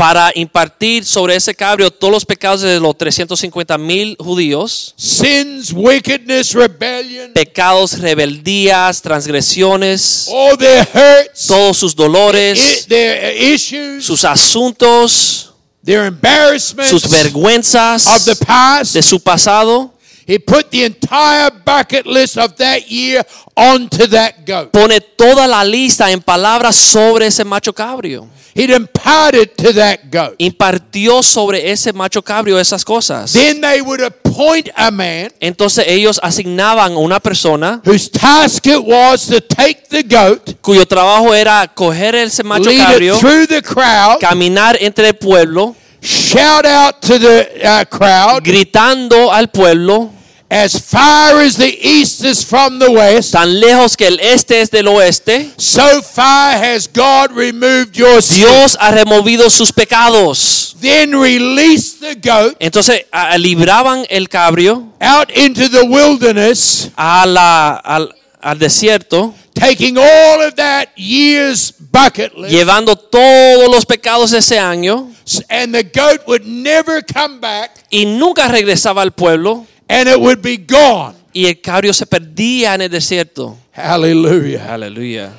para 0.00 0.32
impartir 0.34 1.04
sobre 1.04 1.36
ese 1.36 1.54
cabrio 1.54 1.90
todos 1.90 2.10
los 2.10 2.24
pecados 2.24 2.62
de 2.62 2.80
los 2.80 2.96
350 2.96 3.76
mil 3.76 4.16
judíos, 4.18 4.94
sins, 4.96 5.74
wickedness, 5.74 6.54
rebellion, 6.54 7.34
pecados, 7.34 7.98
rebeldías, 7.98 9.02
transgresiones, 9.02 10.26
all 10.32 10.56
their 10.56 10.88
hurts, 10.94 11.46
todos 11.46 11.76
sus 11.76 11.94
dolores, 11.94 12.86
their 12.88 13.36
issues, 13.36 14.06
sus 14.06 14.24
asuntos, 14.24 15.52
their 15.84 16.06
embarrassments. 16.06 16.88
Sus 16.88 17.06
vergüenzas. 17.06 18.06
Of 18.06 18.24
the 18.24 18.36
past. 18.36 18.94
de 18.94 19.02
su 19.02 19.20
pasado. 19.20 19.92
He 20.30 20.38
put 20.38 20.70
the 20.70 20.84
entire 20.84 21.50
bucket 21.50 22.06
list 22.06 22.38
of 22.38 22.54
that 22.58 22.88
year 22.88 23.24
onto 23.56 24.06
that 24.06 24.46
goat. 24.46 24.70
Pone 24.70 25.00
toda 25.16 25.48
la 25.48 25.64
lista 25.64 26.08
en 26.08 26.20
palabras 26.20 26.76
sobre 26.76 27.26
ese 27.26 27.44
macho 27.44 27.72
cabrio. 27.72 28.28
He'd 28.54 28.70
imparted 28.70 29.56
to 29.56 29.72
that 29.72 30.08
goat. 30.08 30.36
Impartió 30.38 31.24
sobre 31.24 31.72
ese 31.72 31.92
macho 31.92 32.22
cabrio 32.22 32.60
esas 32.60 32.84
cosas. 32.84 33.32
Then 33.32 33.60
they 33.60 33.80
would 33.82 34.00
appoint 34.02 34.68
a 34.76 34.92
man 34.92 35.32
Entonces 35.40 35.84
ellos 35.88 36.20
asignaban 36.22 36.92
a 36.92 36.98
una 36.98 37.18
persona 37.18 37.82
whose 37.84 38.08
task 38.08 38.64
it 38.68 38.78
was 38.78 39.26
to 39.26 39.40
take 39.40 39.88
the 39.88 40.04
goat, 40.04 40.54
cuyo 40.60 40.86
trabajo 40.86 41.34
era 41.34 41.66
coger 41.74 42.14
ese 42.14 42.44
macho 42.44 42.70
cabrio, 42.70 43.18
through 43.18 43.48
the 43.48 43.60
crowd, 43.60 44.20
caminar 44.20 44.76
entre 44.80 45.08
el 45.08 45.14
pueblo, 45.14 45.74
shout 46.00 46.64
out 46.64 47.00
to 47.00 47.18
the 47.18 47.48
uh, 47.64 47.84
crowd, 47.90 48.44
gritando 48.44 49.32
al 49.32 49.48
pueblo, 49.48 50.19
as 50.52 50.76
far 50.80 51.40
as 51.40 51.56
the 51.56 51.78
east 51.80 52.24
is 52.24 52.44
from 52.44 52.80
the 52.80 52.90
west, 52.90 53.32
tan 53.32 53.60
lejos 53.60 53.96
que 53.96 54.08
el 54.08 54.18
este 54.18 54.60
es 54.60 54.68
del 54.70 54.88
oeste, 54.88 55.52
so 55.56 56.02
far 56.02 56.58
has 56.58 56.88
God 56.92 57.30
removed 57.36 57.96
your 57.96 58.20
sin. 58.20 58.38
Dios 58.38 58.76
ha 58.80 58.90
removido 58.90 59.48
sus 59.48 59.72
pecados. 59.72 60.74
Then 60.80 61.12
release 61.14 61.98
the 62.00 62.14
goat 62.16 62.56
Entonces 62.58 63.04
a- 63.12 63.36
libraban 63.38 64.06
el 64.10 64.28
cabrio 64.28 64.88
out 65.00 65.30
into 65.36 65.68
the 65.68 65.84
wilderness, 65.84 66.90
a 66.96 67.26
la, 67.26 67.76
al, 67.76 68.12
al 68.40 68.58
desierto, 68.58 69.34
taking 69.54 69.98
all 69.98 70.40
of 70.42 70.54
that 70.56 70.86
year's 70.96 71.72
bucket 71.92 72.34
list, 72.34 72.52
llevando 72.52 72.96
todos 72.96 73.68
los 73.70 73.84
pecados 73.84 74.30
de 74.32 74.38
ese 74.38 74.58
año 74.58 75.12
and 75.48 75.72
the 75.74 75.82
goat 75.84 76.26
would 76.26 76.44
never 76.44 77.02
come 77.02 77.38
back, 77.40 77.70
y 77.90 78.04
nunca 78.04 78.48
regresaba 78.48 79.02
al 79.02 79.12
pueblo 79.12 79.66
and 79.90 80.08
it 80.08 80.18
would 80.18 80.40
be 80.40 80.56
gone. 80.56 81.14
y 81.32 81.46
el 81.46 81.60
cabrio 81.60 81.92
se 81.92 82.06
perdía 82.06 82.74
en 82.74 82.82
el 82.82 82.90
desierto. 82.90 83.56
Hallelujah. 83.72 84.72
Aleluya. 84.74 85.32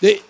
The, 0.00 0.20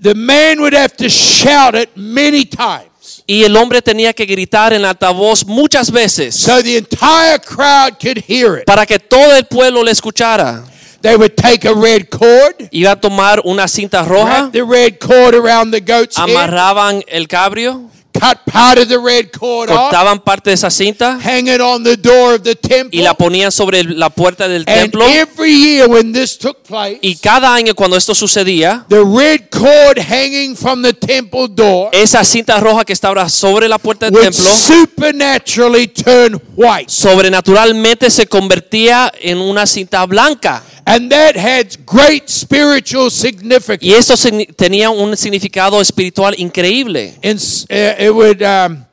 the 0.00 0.14
man 0.14 0.60
would 0.60 0.74
have 0.74 0.96
to 0.96 1.08
shout 1.08 1.74
it 1.74 1.90
many 1.96 2.44
times 2.46 3.22
Y 3.26 3.44
el 3.44 3.56
hombre 3.56 3.80
tenía 3.82 4.12
que 4.12 4.24
gritar 4.26 4.72
en 4.72 4.84
altavoz 4.84 5.44
muchas 5.46 5.90
veces 5.90 6.34
so 6.34 6.62
the 6.62 6.76
entire 6.76 7.38
crowd 7.38 7.98
could 8.00 8.18
hear 8.28 8.58
it. 8.58 8.64
para 8.66 8.84
que 8.86 8.98
todo 8.98 9.36
el 9.36 9.44
pueblo 9.46 9.82
le 9.82 9.90
escuchara. 9.92 10.64
They 11.04 11.16
would 11.18 11.36
take 11.36 11.68
a 11.68 11.74
red 11.74 12.08
cord, 12.08 12.56
Iba 12.72 12.92
a 12.92 12.96
tomar 12.96 13.42
una 13.44 13.68
cinta 13.68 14.02
roja, 14.02 14.50
the 14.50 14.62
red 14.64 14.98
cord 14.98 15.34
around 15.34 15.70
the 15.70 15.80
goat's 15.82 16.16
head, 16.16 16.30
amarraban 16.30 17.04
el 17.08 17.26
cabrio, 17.28 17.90
cut 18.18 18.38
part 18.46 18.78
of 18.78 18.88
the 18.88 18.98
red 18.98 19.30
cord 19.30 19.68
off, 19.68 19.90
cortaban 19.90 20.18
parte 20.24 20.48
de 20.48 20.54
esa 20.54 20.70
cinta 20.70 21.18
hang 21.20 21.48
it 21.48 21.60
on 21.60 21.82
the 21.82 21.96
door 21.98 22.36
of 22.36 22.42
the 22.42 22.54
temple. 22.54 22.98
y 22.98 23.02
la 23.02 23.12
ponían 23.12 23.52
sobre 23.52 23.84
la 23.84 24.08
puerta 24.08 24.48
del 24.48 24.64
and 24.66 24.80
templo. 24.92 25.04
every 25.06 25.52
year 25.52 25.86
when 25.86 26.10
this 26.10 26.38
took 26.38 26.62
place, 26.62 26.98
Y 27.02 27.16
cada 27.16 27.52
año 27.54 27.74
cuando 27.74 27.98
esto 27.98 28.14
sucedía, 28.14 28.86
the 28.88 29.04
red 29.04 29.50
cord 29.50 29.98
hanging 29.98 30.56
from 30.56 30.80
the 30.82 30.94
temple 30.94 31.48
door 31.50 31.90
esa 31.92 32.24
cinta 32.24 32.58
roja 32.60 32.82
que 32.86 32.94
estaba 32.94 33.28
sobre 33.28 33.68
la 33.68 33.76
puerta 33.76 34.06
del 34.06 34.14
would 34.14 34.30
templo 34.32 34.50
supernaturally 35.04 35.86
turn 35.88 36.40
white. 36.56 36.86
sobrenaturalmente 36.88 38.08
se 38.10 38.26
convertía 38.26 39.12
en 39.20 39.38
una 39.38 39.66
cinta 39.66 40.06
blanca. 40.06 40.62
And 40.86 41.10
that 41.10 41.34
had 41.36 41.86
great 41.86 42.28
spiritual 42.28 43.10
significance. 43.10 43.82
Y 43.86 43.94
eso 43.94 44.14
tenía 44.56 44.90
un 44.90 45.16
significado 45.16 45.80
espiritual 45.80 46.34
increíble. 46.36 47.14
In, 47.22 47.36
s- 47.38 47.64
uh, 47.70 47.94
it 47.98 48.10
would 48.14 48.42
um, 48.42 48.84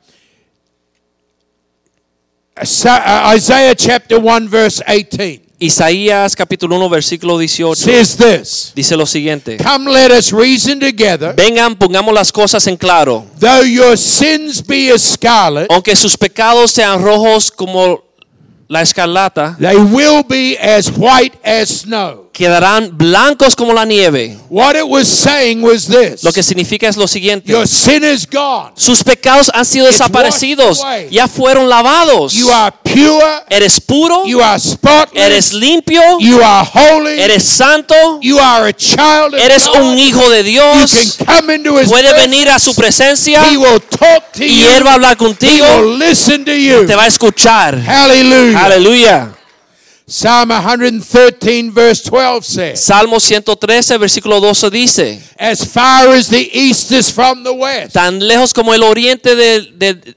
uh, 2.56 3.32
Isaiah 3.34 3.74
chapter 3.74 4.18
1 4.18 4.48
verse 4.48 4.82
18 4.86 5.40
Isaías 5.60 6.34
capítulo 6.34 6.76
1 6.76 6.88
versículo 6.90 7.38
18 7.38 7.76
says 7.76 8.16
this 8.16 8.72
dice 8.74 8.96
lo 8.96 9.06
siguiente. 9.06 9.58
Come 9.58 9.90
let 9.92 10.10
us 10.10 10.32
reason 10.32 10.80
together 10.80 11.34
Vengan, 11.36 11.76
pongamos 11.76 12.12
las 12.12 12.32
cosas 12.32 12.66
en 12.66 12.76
claro. 12.76 13.24
though 13.38 13.62
your 13.64 13.96
sins 13.96 14.60
be 14.60 14.90
as 14.92 15.02
scarlet 15.02 15.70
Aunque 15.70 15.94
sus 15.94 16.16
pecados 16.16 16.72
sean 16.72 17.00
rojos 17.00 17.50
como 17.50 18.02
la 18.72 18.80
escarlata, 18.80 19.54
they 19.58 19.76
will 19.76 20.22
be 20.22 20.56
as 20.56 20.90
white 20.90 21.38
as 21.44 21.80
snow. 21.82 22.30
Quedarán 22.32 22.96
blancos 22.96 23.54
como 23.54 23.72
la 23.74 23.84
nieve. 23.84 24.36
What 24.48 24.74
it 24.76 24.84
was 24.86 25.06
saying 25.06 25.62
was 25.62 25.86
this 25.86 26.24
Lo 26.24 26.32
que 26.32 26.42
significa 26.42 26.88
es 26.88 26.96
lo 26.96 27.06
siguiente. 27.06 27.52
Your 27.52 27.66
sin 27.68 28.02
is 28.04 28.26
gone. 28.30 28.72
Sus 28.74 29.04
pecados 29.04 29.50
han 29.54 29.64
sido 29.64 29.86
It's 29.88 29.98
desaparecidos, 29.98 30.80
ya 31.10 31.28
fueron 31.28 31.68
lavados. 31.68 32.34
You 32.34 32.50
are 32.50 32.74
pure, 32.82 33.42
Eres 33.50 33.80
puro, 33.80 34.24
you 34.26 34.42
are 34.42 34.58
spotless, 34.58 35.14
eres 35.14 35.52
limpio, 35.52 36.02
you 36.20 36.40
are 36.42 36.66
holy, 36.72 37.20
eres 37.20 37.44
santo, 37.44 37.94
you 38.20 38.38
are 38.38 38.68
a 38.68 38.72
child 38.72 39.34
of 39.34 39.40
eres 39.40 39.66
God. 39.66 39.80
un 39.82 39.98
hijo 39.98 40.28
de 40.30 40.38
You 40.38 40.60
Dios. 40.60 41.16
can 41.16 41.26
come 41.26 41.54
into 41.54 41.78
his 41.78 41.88
Puede 41.88 42.12
venir 42.14 42.48
a 42.48 42.58
su 42.58 42.74
presencia 42.74 43.42
He 43.50 43.56
will 43.56 43.80
talk 43.80 44.32
to 44.32 44.42
y 44.44 44.60
you. 44.60 44.68
él 44.70 44.86
va 44.86 44.90
a 44.92 44.94
hablar 44.94 45.12
He 45.12 45.16
contigo, 45.16 45.66
will 45.80 45.98
listen 45.98 46.44
to 46.44 46.52
you. 46.52 46.86
te 46.86 46.94
va 46.94 47.04
a 47.04 47.08
escuchar. 47.08 47.78
Hallelujah. 47.84 48.64
Aleluya. 48.64 49.28
Psalm 50.12 50.50
113 50.50 51.72
verse 51.72 52.02
12 52.02 52.44
says, 52.44 52.84
Salmo 52.84 53.16
113, 53.16 53.98
versículo 53.98 54.40
12 54.40 54.70
dice, 54.70 55.34
As 55.38 55.64
far 55.64 56.08
as 56.08 56.28
the 56.28 56.50
east 56.52 56.92
is 56.92 57.10
from 57.10 57.42
the 57.42 57.50
west, 57.50 57.94
tan 57.94 58.18
lejos 58.18 58.52
como 58.52 58.74
el 58.74 58.82
oriente 58.82 59.34
del 59.34 59.78
del 59.78 60.14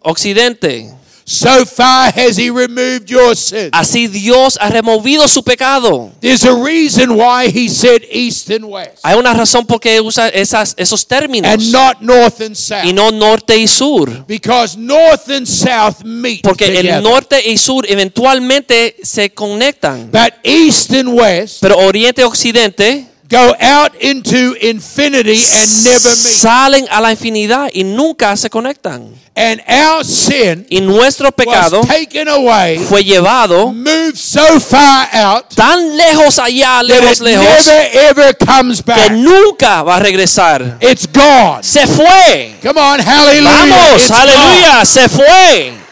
occidente, 0.00 0.90
so 1.28 1.66
far 1.66 2.12
has 2.14 2.36
he 2.36 2.50
removed 2.50 3.10
your 3.10 3.34
sin. 3.34 3.68
así 3.72 4.06
Dios 4.06 4.56
ha 4.60 4.68
removido 4.70 5.26
su 5.26 5.42
pecado. 5.42 6.12
There's 6.20 6.44
a 6.44 6.54
reason 6.54 7.10
why 7.16 7.48
he 7.48 7.68
said 7.68 8.02
east 8.12 8.48
and 8.50 8.64
west 8.66 8.98
Hay 9.02 9.18
una 9.18 9.34
razón 9.34 9.66
por 9.66 9.80
qué 9.80 10.00
usa 10.00 10.28
esas, 10.28 10.74
esos 10.76 11.04
términos 11.06 11.50
and 11.52 11.72
not 11.72 12.00
north 12.00 12.40
and 12.40 12.54
south. 12.54 12.84
y 12.84 12.92
no 12.92 13.10
norte 13.10 13.56
y 13.56 13.66
sur. 13.66 14.24
Because 14.28 14.78
north 14.78 15.28
and 15.28 15.46
south 15.46 16.04
meet 16.04 16.42
Porque 16.42 16.66
el 16.66 16.76
together. 16.76 17.02
norte 17.02 17.42
y 17.50 17.56
sur 17.58 17.84
eventualmente 17.90 18.96
se 19.02 19.30
conectan. 19.30 20.10
But 20.12 20.34
east 20.44 20.92
and 20.92 21.08
west 21.08 21.58
Pero 21.60 21.76
oriente 21.78 22.20
y 22.22 22.24
occidente 22.24 23.06
go 23.28 23.54
out 23.60 23.94
into 24.00 24.54
infinity 24.60 25.38
and 25.54 25.84
never 25.84 26.10
meet. 26.10 26.36
salen 26.40 26.86
a 26.90 27.00
la 27.00 27.10
infinidad 27.10 27.68
y 27.72 27.84
nunca 27.84 28.36
se 28.36 28.48
conectan. 28.50 29.14
And 29.38 29.60
our 29.68 30.02
sin 30.02 30.66
Y 30.70 30.80
nuestro 30.80 31.30
pecado 31.30 31.80
was 31.80 31.88
taken 31.88 32.26
away, 32.28 32.78
fue 32.78 33.04
llevado 33.04 33.70
moved 33.70 34.16
so 34.16 34.58
far 34.58 35.08
out 35.12 35.54
tan 35.54 35.94
lejos 35.94 36.38
allá, 36.38 36.82
lejos, 36.82 37.20
lejos, 37.20 37.44
never 37.44 37.90
ever 38.08 38.36
comes 38.38 38.82
que 38.82 39.10
nunca 39.10 39.82
va 39.82 39.96
a 39.96 40.00
regresar. 40.00 40.78
It's 40.80 41.06
gone. 41.06 41.62
Se 41.62 41.86
fue. 41.86 42.56
Come 42.62 42.80
on, 42.80 43.00
hallelujah. 43.00 43.66
Vamos, 43.68 44.10
aleluya, 44.10 44.84
se 44.84 45.08
fue. 45.08 45.85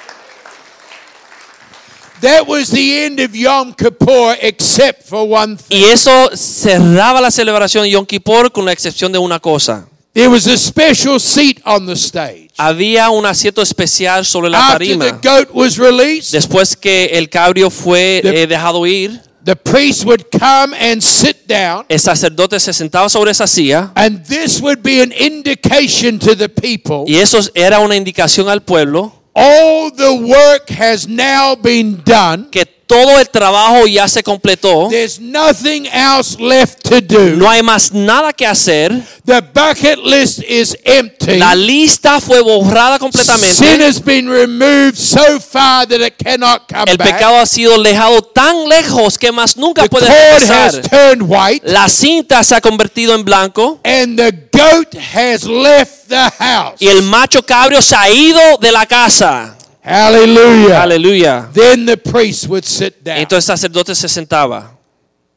That 2.20 2.46
was 2.46 2.70
the 2.70 3.04
end 3.04 3.20
of 3.20 3.34
Yom 3.34 3.74
Kippur, 3.74 4.36
except 4.40 5.02
for 5.06 5.28
one 5.28 5.56
thing. 5.56 5.78
Y 5.78 5.84
eso 5.84 6.30
cerraba 6.34 7.20
la 7.20 7.30
celebración 7.30 7.84
de 7.84 7.90
Yom 7.90 8.06
Kippur 8.06 8.50
con 8.50 8.64
la 8.64 8.72
excepción 8.72 9.12
de 9.12 9.18
una 9.18 9.38
cosa. 9.40 9.86
There 10.14 10.28
was 10.28 10.46
a 10.46 10.56
special 10.56 11.18
seat 11.18 11.60
on 11.66 11.86
the 11.86 11.96
stage. 11.96 12.48
Había 12.56 13.10
un 13.10 13.26
asiento 13.26 13.60
especial 13.62 14.24
sobre 14.24 14.48
la 14.48 14.68
After 14.68 14.86
the 14.86 14.96
tarima. 14.96 15.20
goat 15.22 15.48
was 15.52 15.76
released, 15.76 16.32
Después 16.32 16.76
que 16.76 17.06
el 17.12 17.28
cabrio 17.28 17.68
fue 17.68 18.20
The- 18.22 18.42
eh, 18.42 18.46
dejado 18.46 18.86
ir, 18.86 19.20
the 19.44 19.56
priest 19.56 20.04
would 20.04 20.22
come 20.30 20.72
and 20.74 21.02
sit 21.02 21.46
down, 21.48 21.84
el 21.88 21.98
sacerdote 21.98 22.58
se 22.60 22.72
sentaba 22.72 23.08
sobre 23.10 23.32
esa 23.32 23.46
silla 23.48 23.90
and 23.96 24.24
this 24.24 24.60
would 24.62 24.78
be 24.82 25.02
an 25.02 25.12
indication 25.12 26.18
to 26.20 26.34
the 26.36 26.48
people 26.48 27.02
y 27.06 27.16
eso 27.18 27.40
era 27.52 27.80
una 27.80 27.96
indicación 27.96 28.48
al 28.48 28.62
pueblo 28.62 29.12
all 29.34 29.90
the 29.90 30.14
work 30.14 30.68
has 30.70 31.08
now 31.08 31.54
been 31.54 32.02
done. 32.04 32.50
que 32.50 32.64
todo 32.86 33.18
el 33.20 33.28
trabajo 33.30 33.86
ya 33.86 34.06
se 34.08 34.22
completó. 34.22 34.88
There's 34.90 35.18
nothing 35.20 35.86
else 35.86 36.36
left 36.38 36.82
to 36.88 37.00
do. 37.00 37.36
No 37.36 37.48
hay 37.48 37.62
más 37.62 37.92
nada 37.92 38.32
que 38.32 38.46
hacer. 38.46 38.92
The 39.24 39.40
bucket 39.40 39.98
list 40.04 40.40
is 40.48 40.76
empty. 40.84 41.36
La 41.38 41.54
lista 41.54 42.20
fue 42.20 42.40
borrada 42.42 42.98
Sin 42.98 43.10
completamente. 43.10 43.84
has 43.86 43.98
been 44.02 44.28
removed 44.28 44.96
so 44.96 45.40
far 45.40 45.86
that 45.86 46.00
it 46.00 46.14
cannot 46.22 46.68
come 46.68 46.84
El 46.90 46.96
back. 46.98 47.12
pecado 47.14 47.36
ha 47.40 47.46
sido 47.46 47.82
dejado 47.82 48.22
tan 48.22 48.68
lejos 48.68 49.16
que 49.18 49.32
más 49.32 49.56
nunca 49.56 49.82
the 49.82 49.88
puede 49.88 50.06
has 50.08 50.42
regresar. 50.74 50.82
turned 50.88 51.22
white, 51.26 51.62
La 51.66 51.88
cinta 51.88 52.42
se 52.44 52.54
ha 52.54 52.60
convertido 52.60 53.14
en 53.14 53.24
blanco 53.24 53.80
and 53.84 54.18
the 54.18 54.30
goat 54.52 54.94
has 55.14 55.44
left 55.44 56.08
the 56.08 56.30
house. 56.38 56.76
y 56.80 56.88
el 56.88 57.02
macho 57.02 57.42
cabrio 57.42 57.80
se 57.80 57.96
ha 57.96 58.10
ido 58.10 58.40
de 58.60 58.70
la 58.72 58.84
casa. 58.86 59.56
Hallelujah. 59.84 60.80
Aleluya. 60.80 61.52
Then 61.52 61.84
the 61.84 61.96
priest 61.98 62.48
would 62.48 62.64
sit 62.64 63.04
down. 63.04 63.18
Entonces 63.18 63.50
el 63.50 63.56
sacerdote 63.58 63.94
se 63.94 64.08
sentaba. 64.08 64.70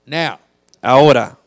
now, 0.05 0.39
Ahora, 0.81 1.37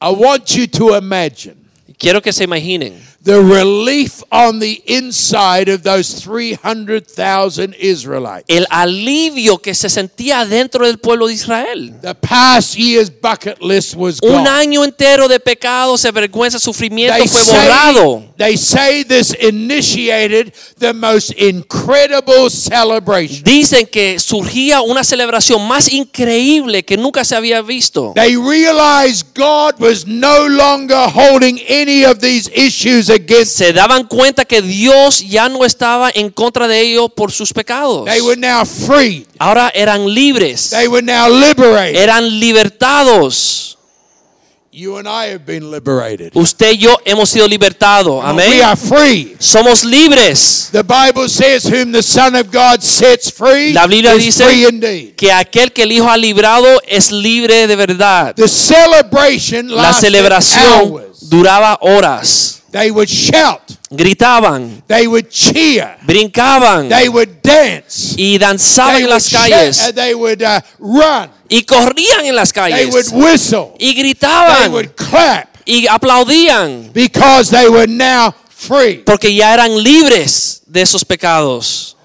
I 0.00 0.10
want 0.10 0.56
you 0.56 0.66
to 0.66 0.96
imagine 0.96 1.56
quiero 1.98 2.22
que 2.22 2.32
se 2.32 2.44
imaginen 2.44 3.00
the 3.24 3.40
relief 3.40 4.22
on 4.32 4.58
the 4.58 4.82
inside 4.86 5.68
of 5.68 5.82
those 5.84 6.12
300,000 6.24 7.74
Israelites. 7.78 8.44
el 8.48 8.66
alivio 8.70 9.58
que 9.58 9.74
se 9.74 9.88
sentía 9.88 10.44
dentro 10.44 10.86
del 10.86 10.98
pueblo 10.98 11.28
de 11.28 11.34
Israel. 11.34 11.92
The 12.02 12.14
past 12.14 12.74
year's 12.76 13.10
bucket 13.10 13.60
list 13.62 13.94
was 13.94 14.18
Un 14.22 14.30
gone. 14.44 14.48
año 14.48 14.82
entero 14.84 15.28
de 15.28 15.38
pecados, 15.38 16.02
de 16.02 16.10
vergüenza, 16.10 16.58
sufrimiento 16.58 17.14
They 17.16 17.28
fue 17.28 17.40
say, 17.44 17.54
borrado. 17.68 18.24
they 18.38 18.56
say 18.56 19.04
this 19.04 19.32
initiated 19.40 20.52
the 20.78 20.92
most 20.92 21.30
incredible 21.38 22.50
celebration. 22.50 23.42
Dicen 23.44 23.86
que 23.86 24.18
surgía 24.18 24.80
una 24.82 25.04
celebración 25.04 25.66
más 25.68 25.92
increíble 25.92 26.84
que 26.84 26.96
nunca 26.96 27.24
se 27.24 27.36
había 27.36 27.62
visto. 27.62 28.12
They 28.14 28.36
realized 28.36 29.26
God 29.34 29.74
was 29.78 30.06
no 30.06 30.48
longer 30.48 31.08
holding 31.08 31.60
any 31.68 32.04
of 32.04 32.18
these 32.18 32.50
issues 32.54 33.11
Se 33.44 33.72
daban 33.72 34.04
cuenta 34.04 34.44
que 34.44 34.62
Dios 34.62 35.20
ya 35.28 35.48
no 35.48 35.64
estaba 35.64 36.10
en 36.14 36.30
contra 36.30 36.66
de 36.68 36.80
ellos 36.80 37.10
por 37.14 37.32
sus 37.32 37.52
pecados. 37.52 38.04
They 38.06 38.20
were 38.20 38.36
now 38.40 38.64
free. 38.64 39.26
Ahora 39.38 39.70
eran 39.74 40.12
libres. 40.12 40.70
They 40.70 40.88
were 40.88 41.02
now 41.02 41.28
liberated. 41.28 41.96
Eran 41.96 42.40
libertados. 42.40 43.68
You 44.74 44.96
and 44.96 45.06
I 45.06 45.26
have 45.26 45.40
been 45.44 45.70
liberated. 45.70 46.30
Usted 46.34 46.70
y 46.72 46.78
yo 46.78 46.96
hemos 47.04 47.28
sido 47.28 47.46
libertados. 47.46 48.24
Amén. 48.24 48.48
We 48.52 48.62
are 48.62 48.74
free. 48.74 49.36
Somos 49.38 49.84
libres. 49.84 50.70
The 50.72 50.82
Bible 50.82 51.28
says, 51.28 51.66
"Whom 51.66 51.92
the 51.92 52.02
Son 52.02 52.34
of 52.34 52.46
God 52.50 52.80
sets 52.80 53.30
free 53.30 53.74
La 53.74 53.86
Biblia 53.86 54.14
is 54.14 54.24
dice 54.24 54.44
free 54.46 54.64
indeed." 54.64 55.14
que 55.14 55.30
aquel 55.30 55.74
que 55.74 55.82
el 55.82 55.92
Hijo 55.92 56.08
ha 56.08 56.16
librado 56.16 56.66
es 56.86 57.12
libre 57.12 57.66
de 57.66 57.76
verdad. 57.76 58.34
The 58.34 58.48
celebration 58.48 59.68
La 59.68 59.82
lasted 59.82 60.06
celebración 60.08 60.80
hours. 60.90 61.28
duraba 61.28 61.78
horas. 61.82 62.61
They 62.72 62.90
would 62.90 63.08
shout. 63.08 63.60
Gritaban, 63.90 64.82
They 64.88 65.06
would 65.06 65.28
cheer. 65.28 65.98
brincaban 66.06 66.88
They 66.88 67.08
would 67.10 67.42
dance. 67.42 68.14
y 68.16 68.38
danzaban 68.38 68.94
They 68.96 69.04
en 69.04 69.10
las 69.10 69.28
calles 69.28 69.94
they 69.94 70.14
would 70.14 70.42
uh, 70.42 70.60
run. 70.78 71.30
y 71.50 71.62
corrían 71.64 72.24
en 72.24 72.34
las 72.34 72.50
They 72.52 72.86
would 72.86 73.04
calles 73.04 73.12
whistle. 73.12 73.74
y 73.78 73.92
They 73.92 74.02
gritaban 74.02 74.72
would 74.72 74.94
clap 74.96 75.48
y 75.66 75.86
aplaudían 75.86 76.90
because 76.94 77.50
they 77.50 77.68
were 77.68 77.86
now 77.86 78.34
free. 78.48 79.02
porque 79.04 79.34
ya 79.34 79.52
eran 79.52 79.82
libres 79.82 80.62
de 80.66 80.80
esos 80.80 81.04
pecados. 81.04 81.96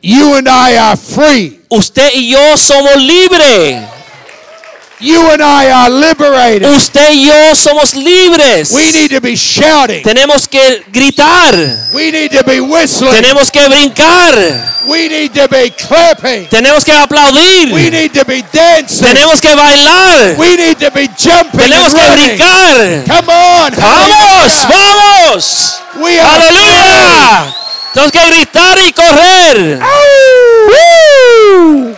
You 0.00 0.34
and 0.36 0.48
I 0.48 0.76
are 0.78 0.96
free. 0.96 1.60
Usted 1.68 2.10
y 2.14 2.30
yo 2.30 2.56
somos 2.56 2.96
libres. 2.96 3.84
You 4.98 5.30
and 5.30 5.42
I 5.42 5.70
are 5.70 5.90
liberated. 5.90 6.64
Usted 6.64 7.10
y 7.10 7.26
yo 7.26 7.54
somos 7.54 7.94
libres. 7.94 8.70
We 8.72 8.92
need 8.92 9.10
to 9.10 9.20
be 9.20 9.36
shouting. 9.36 10.02
Tenemos 10.02 10.48
que 10.48 10.84
gritar. 10.90 11.54
We 11.92 12.10
need 12.10 12.30
to 12.30 12.42
be 12.44 12.60
whistling. 12.60 13.12
Tenemos 13.12 13.50
que 13.50 13.68
brincar. 13.68 14.34
We 14.86 15.08
need 15.08 15.34
to 15.34 15.48
be 15.48 15.70
clapping. 15.72 16.48
Tenemos 16.48 16.82
que 16.82 16.92
aplaudir. 16.92 17.74
We 17.74 17.90
need 17.90 18.12
to 18.12 18.24
be 18.24 18.42
dancing. 18.52 19.06
Tenemos 19.06 19.38
que 19.42 19.54
bailar. 19.54 20.34
We 20.38 20.56
need 20.56 20.78
to 20.78 20.90
be 20.90 21.08
jumping. 21.08 21.60
Tenemos 21.60 21.92
que 21.92 22.00
running. 22.00 22.36
brincar. 22.38 23.04
Come 23.06 23.32
on. 23.34 23.74
¡Vamos! 23.76 24.66
¡Vamos! 24.66 25.74
We 25.96 26.18
are 26.18 26.36
¡Aleluya! 26.36 27.54
Tenemos 27.92 28.12
que 28.12 28.26
gritar 28.30 28.78
y 28.78 28.92
correr. 28.92 29.78
¡Woo! 30.68 31.96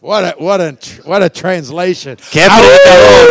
What 0.00 0.24
a 0.24 0.34
what 0.38 0.60
a 0.60 0.76
what 1.04 1.22
a 1.22 1.28
translation. 1.28 2.16
¡Qué 2.30 2.46
predicador! 2.48 3.28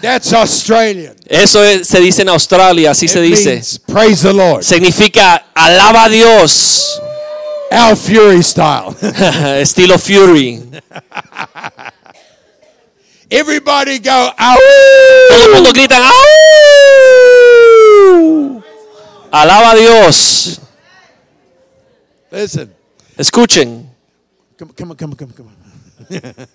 That's 0.00 0.32
Australian. 0.32 1.14
Eso 1.26 1.62
es- 1.62 1.86
se 1.88 2.00
dice 2.00 2.22
en 2.22 2.28
Australia, 2.30 2.92
así 2.92 3.08
se 3.08 3.20
dice. 3.20 3.50
means 3.54 3.78
praise 3.78 4.22
the 4.22 4.32
Lord. 4.32 4.62
Significa 4.62 5.46
alaba 5.54 6.04
a 6.04 6.08
Dios. 6.08 7.00
Al 7.70 7.96
Fury 7.96 8.42
style. 8.42 8.94
Estilo 9.60 9.98
Fury. 9.98 10.62
Everybody 13.28 13.98
go 13.98 14.30
out. 14.38 14.58
Todo 15.28 15.44
el 15.46 15.50
mundo 15.52 15.72
grita 15.72 15.96
¡Au! 15.98 16.12
Alaba 19.32 19.72
a 19.72 19.74
Dios. 19.74 20.60
Listen. 22.30 22.72
Escuchen. 23.16 23.88
Come, 24.58 24.72
come 24.74 24.94
come 24.96 25.14
come 25.16 25.32
come 25.34 25.50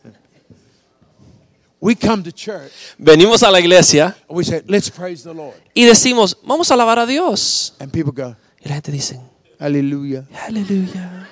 we 1.80 1.95
come 1.95 2.24
to 2.24 2.32
church 2.32 2.72
Venimos 2.99 3.41
a 3.43 3.49
la 3.51 3.59
iglesia 3.59 4.16
we 4.30 4.43
say, 4.43 4.62
let's 4.68 4.89
praise 4.89 5.24
the 5.24 5.34
Lord. 5.34 5.55
y 5.76 5.86
decimos, 5.86 6.38
vamos 6.43 6.70
a 6.72 6.76
alabar 6.76 6.99
a 6.99 7.05
Dios. 7.05 7.74
And 7.80 7.91
people 7.91 8.12
go, 8.12 8.36
Y 8.64 8.70
la 8.70 8.76
gente 8.76 8.91
dice, 8.91 9.20
Hallelujah. 9.59 10.26
aleluya, 10.47 11.28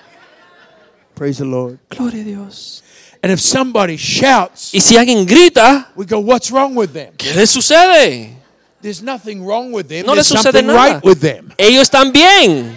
Praise 1.15 1.37
the 1.37 1.45
Lord. 1.45 1.79
gloria 1.89 2.21
a 2.21 2.25
Dios. 2.25 2.83
And 3.21 3.31
if 3.31 3.39
somebody 3.39 3.97
shouts, 3.97 4.73
Y 4.73 4.79
si 4.79 4.95
alguien 4.97 5.25
grita, 5.27 5.89
we 5.95 6.05
go, 6.05 6.19
what's 6.19 6.49
wrong 6.51 6.75
with 6.75 6.93
them? 6.93 7.13
¿qué 7.17 7.35
les 7.35 7.49
sucede? 7.49 8.35
There's 8.81 9.01
nothing 9.03 9.43
wrong 9.45 9.71
with 9.73 9.87
them. 9.89 10.05
No 10.05 10.13
les 10.13 10.27
There's 10.29 10.41
sucede 10.41 10.53
something 10.53 10.67
nada. 10.67 10.93
right 10.95 11.03
with 11.03 11.19
them. 11.19 11.51
Ellos 11.57 11.83
están 11.83 12.11
bien. 12.13 12.75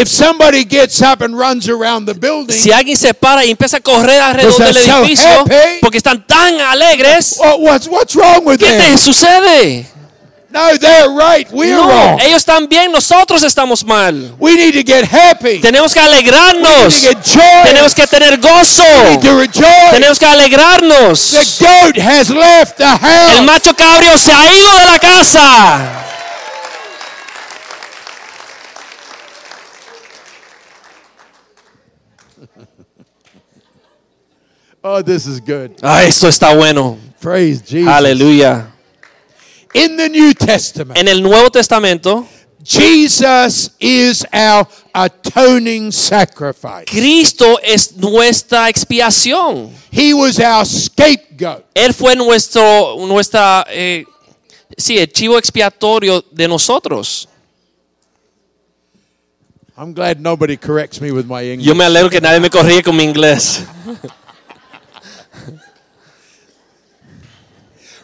If 0.00 0.08
somebody 0.08 0.64
gets 0.64 1.00
up 1.02 1.22
and 1.22 1.36
runs 1.36 1.68
around 1.68 2.06
the 2.06 2.14
building, 2.14 2.56
Si 2.56 2.70
alguien 2.70 2.96
se 2.96 3.12
para 3.14 3.44
y 3.44 3.50
empieza 3.50 3.78
a 3.78 3.80
correr 3.80 4.20
alrededor 4.20 4.56
del 4.72 4.74
so 4.84 4.98
edificio 5.02 5.44
porque 5.80 5.98
están 5.98 6.24
tan 6.26 6.60
alegres, 6.60 7.36
oh, 7.40 7.56
what's, 7.56 7.88
what's 7.88 8.14
wrong 8.14 8.44
with 8.46 8.58
¿qué 8.60 8.66
te 8.78 8.96
sucede? 8.98 9.86
No, 10.50 10.78
they're 10.78 11.08
right. 11.10 11.46
We're 11.52 11.74
No, 11.76 11.86
wrong. 11.86 12.20
ellos 12.22 12.36
están 12.38 12.68
bien, 12.68 12.90
nosotros 12.90 13.42
estamos 13.42 13.84
mal. 13.84 14.34
We 14.38 14.54
need 14.54 14.72
to 14.72 14.82
get 14.82 15.04
happy. 15.04 15.58
Tenemos 15.60 15.92
que 15.92 16.00
We 16.00 16.06
need 16.06 16.14
alegrarnos. 16.14 16.94
to 16.94 17.00
get 17.00 17.18
joy. 17.22 17.64
Tenemos 17.64 17.94
que 17.94 18.06
tener 18.06 18.38
gozo. 18.40 18.82
We 19.04 19.10
need 19.16 19.20
to 19.20 19.36
rejoice. 19.38 19.90
Tenemos 19.90 20.18
que 20.18 20.24
alegrarnos. 20.24 21.30
The 21.32 21.64
goat 21.66 21.98
has 21.98 22.30
left 22.30 22.78
the 22.78 22.84
El 22.84 22.98
house. 22.98 23.42
macho 23.44 23.74
cabrio 23.76 24.16
se 24.16 24.32
ha 24.32 24.50
ido 24.54 24.78
de 24.78 24.84
la 24.86 24.98
casa. 24.98 26.04
Oh, 34.90 35.02
this 35.02 35.26
is 35.26 35.38
good. 35.38 35.76
Ah, 35.82 36.02
esto 36.02 36.28
está 36.28 36.56
bueno. 36.56 36.96
Praise 37.20 37.60
Jesus. 37.60 37.92
Aleluya. 37.92 38.72
In 39.74 39.98
the 39.98 40.08
New 40.08 40.32
Testament, 40.32 40.98
En 40.98 41.08
el 41.08 41.20
Nuevo 41.22 41.50
Testamento, 41.50 42.26
Jesus 42.64 43.76
is 43.78 44.24
our 44.32 44.66
atoning 44.94 45.92
sacrifice. 45.92 46.86
Cristo 46.86 47.58
es 47.62 47.98
nuestra 47.98 48.70
expiación. 48.70 49.70
He 49.90 50.14
was 50.14 50.40
our 50.40 50.64
scapegoat. 50.64 51.66
Él 51.74 51.92
fue 51.92 52.16
nuestro, 52.16 52.96
nuestra, 53.06 53.66
eh, 53.68 54.06
sí, 54.74 54.96
el 54.96 55.12
chivo 55.12 55.36
expiatorio 55.36 56.24
de 56.32 56.48
nosotros. 56.48 57.28
I'm 59.76 59.92
glad 59.92 60.18
nobody 60.18 60.56
corrects 60.56 60.98
me 60.98 61.12
with 61.12 61.26
my 61.26 61.42
English. 61.42 61.66
Yo 61.66 61.74
me 61.74 61.84
alegro 61.84 62.08
que 62.08 62.22
nadie 62.22 62.40
me 62.40 62.48
corrige 62.48 62.82
con 62.82 62.96
mi 62.96 63.04
inglés. 63.04 63.62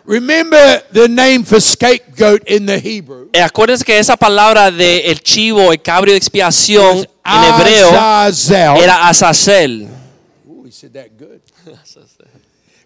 Remember 0.07 0.83
the 0.93 1.09
name 1.09 1.45
for 1.45 1.61
scapegoat 1.61 2.43
in 2.47 2.67
the 2.67 2.79
Hebrew. 2.79 3.31
Eh, 3.33 3.41
acuérdense 3.41 3.85
que 3.85 3.99
esa 3.99 4.17
palabra 4.17 4.71
de 4.71 5.11
el 5.11 5.21
chivo, 5.21 5.73
el 5.73 5.81
cabrio 5.81 6.13
de 6.13 6.19
expiación 6.19 6.99
en 7.25 7.45
hebreo 7.45 7.89
Azazel. 7.99 8.83
era 8.83 9.09
Azazel. 9.09 9.89
Ooh, 10.47 10.65
he 10.67 10.71
said 10.71 10.93
that 10.93 11.09
good. 11.19 11.41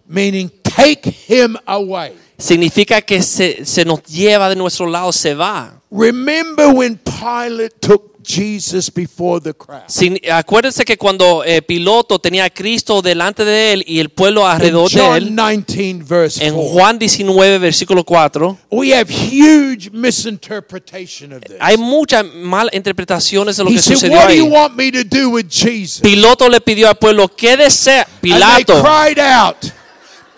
Meaning, 0.07 0.49
take 0.63 1.09
him 1.27 1.57
away. 1.67 2.13
Significa 2.37 3.01
que 3.01 3.21
se, 3.21 3.65
se 3.65 3.83
nos 3.83 4.01
lleva 4.03 4.49
de 4.49 4.55
nuestro 4.55 4.87
lado, 4.87 5.11
se 5.11 5.35
va. 5.35 5.81
Remember 5.91 6.69
when 6.69 6.97
Pilate 6.97 7.75
took 7.81 8.18
Jesus 8.29 8.93
before 8.93 9.41
the 9.41 9.53
crowd. 9.53 9.81
Sin- 9.87 10.19
acuérdense 10.31 10.85
que 10.85 10.97
cuando 10.97 11.43
eh, 11.43 11.61
Piloto 11.63 12.19
tenía 12.19 12.45
a 12.45 12.49
Cristo 12.51 13.01
delante 13.01 13.43
de 13.43 13.73
él 13.73 13.83
y 13.87 13.99
el 13.99 14.09
pueblo 14.09 14.47
alrededor 14.47 14.89
de 14.91 15.17
él, 15.17 15.35
19, 15.35 16.03
verse 16.07 16.45
en 16.45 16.53
4. 16.53 16.69
Juan 16.71 16.99
19, 16.99 17.57
versículo 17.57 18.03
4, 18.03 18.57
We 18.69 18.93
have 18.93 19.11
huge 19.11 19.89
misinterpretation 19.91 21.33
of 21.33 21.41
this. 21.41 21.57
hay 21.59 21.77
muchas 21.77 22.23
malas 22.25 22.73
interpretaciones 22.75 23.57
de 23.57 23.63
lo 23.63 23.69
He 23.71 23.75
que 23.75 23.81
said, 23.81 23.95
sucedió 23.95 24.17
What 24.17 24.27
do 24.29 24.33
you 24.35 24.45
want 24.45 24.75
me 24.75 24.91
to 24.91 25.03
do 25.03 25.29
with 25.31 25.47
Jesus? 25.49 26.01
Piloto 26.01 26.47
le 26.49 26.61
pidió 26.61 26.87
al 26.89 26.95
pueblo, 26.97 27.27
¿qué 27.35 27.57
desea? 27.57 28.03
And 28.03 28.21
they 28.21 28.31
Pilato. 28.31 28.81
cried 28.83 29.19
out, 29.19 29.55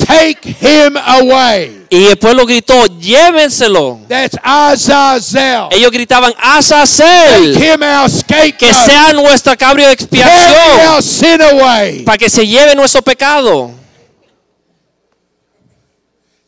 Take 0.05 0.55
him 0.61 0.97
away. 0.97 1.85
Y 1.89 2.05
el 2.07 2.17
pueblo 2.17 2.45
gritó, 2.45 2.85
llévenselo. 2.99 3.99
That's 4.07 4.37
Azazel. 4.41 5.67
Ellos 5.71 5.91
gritaban, 5.91 6.33
Take 6.33 6.47
Azazel, 6.57 7.55
him 7.55 7.81
our 7.83 8.09
scapegoat. 8.09 8.57
que 8.57 8.73
sea 8.73 9.13
nuestra 9.13 9.55
cabrio 9.57 9.87
de 9.87 9.93
expiación, 9.93 10.87
our 10.93 11.03
sin 11.03 11.41
away. 11.41 12.03
para 12.03 12.17
que 12.17 12.29
se 12.29 12.47
lleve 12.47 12.75
nuestro 12.75 13.01
pecado. 13.01 13.71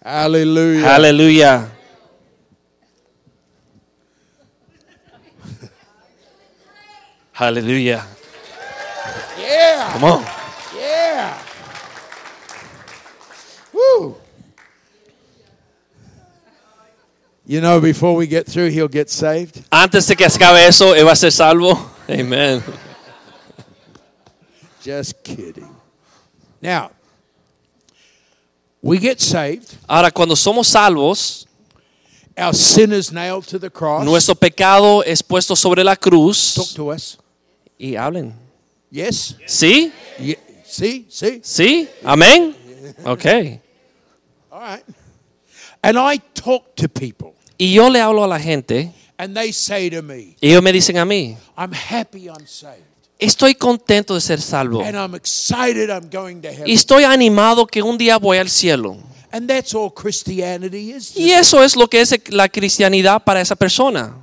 Hallelujah. 0.04 0.96
Aleluya. 0.96 1.70
Aleluya. 7.36 8.06
Yeah. 9.38 9.90
Come 9.94 10.04
on. 10.06 10.33
Woo. 14.00 14.16
You 17.46 17.60
know, 17.60 17.82
before 17.82 18.16
we 18.16 18.26
get 18.26 18.46
through, 18.48 18.70
he'll 18.70 18.88
get 18.88 19.10
saved. 19.10 19.62
Antes 19.70 20.08
de 20.08 20.16
que 20.16 20.26
acabe 20.26 20.66
eso, 20.66 20.94
él 20.96 21.06
va 21.06 21.12
a 21.12 21.16
ser 21.16 21.30
salvo. 21.32 21.78
Amén. 22.08 22.64
Just 24.82 25.22
kidding. 25.24 25.70
Now, 26.62 26.92
we 28.82 28.98
get 28.98 29.20
saved. 29.20 29.76
Ahora, 29.88 30.10
cuando 30.12 30.36
somos 30.36 30.68
salvos, 30.68 31.46
Our 32.38 32.54
sin 32.54 32.94
is 32.94 33.12
nailed 33.12 33.46
to 33.48 33.60
the 33.60 33.70
cross. 33.70 34.04
nuestro 34.06 34.34
pecado 34.36 35.04
es 35.04 35.22
puesto 35.22 35.56
sobre 35.56 35.84
la 35.84 35.96
Talk 35.96 36.02
cruz. 36.10 36.74
to 36.76 36.92
us. 36.92 37.18
Y 37.78 37.96
hablen. 37.96 38.34
Yes. 38.90 39.36
¿Sí? 39.46 39.92
Ye- 40.18 40.40
See, 40.66 41.06
see. 41.10 41.42
¿Sí? 41.44 41.88
Amén. 42.04 42.56
Ok. 43.06 43.60
Right. 44.64 44.84
And 45.82 45.98
I 45.98 46.20
talk 46.34 46.76
to 46.76 46.88
people, 46.88 47.34
Y 47.58 47.74
yo 47.74 47.90
le 47.90 48.00
hablo 48.00 48.24
a 48.24 48.28
la 48.28 48.40
gente 48.40 48.94
and 49.18 49.36
they 49.36 49.52
say 49.52 49.90
to 49.90 50.02
me, 50.02 50.36
y 50.40 50.50
ellos 50.50 50.64
me 50.64 50.72
dicen 50.72 50.98
a 50.98 51.06
mí, 51.06 51.36
I'm 51.58 51.74
happy 51.74 52.28
I'm 52.30 52.48
saved. 52.48 52.84
estoy 53.20 53.56
contento 53.56 54.16
de 54.16 54.22
ser 54.22 54.42
salvo. 54.42 54.82
And 54.82 54.96
I'm 54.96 55.16
excited 55.16 55.90
I'm 55.90 56.10
going 56.10 56.42
to 56.42 56.50
heaven. 56.50 56.68
Y 56.68 56.74
estoy 56.74 57.04
animado 57.04 57.68
que 57.68 57.82
un 57.82 57.98
día 57.98 58.18
voy 58.18 58.38
al 58.38 58.50
cielo. 58.50 58.98
And 59.32 59.50
that's 59.50 59.74
all 59.74 59.92
Christianity 59.94 60.92
is. 60.94 61.16
Y 61.16 61.32
eso 61.32 61.62
es 61.64 61.76
lo 61.76 61.90
que 61.90 62.02
es 62.02 62.18
la 62.30 62.48
cristianidad 62.48 63.24
para 63.24 63.42
esa 63.42 63.56
persona. 63.56 64.16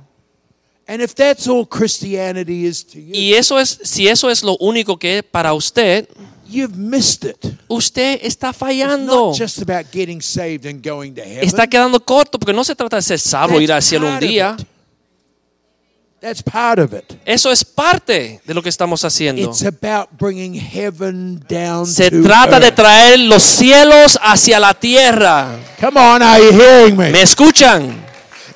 And 0.87 1.01
if 1.01 1.13
that's 1.13 1.47
all 1.47 1.67
Christianity 1.67 2.65
is 2.65 2.85
to 2.87 2.99
you, 2.99 3.13
Y 3.13 3.33
eso 3.33 3.59
es, 3.59 3.79
si 3.83 4.07
eso 4.07 4.29
es 4.29 4.43
lo 4.43 4.57
único 4.57 4.97
que 4.97 5.19
es 5.19 5.23
para 5.23 5.53
usted, 5.53 6.07
you've 6.51 6.75
missed 6.77 7.25
it. 7.25 7.37
usted 7.67 8.19
está 8.23 8.49
It's 8.49 8.59
fallando. 8.59 9.29
not 9.29 9.37
just 9.37 9.61
about 9.61 9.85
getting 9.91 10.21
saved 10.21 10.65
and 10.65 10.81
going 10.85 11.13
to 11.15 11.21
heaven. 11.21 11.43
Está 11.47 11.67
quedando 11.67 11.99
corto 12.03 12.37
porque 12.39 12.53
no 12.53 12.63
se 12.63 12.75
trata 12.75 12.97
de 12.97 13.01
ser 13.01 13.19
salvo, 13.19 13.53
That's 13.53 13.63
ir 13.63 13.71
al 13.71 13.81
cielo 13.81 14.05
un 14.07 14.13
part 14.13 14.23
of 14.23 14.29
día. 14.29 14.57
That's 16.21 16.43
part 16.43 16.77
of 16.79 16.93
it. 16.93 17.13
Eso 17.25 17.51
es 17.51 17.65
parte 17.65 18.41
de 18.45 18.53
lo 18.53 18.61
que 18.61 18.69
estamos 18.69 19.03
haciendo. 19.03 19.41
It's 19.41 19.63
about 19.65 20.09
bringing 20.19 20.53
heaven 20.53 21.43
down 21.49 21.87
Se 21.87 22.11
to 22.11 22.21
trata 22.21 22.59
de 22.59 22.67
earth. 22.67 22.75
traer 22.75 23.19
los 23.21 23.41
cielos 23.41 24.19
hacia 24.21 24.59
la 24.59 24.75
tierra. 24.75 25.57
Come 25.79 25.99
on, 25.99 26.21
are 26.21 26.39
you 26.43 26.51
hearing 26.51 26.95
me? 26.95 27.09
¿Me 27.09 27.23
escuchan? 27.23 28.05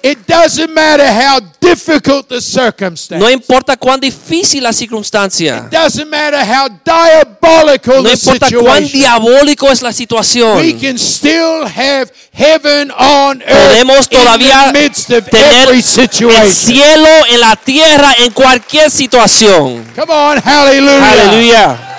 It 0.03 0.19
doesn't 0.27 0.71
matter 0.73 1.05
how 1.07 1.39
difficult 1.59 2.27
the 2.29 2.39
circumstance. 2.41 3.19
No 3.19 3.29
importa 3.29 3.75
cuán 3.77 3.99
difícil 3.99 4.61
la 4.63 4.71
circunstancia. 4.73 5.67
doesn't 5.71 6.09
matter 6.09 6.39
how 6.45 6.67
diabolical 6.69 8.03
No 8.03 8.09
the 8.09 8.13
importa 8.13 8.47
cuán 8.51 8.85
situation. 8.85 8.91
diabólico 8.91 9.71
es 9.71 9.81
la 9.81 9.91
situación. 9.93 10.57
We 10.57 10.73
can 10.79 10.97
still 10.97 11.65
have 11.65 12.11
heaven 12.31 12.91
on 12.91 13.41
earth 13.41 13.69
Podemos 13.69 14.09
todavía 14.09 14.67
in 14.67 14.73
the 14.73 14.79
midst 14.81 15.09
of 15.11 15.25
tener 15.29 15.63
every 15.63 15.77
el 15.77 15.83
situation. 15.83 16.53
cielo 16.53 17.07
en 17.29 17.39
la 17.39 17.55
tierra 17.55 18.13
en 18.19 18.31
cualquier 18.31 18.91
situación. 18.91 19.83
Come 19.95 20.13
on, 20.13 20.39
hallelujah. 20.41 21.11
Aleluya. 21.11 21.94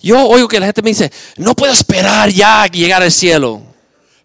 Yo 0.00 0.26
oigo 0.26 0.48
que 0.48 0.58
la 0.58 0.66
gente 0.66 0.82
me 0.82 0.90
dice, 0.90 1.12
no 1.36 1.54
puedo 1.54 1.72
esperar 1.72 2.30
ya 2.30 2.62
a 2.62 2.66
llegar 2.66 3.02
al 3.02 3.12
cielo. 3.12 3.62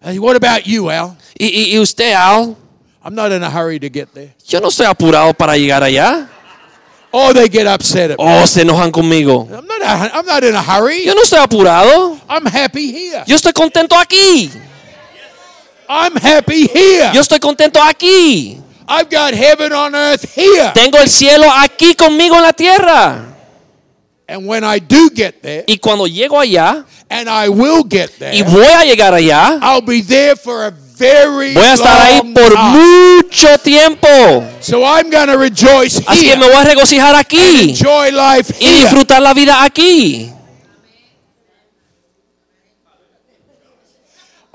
Hey, 0.00 0.18
what 0.18 0.36
about 0.36 0.64
you, 0.64 0.90
Al? 0.90 1.16
¿Y, 1.38 1.46
y, 1.46 1.74
y 1.74 1.78
usted, 1.78 2.12
Al? 2.12 2.56
I'm 3.02 3.14
not 3.14 3.32
in 3.32 3.42
a 3.42 3.50
hurry 3.50 3.78
to 3.80 3.88
get 3.88 4.08
there. 4.14 4.34
Yo 4.46 4.60
no 4.60 4.68
estoy 4.68 4.86
apurado 4.86 5.34
para 5.34 5.56
llegar 5.56 5.82
allá. 5.82 6.28
Or 7.10 7.34
they 7.34 7.48
get 7.48 7.66
upset 7.66 8.10
at 8.10 8.18
me. 8.18 8.24
Oh, 8.24 8.46
se 8.46 8.62
enojan 8.62 8.90
conmigo. 8.90 9.46
I'm 9.50 9.66
not, 9.66 9.82
a, 9.82 10.18
I'm 10.18 10.26
not 10.26 10.42
in 10.42 10.54
a 10.54 10.62
hurry. 10.62 11.04
Yo 11.04 11.14
no 11.14 11.22
estoy 11.22 11.38
apurado. 11.38 12.18
I'm 12.28 12.46
happy 12.46 12.90
here. 12.92 13.24
Yo 13.26 13.36
estoy 13.36 13.52
contento 13.52 13.94
aquí. 13.94 14.50
I'm 15.88 16.16
happy 16.16 16.66
here. 16.66 17.10
Yo 17.12 17.20
estoy 17.20 17.38
contento 17.38 17.80
aquí. 17.82 18.58
I've 18.86 19.08
got 19.08 19.34
heaven 19.34 19.72
on 19.72 19.94
earth 19.94 20.34
here. 20.34 20.72
Tengo 20.74 20.98
el 20.98 21.08
cielo 21.08 21.46
aquí 21.50 21.94
conmigo 21.94 22.36
en 22.36 22.42
la 22.42 22.52
tierra. 22.52 23.34
And 24.26 24.46
when 24.46 24.64
I 24.64 24.78
do 24.78 25.10
get 25.10 25.42
there, 25.42 25.64
Y 25.66 25.76
cuando 25.78 26.06
llego 26.06 26.38
allá, 26.40 26.84
and 27.10 27.28
I 27.28 27.48
will 27.48 27.84
get 27.84 28.18
there, 28.18 28.34
y 28.34 28.42
voy 28.42 28.64
a 28.66 28.84
llegar 28.84 29.12
allá, 29.12 29.58
I'll 29.60 29.82
be 29.82 30.00
there 30.02 30.34
for 30.34 30.64
a 30.64 30.70
very 30.70 31.54
voy 31.54 31.64
a 31.64 31.74
estar 31.74 32.00
ahí 32.00 32.18
long 32.18 32.34
por 32.34 32.52
time. 32.52 32.78
mucho 32.78 33.58
tiempo. 33.58 34.08
So 34.60 34.82
I'm 34.84 35.10
rejoice 35.36 36.00
Así 36.06 36.20
que 36.20 36.26
here 36.28 36.36
me 36.36 36.46
voy 36.46 36.56
a 36.56 36.64
regocijar 36.64 37.14
and 37.14 37.24
aquí 37.26 37.70
enjoy 37.70 38.12
life 38.12 38.54
y 38.60 38.64
here. 38.64 38.80
disfrutar 38.82 39.20
la 39.20 39.34
vida 39.34 39.62
aquí. 39.64 40.30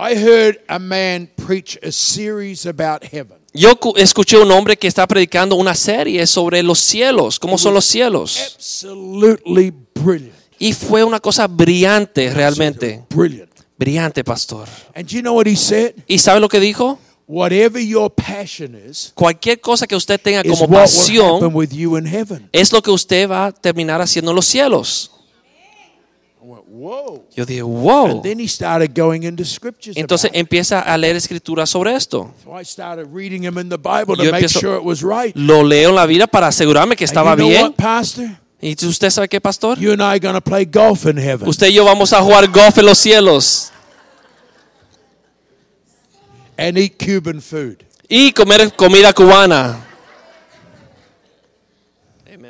I 0.01 0.15
heard 0.15 0.59
a 0.69 0.79
man 0.79 1.29
preach 1.35 1.77
a 1.83 1.91
series 1.91 2.65
about 2.65 3.03
heaven. 3.03 3.38
Yo 3.53 3.79
cu- 3.79 3.93
escuché 3.97 4.37
un 4.37 4.51
hombre 4.51 4.77
que 4.77 4.87
está 4.87 5.07
predicando 5.07 5.55
una 5.55 5.73
serie 5.75 6.25
sobre 6.27 6.61
los 6.61 6.79
cielos, 6.79 7.39
cómo 7.39 7.57
son 7.57 7.73
los 7.73 7.85
cielos. 7.85 8.37
Absolutely 8.55 9.73
brilliant. 9.95 10.33
Y 10.59 10.73
fue 10.73 11.03
una 11.03 11.19
cosa 11.19 11.47
brillante 11.47 12.31
realmente. 12.33 13.03
Brilliant. 13.09 13.49
Brillante, 13.77 14.23
pastor. 14.23 14.67
And 14.93 15.07
you 15.07 15.21
know 15.21 15.35
what 15.35 15.47
he 15.47 15.55
said? 15.55 15.93
¿Y 16.05 16.19
sabe 16.19 16.39
lo 16.39 16.49
que 16.49 16.59
dijo? 16.59 16.99
Whatever 17.27 17.81
your 17.81 18.11
passion 18.11 18.75
is, 18.89 19.11
Cualquier 19.15 19.61
cosa 19.61 19.85
que 19.87 19.95
usted 19.95 20.19
tenga 20.19 20.41
is 20.43 20.51
como 20.51 20.67
pasión 20.67 21.39
es 22.51 22.71
lo 22.73 22.81
que 22.81 22.89
usted 22.91 23.29
va 23.29 23.45
a 23.47 23.51
terminar 23.51 24.01
haciendo 24.01 24.31
en 24.31 24.35
los 24.35 24.45
cielos. 24.47 25.11
Yo 27.35 27.45
dije, 27.45 27.61
wow. 27.63 28.05
And 28.05 28.23
then 28.23 28.39
he 28.39 28.47
started 28.47 28.93
going 28.93 29.23
into 29.23 29.43
scriptures. 29.43 29.97
Entonces 29.97 30.31
empieza 30.33 30.79
a 30.81 30.97
leer 30.97 31.15
escrituras 31.15 31.69
sobre 31.69 31.93
esto. 31.95 32.33
So 32.43 32.57
I 32.57 32.63
started 32.63 33.07
reading 33.13 33.41
them 33.41 33.57
in 33.57 33.69
the 33.69 33.77
Bible 33.77 34.15
to 34.15 34.23
Yo 34.23 34.31
make 34.31 34.45
empiezo- 34.45 34.59
sure 34.59 34.77
it 34.77 34.83
was 34.83 35.01
right. 35.01 35.35
Lo 35.35 35.63
leo 35.63 35.89
en 35.89 35.95
la 35.95 36.05
vida 36.05 36.27
para 36.27 36.47
asegurarme 36.47 36.95
que 36.95 37.05
estaba 37.05 37.35
bien. 37.35 37.73
¿Y 38.61 38.75
usted 38.85 39.09
sabe 39.09 39.27
qué, 39.29 39.39
pastor? 39.39 39.77
You 39.79 39.91
and 39.93 40.01
I 40.01 40.05
are 40.15 40.19
going 40.19 40.35
to 40.35 40.41
play 40.41 40.65
golf 40.65 41.05
in 41.05 41.17
heaven. 41.17 41.47
Usted 41.47 41.67
y 41.67 41.73
yo 41.73 41.85
vamos 41.85 42.11
a 42.13 42.21
jugar 42.21 42.47
golf 42.49 42.77
en 42.77 42.85
los 42.85 42.97
cielos 42.97 43.71
and 46.57 46.77
eat 46.77 46.97
Cuban 46.97 47.41
food. 47.41 47.77
y 48.09 48.31
comer 48.33 48.73
comida 48.75 49.13
cubana. 49.13 49.85
Now, 52.27 52.35
I 52.35 52.37
said 52.37 52.37
all 52.37 52.47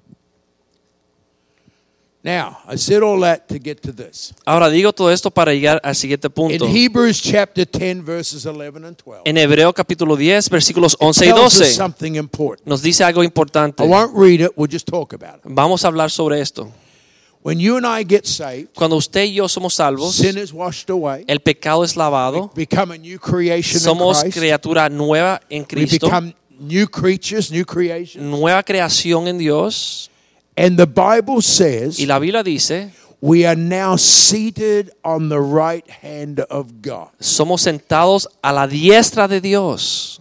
that 0.00 1.50
to 1.50 1.60
get 1.60 1.70
to 1.70 1.70
this. 1.70 2.11
Ahora 4.44 4.70
digo 4.70 4.92
todo 4.92 5.10
esto 5.10 5.30
para 5.30 5.52
llegar 5.52 5.80
al 5.82 5.94
siguiente 5.96 6.30
punto. 6.30 6.66
In 6.66 6.76
Hebrews 6.76 7.20
chapter 7.20 7.66
10, 7.66 8.04
verses 8.04 8.46
11 8.46 8.86
and 8.86 8.96
12, 8.96 9.22
En 9.24 9.36
Hebreo 9.38 9.72
capítulo 9.72 10.16
10, 10.16 10.48
versículos 10.50 10.96
11 11.00 11.24
y 11.26 11.28
tells 11.32 11.46
us 11.46 11.58
12, 11.58 11.74
something 11.74 12.14
important. 12.14 12.66
nos 12.66 12.80
dice 12.82 13.02
algo 13.04 13.22
importante. 13.24 13.82
I 13.84 13.88
won't 13.88 14.12
read 14.16 14.40
it, 14.40 14.52
we'll 14.56 14.70
just 14.70 14.86
talk 14.88 15.12
about 15.14 15.36
it. 15.36 15.42
Vamos 15.44 15.84
a 15.84 15.88
hablar 15.88 16.10
sobre 16.10 16.40
esto. 16.40 16.70
When 17.44 17.58
you 17.58 17.76
and 17.76 17.84
I 17.84 18.04
get 18.04 18.24
saved, 18.24 18.68
Cuando 18.72 18.94
usted 18.96 19.24
y 19.24 19.34
yo 19.34 19.48
somos 19.48 19.74
salvos, 19.74 20.14
sin 20.14 20.38
is 20.38 20.52
washed 20.52 20.90
away, 20.90 21.24
el 21.26 21.40
pecado 21.40 21.82
es 21.82 21.96
lavado, 21.96 22.52
become 22.54 22.94
a 22.94 22.98
new 22.98 23.18
creation 23.18 23.80
somos 23.80 24.18
in 24.18 24.30
Christ. 24.30 24.38
criatura 24.38 24.88
nueva 24.88 25.40
en 25.50 25.62
We 25.62 25.66
Cristo, 25.66 26.06
become 26.06 26.34
new 26.60 26.86
creatures, 26.88 27.50
new 27.50 27.64
creation. 27.66 28.30
nueva 28.30 28.62
creación 28.62 29.26
en 29.26 29.38
Dios. 29.38 30.08
And 30.56 30.76
the 30.76 30.86
Bible 30.86 31.40
says 31.40 31.98
Y 31.98 32.04
la 32.06 32.18
Biblia 32.18 32.42
dice, 32.42 32.92
we 33.20 33.46
are 33.46 33.56
now 33.56 33.96
seated 33.96 34.90
on 35.04 35.28
the 35.28 35.40
right 35.40 35.88
hand 35.88 36.40
of 36.50 36.82
God. 36.82 37.08
somos 37.20 37.62
sentados 37.62 38.28
a 38.42 38.52
la 38.52 38.66
diestra 38.66 39.28
de 39.28 39.40
Dios, 39.40 40.20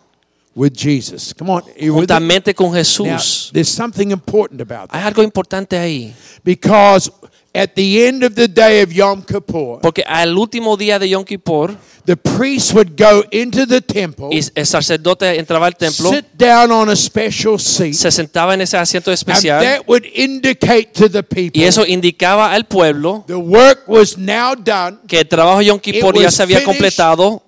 with 0.55 0.73
Jesus. 0.73 1.33
Come 1.33 1.49
on, 1.51 1.63
juntamente 1.79 2.53
con 2.53 2.67
Now, 2.67 2.77
Jesús. 2.77 3.51
there's 3.51 3.69
something 3.69 4.11
important 4.11 4.61
about 4.61 4.89
that. 4.89 4.97
Hay 4.97 5.03
algo 5.03 5.23
importante 5.23 5.77
ahí, 5.77 6.13
because 6.43 7.11
at 7.53 7.73
the 7.75 8.05
end 8.05 8.23
of 8.23 8.35
the 8.35 8.47
day 8.47 8.81
of 8.81 8.91
Yom 8.91 9.23
Kippur, 9.23 9.79
porque 9.81 10.03
al 10.07 10.37
último 10.37 10.77
día 10.77 10.99
de 10.99 11.09
Yom 11.09 11.25
Kippur, 11.25 11.75
the 12.05 12.15
priest 12.15 12.73
would 12.73 12.95
go 12.97 13.23
into 13.31 13.65
the 13.65 13.81
temple, 13.81 14.29
y 14.31 14.39
el 14.55 14.65
sacerdote 14.65 15.37
entraba 15.37 15.67
al 15.67 15.75
templo, 15.75 16.11
sit 16.11 16.25
down 16.37 16.71
on 16.71 16.89
a 16.89 16.95
special 16.95 17.59
seat, 17.59 17.93
se 17.93 18.11
sentaba 18.11 18.53
en 18.53 18.61
ese 18.61 18.77
asiento 18.77 19.11
and 19.11 19.15
especial, 19.15 19.61
that 19.61 19.83
would 19.87 20.05
indicate 20.13 20.91
to 20.93 21.09
the 21.09 21.21
people 21.23 21.61
y 21.61 21.65
eso 21.65 21.85
indicaba 21.85 22.53
al 22.53 22.65
pueblo 22.65 23.23
the 23.27 23.35
work 23.35 23.83
was 23.87 24.17
now 24.17 24.55
done. 24.55 24.99
que 25.07 25.19
el 25.19 25.27
trabajo 25.27 25.59
de 25.59 25.65
Yom 25.65 25.79
Kippur 25.79 26.17
ya 26.19 26.31
se 26.31 26.43
había 26.43 26.63
completado, 26.63 27.43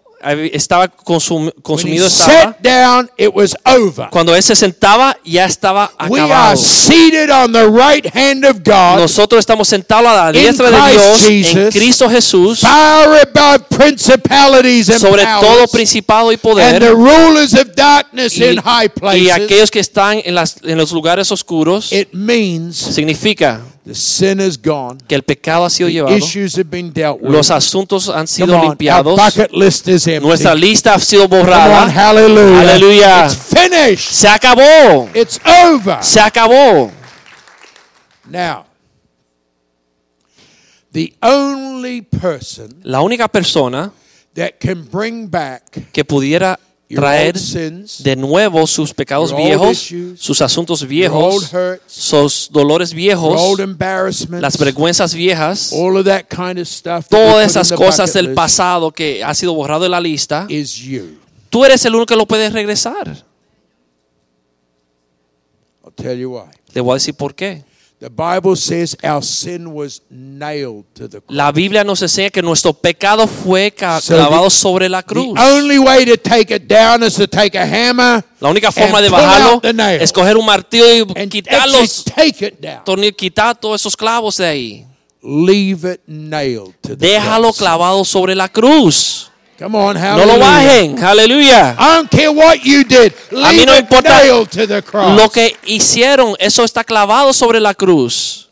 estaba 0.54 0.88
consum- 0.88 1.46
When 1.46 1.54
he 1.56 1.62
consumido 1.62 2.08
estaba. 2.08 2.34
sat 2.42 2.60
down, 2.62 3.10
it 3.18 3.32
was 3.34 3.56
over. 3.66 4.08
Cuando 4.10 4.36
él 4.36 4.42
se 4.44 4.56
sentaba, 4.56 5.18
ya 5.24 5.46
estaba 5.46 5.92
We 6.10 6.20
are 6.20 6.32
acabado. 6.32 6.58
seated 6.58 7.30
on 7.30 7.52
the 7.52 7.66
right 7.68 8.06
hand 8.16 8.46
of 8.46 8.58
God, 8.64 9.00
Nosotros 9.00 9.40
estamos 9.40 9.68
sentados 9.68 10.08
a 10.08 10.26
la 10.26 10.32
diestra 10.32 10.70
de 10.72 10.92
Dios 10.92 11.24
en 11.54 11.72
Cristo 11.72 12.10
Jesús, 12.10 12.60
far 12.60 13.08
above 13.22 13.66
principalities 13.78 14.90
and 14.90 15.00
sobre 15.00 15.24
todo 15.24 15.68
principado 15.68 16.32
y 16.32 16.36
and 16.36 16.42
poder, 16.42 16.80
the 16.80 16.92
rulers 16.92 17.54
of 17.54 17.74
darkness 17.76 18.38
y, 18.38 18.44
in 18.46 18.62
high 18.62 18.86
y 18.86 18.90
places. 18.90 19.32
aquellos 19.32 19.72
que 19.72 19.80
están 19.80 20.22
en, 20.24 20.36
las- 20.36 20.58
en 20.64 20.78
los 20.78 20.92
lugares 20.92 21.32
oscuros, 21.32 21.92
It 21.92 22.10
means 22.14 22.78
significa 22.78 23.62
the 23.86 23.94
sin 23.94 24.40
is 24.40 24.58
gone. 24.62 24.98
que 25.08 25.16
el 25.16 25.24
pecado 25.24 25.66
ha 25.66 25.70
sido 25.70 25.88
The 25.88 25.94
llevado, 25.94 26.16
issues 26.18 26.56
have 26.56 26.70
been 26.70 26.92
dealt 26.94 27.22
with. 27.22 27.32
los 27.32 27.52
asuntos 27.52 28.08
han 28.10 28.28
sido 28.28 28.56
on, 28.58 28.68
limpiados, 28.70 29.18
bucket 29.18 29.52
list 29.52 29.88
is 29.88 30.08
empty. 30.08 30.26
nuestra 30.28 30.56
lista 30.56 30.94
ha 30.94 31.00
sido 31.00 31.28
borrada. 31.28 31.90
hallelujah. 31.90 32.60
Aleluya. 32.62 33.26
It's 33.26 33.36
finished. 33.36 34.12
Se 34.12 34.28
acabó, 34.28 35.10
It's 35.14 35.40
over. 35.46 35.98
se 36.02 36.20
acabó. 36.20 36.92
Now, 38.30 38.66
the 40.92 41.14
only 41.22 42.02
person 42.02 42.70
La 42.84 43.02
única 43.02 43.28
persona 43.28 43.92
that 44.36 44.54
can 44.60 44.86
bring 44.90 45.28
back 45.30 45.92
que 45.92 46.04
pudiera 46.06 46.60
traer 46.94 47.36
de 48.00 48.16
nuevo 48.16 48.66
sus 48.68 48.94
pecados 48.94 49.36
viejos, 49.36 49.92
sus 50.18 50.42
asuntos 50.42 50.88
viejos, 50.88 51.52
sus 51.86 52.50
dolores 52.52 52.94
viejos, 52.94 53.60
las 54.30 54.58
vergüenzas 54.58 55.14
viejas, 55.14 55.74
todas 57.10 57.48
esas 57.48 57.72
cosas 57.74 58.14
del 58.14 58.34
pasado 58.34 58.92
que 58.92 59.24
ha 59.24 59.34
sido 59.34 59.54
borrado 59.54 59.84
de 59.84 59.90
la 59.90 60.00
lista. 60.00 60.48
Tú 61.50 61.66
eres 61.66 61.86
el 61.86 61.94
único 61.94 62.08
que 62.08 62.16
lo 62.16 62.28
puede 62.28 62.50
regresar. 62.50 63.24
I'll 65.86 65.94
tell 65.96 66.18
you 66.18 66.32
why. 66.32 66.50
Le 66.74 66.82
voy 66.82 66.94
a 66.94 66.96
decir 66.96 67.14
por 67.14 67.36
qué. 67.36 67.64
The 68.04 68.10
Bible 68.10 68.58
says 68.58 68.98
our 69.02 69.24
sin 69.24 69.66
was 69.74 70.02
nailed 70.10 70.84
to 70.96 71.08
the 71.08 71.22
cross. 71.22 71.34
La 71.34 71.54
Biblia 71.54 71.86
nos 71.86 72.02
enseña 72.02 72.30
que 72.32 72.42
nuestro 72.42 72.74
pecado 72.74 73.28
fue 73.28 73.72
clavado 73.72 74.44
the- 74.44 74.50
sobre 74.50 74.90
la 74.90 75.02
cruz. 75.04 75.34
The 75.36 75.42
only 75.54 75.80
way 75.80 76.04
to 76.08 76.18
take 76.18 76.54
it 76.54 76.64
down 76.68 77.02
is 77.02 77.14
to 77.14 77.26
take 77.30 77.58
a 77.58 77.64
hammer. 77.64 78.22
La 78.42 78.50
única 78.50 78.74
forma 78.74 79.02
de 79.02 79.08
bajarlo 79.08 79.62
es 80.02 80.12
coger 80.12 80.36
un 80.36 80.46
martillo 80.46 80.86
y 81.16 81.30
quitar 81.30 81.66
los 81.70 82.04
quitar 83.16 83.58
todos 83.58 83.80
esos 83.80 83.96
clavos 83.96 84.36
de 84.36 84.48
ahí. 84.48 84.86
Leave 85.22 85.94
it 85.94 86.02
nailed 86.06 86.74
to 86.82 86.98
the 86.98 87.08
Déjalo 87.08 87.54
clavado 87.54 88.04
sobre 88.04 88.36
la 88.36 88.50
cruz. 88.50 89.32
Come 89.64 89.78
on, 89.78 89.96
No 89.96 90.26
lo 90.26 90.38
bajen. 90.40 91.02
Aleluya. 91.02 91.78
I 91.80 91.96
don't 91.96 92.12
care 92.12 92.30
what 92.30 92.66
you 92.66 92.84
did. 92.84 93.14
Leave 93.32 93.46
A 93.46 93.54
mí 93.54 93.66
no 93.66 93.78
importa 93.78 94.22
lo 95.16 95.30
que 95.30 95.56
hicieron. 95.66 96.36
Eso 96.38 96.66
está 96.66 96.84
clavado 96.84 97.32
sobre 97.32 97.62
la 97.62 97.74
cruz. 97.74 98.50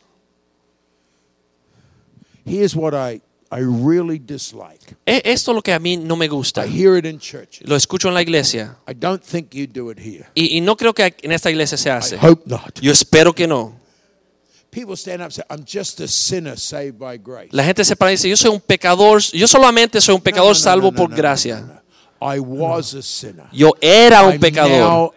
Here's 2.46 2.74
what 2.74 2.94
I, 2.94 3.22
I 3.52 3.60
really 3.60 4.20
dislike. 4.20 4.96
E- 5.06 5.22
Esto 5.26 5.52
es 5.52 5.56
lo 5.56 5.62
que 5.62 5.74
a 5.74 5.80
mí 5.80 5.98
no 5.98 6.16
me 6.16 6.30
gusta. 6.30 6.66
I 6.66 6.70
hear 6.70 6.98
it 6.98 7.06
in 7.06 7.20
church. 7.20 7.60
Lo 7.66 7.76
escucho 7.76 8.08
en 8.08 8.14
la 8.14 8.22
iglesia. 8.22 8.78
I 8.88 8.94
don't 8.94 9.22
think 9.22 9.54
you 9.54 9.68
do 9.68 9.92
it 9.92 10.00
here. 10.00 10.28
Y, 10.34 10.58
y 10.58 10.62
no 10.62 10.78
creo 10.78 10.94
que 10.94 11.14
en 11.22 11.34
esta 11.34 11.52
iglesia 11.52 11.78
se 11.78 11.92
hace. 11.92 12.16
Hope 12.16 12.44
not. 12.46 12.80
Yo 12.80 12.94
espero 12.94 13.34
que 13.34 13.50
no. 13.50 13.81
La 17.52 17.64
gente 17.64 17.84
se 17.84 17.96
para 17.96 18.12
y 18.12 18.16
dice, 18.16 18.30
yo 18.30 18.38
soy 18.38 18.52
un 18.52 18.62
pecador, 18.62 19.22
yo 19.22 19.48
solamente 19.48 20.00
soy 20.00 20.16
un 20.16 20.22
pecador 20.22 20.56
salvo 20.56 20.92
por 20.92 21.14
gracia. 21.14 21.82
I 22.22 22.40
was 22.40 22.94
a 22.94 23.02
sinner. 23.02 23.46
Yo 23.52 23.76
era 23.82 24.24
un 24.24 24.40
pecador 24.40 25.12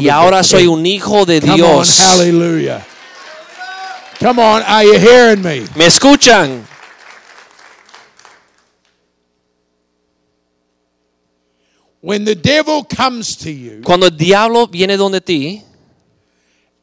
y 0.00 0.08
ahora 0.08 0.42
soy 0.42 0.66
un 0.66 0.84
hijo 0.84 1.24
de 1.24 1.40
Dios. 1.40 2.00
hallelujah. 2.00 2.84
Come 4.18 4.42
on, 4.42 4.62
are 4.66 4.84
you 4.84 4.94
hearing 4.94 5.42
me? 5.42 5.62
¿Me 5.76 5.86
escuchan? 5.86 6.66
When 12.00 12.24
the 12.24 12.34
devil 12.34 12.84
comes 12.84 13.36
to 13.38 13.50
you 13.50 13.82
Cuando 13.82 14.06
el 14.06 14.16
diablo 14.16 14.68
viene 14.68 14.96
donde 14.96 15.20
ti 15.20 15.62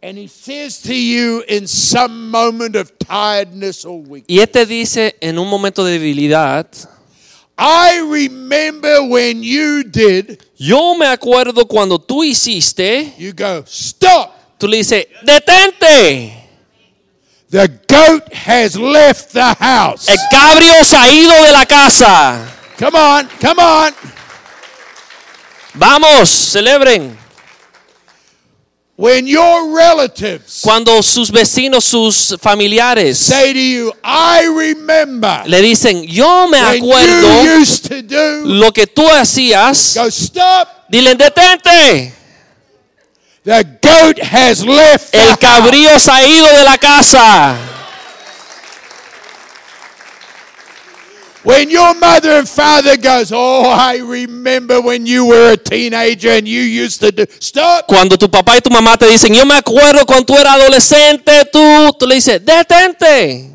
and 0.03 0.17
he 0.17 0.27
says 0.27 0.81
to 0.81 0.93
you 0.93 1.45
in 1.47 1.65
some 1.65 2.29
moment 2.29 2.75
of 2.75 2.91
tiredness 2.99 3.85
or 3.85 4.01
weakness, 4.01 4.27
y 4.27 4.39
él 4.41 4.51
te 4.51 4.65
dice 4.65 5.15
en 5.21 5.39
un 5.39 5.47
momento 5.47 5.85
de 5.85 5.93
debilidad, 5.93 6.67
I 7.57 8.01
remember 8.01 9.01
when 9.07 9.41
you 9.41 9.83
did, 9.83 10.43
yo 10.57 10.95
me 10.95 11.05
acuerdo 11.05 11.65
cuando 11.65 11.97
tú 11.99 12.21
hiciste, 12.21 13.13
you 13.17 13.31
go, 13.33 13.63
stop. 13.65 14.57
tú 14.57 14.67
le 14.67 14.77
dices, 14.77 15.07
detente. 15.23 16.39
The 17.49 17.67
goat 17.87 18.33
has 18.33 18.75
left 18.75 19.31
the 19.31 19.55
house. 19.59 20.09
El 20.09 20.17
cabrio 20.31 20.83
se 20.83 20.97
ha 20.97 21.07
ido 21.13 21.43
de 21.43 21.51
la 21.51 21.65
casa. 21.65 22.45
Come 22.77 22.97
on, 22.97 23.29
come 23.39 23.61
on. 23.61 23.93
Vamos, 25.75 26.29
celebren. 26.29 27.22
When 28.95 29.25
your 29.25 29.75
relatives 29.75 30.61
Cuando 30.61 31.01
sus 31.01 31.31
vecinos, 31.31 31.83
sus 31.83 32.35
familiares 32.39 33.17
say 33.17 33.51
to 33.51 33.59
you, 33.59 33.91
I 34.03 34.45
remember 34.45 35.43
le 35.47 35.61
dicen, 35.61 36.03
yo 36.03 36.47
me 36.47 36.59
acuerdo 36.59 37.43
you 37.43 37.59
used 37.59 37.87
to 37.87 38.03
do, 38.03 38.45
lo 38.45 38.71
que 38.71 38.85
tú 38.85 39.07
hacías, 39.09 39.95
go, 39.95 40.07
stop. 40.11 40.67
dile, 40.89 41.15
detente. 41.15 42.13
The 43.43 43.63
goat 43.81 44.19
has 44.21 44.63
left 44.63 45.13
El 45.13 45.37
cabrío 45.37 45.99
se 45.99 46.11
ha 46.11 46.25
ido 46.25 46.47
de 46.47 46.63
la 46.63 46.77
casa. 46.77 47.72
When 51.43 51.69
your 51.69 51.93
mother 51.95 52.31
and 52.39 52.47
father 52.47 52.95
goes, 52.95 53.31
oh, 53.33 53.63
I 53.69 53.97
remember 53.97 54.79
when 54.79 55.05
you 55.05 55.25
were 55.25 55.51
a 55.51 55.57
teenager 55.57 56.29
and 56.29 56.47
you 56.47 56.61
used 56.61 57.01
to 57.01 57.11
do, 57.11 57.25
stop. 57.39 57.85
Cuando 57.85 58.15
tu 58.15 58.29
papá 58.29 58.55
y 58.55 58.61
tu 58.61 58.69
mamá 58.69 58.97
te 58.97 59.07
dicen, 59.07 59.33
yo 59.33 59.45
me 59.45 59.55
acuerdo 59.55 60.05
cuando 60.05 60.25
tú 60.25 60.35
eras 60.35 60.55
adolescente, 60.55 61.43
tú, 61.51 61.93
tú 61.99 62.07
le 62.07 62.15
dices, 62.15 62.43
detente. 62.45 63.49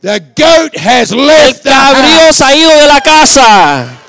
The 0.00 0.20
goat 0.34 0.76
has 0.76 1.12
El 1.12 1.26
left 1.26 1.62
the 1.64 1.70
cabrío 1.70 2.32
se 2.32 2.44
ha 2.44 2.56
ido 2.56 2.70
de 2.70 2.86
la 2.86 3.00
casa. 3.00 4.00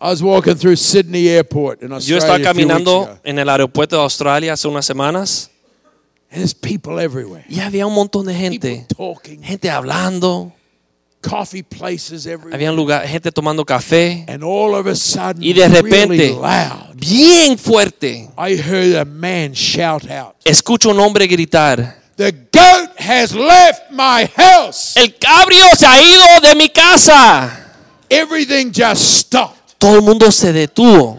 I 0.00 0.10
was 0.10 0.20
walking 0.20 0.56
through 0.56 0.74
Sydney 0.74 1.28
Airport 1.28 1.80
in 1.80 1.90
Yo 1.90 2.16
estaba 2.16 2.34
Australia 2.34 2.50
a 2.50 2.54
few 2.54 2.66
weeks 2.66 2.74
caminando 2.74 3.20
en 3.22 3.38
el 3.38 3.48
aeropuerto 3.48 3.94
de 3.94 4.02
Australia 4.02 4.52
hace 4.52 4.66
unas 4.66 4.84
semanas 4.84 5.48
And 5.48 5.50
there's 5.50 5.50
people 5.50 5.50
everywhere. 5.50 5.50
Y 7.48 7.60
había 7.60 7.86
un 7.86 7.94
montón 7.94 8.26
de 8.26 8.34
gente, 8.34 8.86
gente 9.42 9.70
hablando, 9.70 10.52
coffee 11.20 11.62
places 11.62 12.26
everywhere. 12.26 12.72
lugar, 12.74 13.06
gente 13.06 13.30
tomando 13.30 13.64
café 13.64 14.24
And 14.28 14.42
all 14.42 14.74
of 14.74 14.86
a 14.86 14.94
sudden, 14.94 15.42
y 15.42 15.52
de 15.52 15.68
repente, 15.68 16.08
really 16.08 16.34
loud, 16.34 16.94
bien 16.94 17.58
fuerte, 17.58 18.28
I 18.36 18.56
heard 18.56 18.96
a 18.96 19.04
man 19.04 19.52
shout 19.52 20.10
out, 20.10 20.34
escucho 20.44 20.90
un 20.90 21.00
hombre 21.00 21.26
gritar, 21.26 22.00
The 22.16 22.32
goat 22.32 22.90
has 22.98 23.34
left 23.34 23.90
my 23.90 24.28
house. 24.36 24.96
el 24.96 25.16
cabrio 25.18 25.64
se 25.76 25.86
ha 25.86 26.00
ido 26.00 26.48
de 26.48 26.54
mi 26.54 26.68
casa. 26.68 27.58
Everything 28.10 28.70
just 28.70 29.02
stopped. 29.20 29.56
Todo 29.78 29.96
el 29.96 30.02
mundo 30.02 30.30
se 30.30 30.52
detuvo 30.52 31.18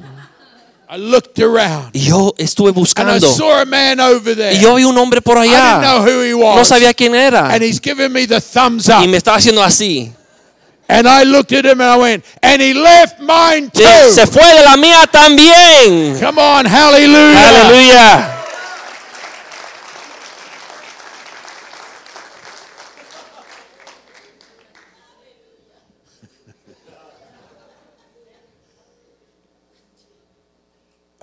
I 0.94 0.98
looked 0.98 1.40
around 1.40 1.90
y 1.96 2.02
yo 2.02 2.36
estuve 2.38 2.70
and 2.70 2.78
I 2.78 2.80
buscando 2.82 3.20
saw 3.34 3.62
a 3.62 3.66
man 3.66 4.00
over 4.00 4.36
there. 4.36 4.54
y 4.54 4.60
yo 4.60 4.76
vi 4.76 4.84
un 4.84 4.96
hombre 4.96 5.22
por 5.22 5.38
I 5.40 5.48
didn't 5.48 5.82
know 5.82 5.98
allá. 5.98 6.04
who 6.06 6.22
he 6.22 6.34
was. 6.36 6.56
No 6.56 6.64
sabía 6.64 6.94
quién 6.94 7.16
era 7.16 7.52
And 7.52 7.64
he's 7.64 7.80
giving 7.82 8.12
me 8.14 8.28
the 8.28 8.40
thumbs 8.40 8.88
up. 8.90 9.02
y 9.04 9.08
me 9.08 9.18
estaba 9.18 9.38
haciendo 9.38 9.64
así. 9.64 10.12
And 10.88 11.08
I 11.08 11.24
looked 11.24 11.52
at 11.58 11.66
him 11.66 11.82
and 11.82 11.90
I 11.90 11.98
went, 11.98 12.24
and 12.44 12.62
he 12.62 12.74
left 12.76 13.20
mine 13.20 13.72
too. 13.72 14.12
Se 14.14 14.28
fue 14.28 14.44
de 14.54 14.64
la 14.64 14.76
mía 14.78 15.08
también. 15.12 16.20
Come 16.20 16.40
on, 16.40 16.66
hallelujah. 16.68 17.50
Aleluya. 17.50 18.43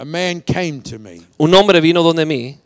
A 0.00 0.04
man 0.06 0.40
came 0.40 0.80
to 0.80 0.98
me. 0.98 1.20
Un 1.36 1.52
hombre 1.54 1.78
vino 1.78 2.02
donde 2.02 2.24
mí, 2.24 2.56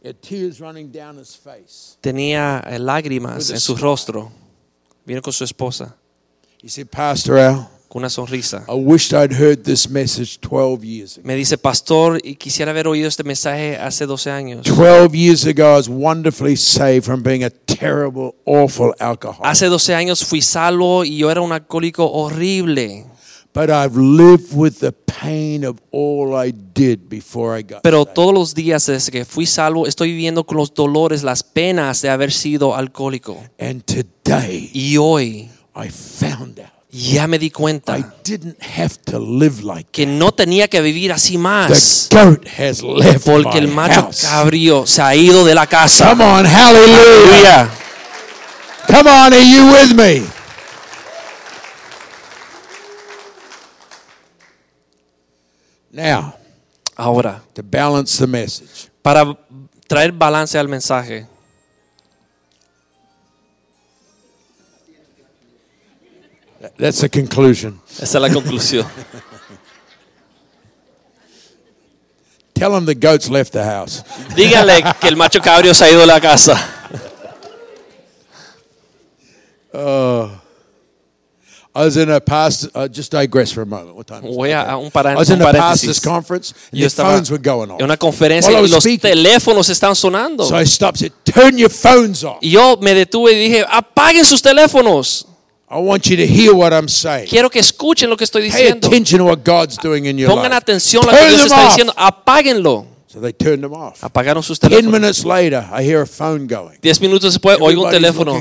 He 0.00 0.08
had 0.08 0.22
tears 0.22 0.60
running 0.60 0.92
down 0.92 1.18
his 1.18 1.34
face. 1.36 1.96
tenía 2.00 2.62
eh, 2.64 2.78
lágrimas 2.78 3.50
en 3.50 3.58
su 3.58 3.74
rostro. 3.74 4.30
Vino 5.04 5.20
con 5.20 5.32
su 5.32 5.42
esposa, 5.42 5.96
He 6.62 6.68
said, 6.68 6.86
Pastor 6.86 7.38
Al, 7.38 7.68
con 7.88 8.02
una 8.02 8.08
sonrisa. 8.08 8.64
I 8.68 8.74
wished 8.74 9.12
I'd 9.12 9.32
heard 9.32 9.64
this 9.64 9.90
message 9.90 10.38
12 10.40 10.84
years 10.84 11.16
ago. 11.18 11.26
Me 11.26 11.34
dice, 11.34 11.58
pastor, 11.58 12.20
y 12.22 12.36
quisiera 12.36 12.70
haber 12.70 12.86
oído 12.86 13.08
este 13.08 13.24
mensaje 13.24 13.76
hace 13.76 14.06
12 14.06 14.30
años. 14.30 14.62
12 14.64 15.12
years 15.12 15.44
ago, 15.44 15.72
I 15.74 15.76
was 15.76 15.88
wonderfully 15.88 16.56
saved 16.56 17.04
from 17.04 17.24
being 17.24 17.42
a 17.42 17.50
terrible, 17.50 18.36
awful 18.44 18.94
alcoholic. 19.00 19.44
Hace 19.44 19.66
12 19.66 19.92
años 19.96 20.24
fui 20.24 20.40
salvo 20.40 21.04
y 21.04 21.16
yo 21.18 21.32
era 21.32 21.40
un 21.40 21.50
alcohólico 21.50 22.04
horrible. 22.06 23.06
But 23.56 23.70
I've 23.70 23.96
lived 23.96 24.52
with 24.52 24.80
the 24.80 24.92
pain 24.92 25.64
of 25.64 25.78
all 25.90 26.36
I 26.36 26.52
did 26.52 27.08
before 27.08 27.58
I 27.58 27.62
got 27.62 27.80
Pero 27.80 28.04
todos 28.04 28.34
los 28.34 28.54
días 28.54 28.84
desde 28.84 29.10
que 29.10 29.24
fui 29.24 29.46
salvo 29.46 29.86
estoy 29.86 30.10
viviendo 30.10 30.44
con 30.44 30.58
los 30.58 30.74
dolores, 30.74 31.22
las 31.22 31.42
penas 31.42 32.02
de 32.02 32.10
haber 32.10 32.32
sido 32.32 32.76
alcohólico. 32.76 33.42
And 33.58 33.82
today, 33.82 34.70
Y 34.74 34.98
hoy 34.98 35.48
I 35.74 35.88
found 35.88 36.60
out 36.60 36.68
ya 36.90 37.26
me 37.26 37.38
di 37.38 37.46
I 37.46 37.50
cuenta 37.50 38.14
didn't 38.24 38.58
have 38.60 38.96
to 39.06 39.18
live 39.18 39.62
like 39.64 39.88
que 39.90 40.04
no 40.04 40.32
tenía 40.32 40.68
que 40.68 40.82
vivir 40.82 41.10
así 41.10 41.38
más. 41.38 42.08
The 42.10 42.16
goat 42.24 42.46
has 42.58 42.82
left 42.82 43.24
Porque 43.24 43.56
el 43.56 43.68
macho 43.68 44.02
house. 44.02 44.20
cabrío 44.22 44.86
se 44.86 45.00
ha 45.00 45.16
ido 45.16 45.46
de 45.46 45.54
la 45.54 45.66
casa. 45.66 46.10
Come 46.10 46.24
on, 46.24 46.44
hallelujah. 46.44 47.70
Come 48.86 49.08
on, 49.10 49.32
are 49.32 49.42
you 49.42 49.72
with 49.72 49.94
me? 49.94 50.26
Now, 55.96 56.34
Ahora, 56.94 57.42
to 57.54 57.62
balance 57.62 58.18
the 58.18 58.26
message, 58.26 58.90
para 59.02 59.24
traer 59.88 60.12
balance 60.12 60.58
al 60.58 60.68
mensaje, 60.68 61.26
that's 66.78 67.00
the 67.00 67.08
conclusion. 67.08 67.80
esa 67.98 68.18
es 68.18 68.22
la 68.22 68.28
conclusión. 68.28 68.86
Tell 72.52 72.72
them 72.72 72.84
the 72.84 72.94
goats 72.94 73.30
left 73.30 73.52
the 73.54 73.64
house. 73.64 74.02
Dígale 74.34 74.82
que 75.00 75.08
el 75.08 75.16
macho 75.16 75.40
cabrío 75.40 75.72
se 75.72 75.86
ha 75.86 75.90
ido 75.90 76.00
de 76.00 76.06
la 76.06 76.20
casa. 76.20 76.58
Uh, 79.72 80.28
Voy 84.22 84.52
a, 84.52 84.76
un, 84.76 84.90
was 85.16 85.28
un 85.28 85.36
in 85.36 85.42
a 85.42 85.44
paréntesis. 85.44 85.60
pastor's 85.60 86.00
conference, 86.00 86.54
and 86.72 86.80
Yo 86.80 86.80
the 86.80 86.86
estaba 86.86 87.10
phones 87.12 87.30
were 87.30 87.42
going 87.42 87.70
off. 87.70 87.78
en 87.80 87.84
una 87.84 87.96
conferencia 87.96 88.52
y 88.60 88.68
los 88.68 88.84
teléfonos 88.84 89.68
están 89.68 89.94
sonando. 89.94 90.44
So 90.44 90.58
I 90.58 90.64
stopped. 90.64 90.98
Said, 90.98 91.12
"Turn 91.24 91.58
your 91.58 91.70
phones 91.70 92.24
off. 92.24 92.38
Y 92.40 92.50
yo 92.50 92.76
me 92.80 92.94
detuve 92.94 93.32
y 93.32 93.36
dije, 93.36 93.64
apaguen 93.68 94.24
sus 94.24 94.40
teléfonos. 94.42 95.26
I 95.68 95.78
want 95.80 96.04
you 96.08 96.16
to 96.16 96.26
hear 96.26 96.54
what 96.54 96.72
I'm 96.72 96.88
saying. 96.88 97.28
Quiero 97.28 97.50
que 97.50 97.58
escuchen 97.58 98.08
lo 98.08 98.16
que 98.16 98.24
estoy 98.24 98.42
Pay 98.42 98.50
diciendo. 98.50 98.86
attention 98.86 99.18
to 99.18 99.24
what 99.24 99.44
God's 99.44 99.76
doing 99.76 100.06
in 100.06 100.16
your 100.16 100.30
Pongan 100.30 100.52
atención 100.52 101.02
a 101.08 101.12
lo 101.12 101.18
que 101.18 101.28
Dios 101.28 101.42
está 101.46 101.68
diciendo. 101.68 101.92
Apáguenlo. 101.96 102.86
So 103.08 103.20
they 103.20 103.32
turned 103.32 103.62
them 103.62 103.72
off. 103.72 104.02
Apagaron 104.04 104.42
sus 104.42 104.58
Ten 104.60 104.70
teléfonos. 104.70 104.92
minutes 105.00 105.24
later, 105.24 105.64
I 105.72 105.82
hear 105.82 106.02
a 106.02 106.06
phone 106.06 106.46
going. 106.46 106.78
Diez 106.82 107.00
minutos 107.00 107.32
después 107.32 107.58
oigo 107.60 107.84
un 107.84 107.90
teléfono 107.90 108.36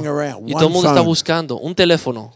y 0.45 0.53
todo 0.53 0.67
el 0.67 0.73
mundo 0.73 0.89
está 0.89 1.01
buscando 1.01 1.57
un 1.57 1.73
teléfono 1.73 2.33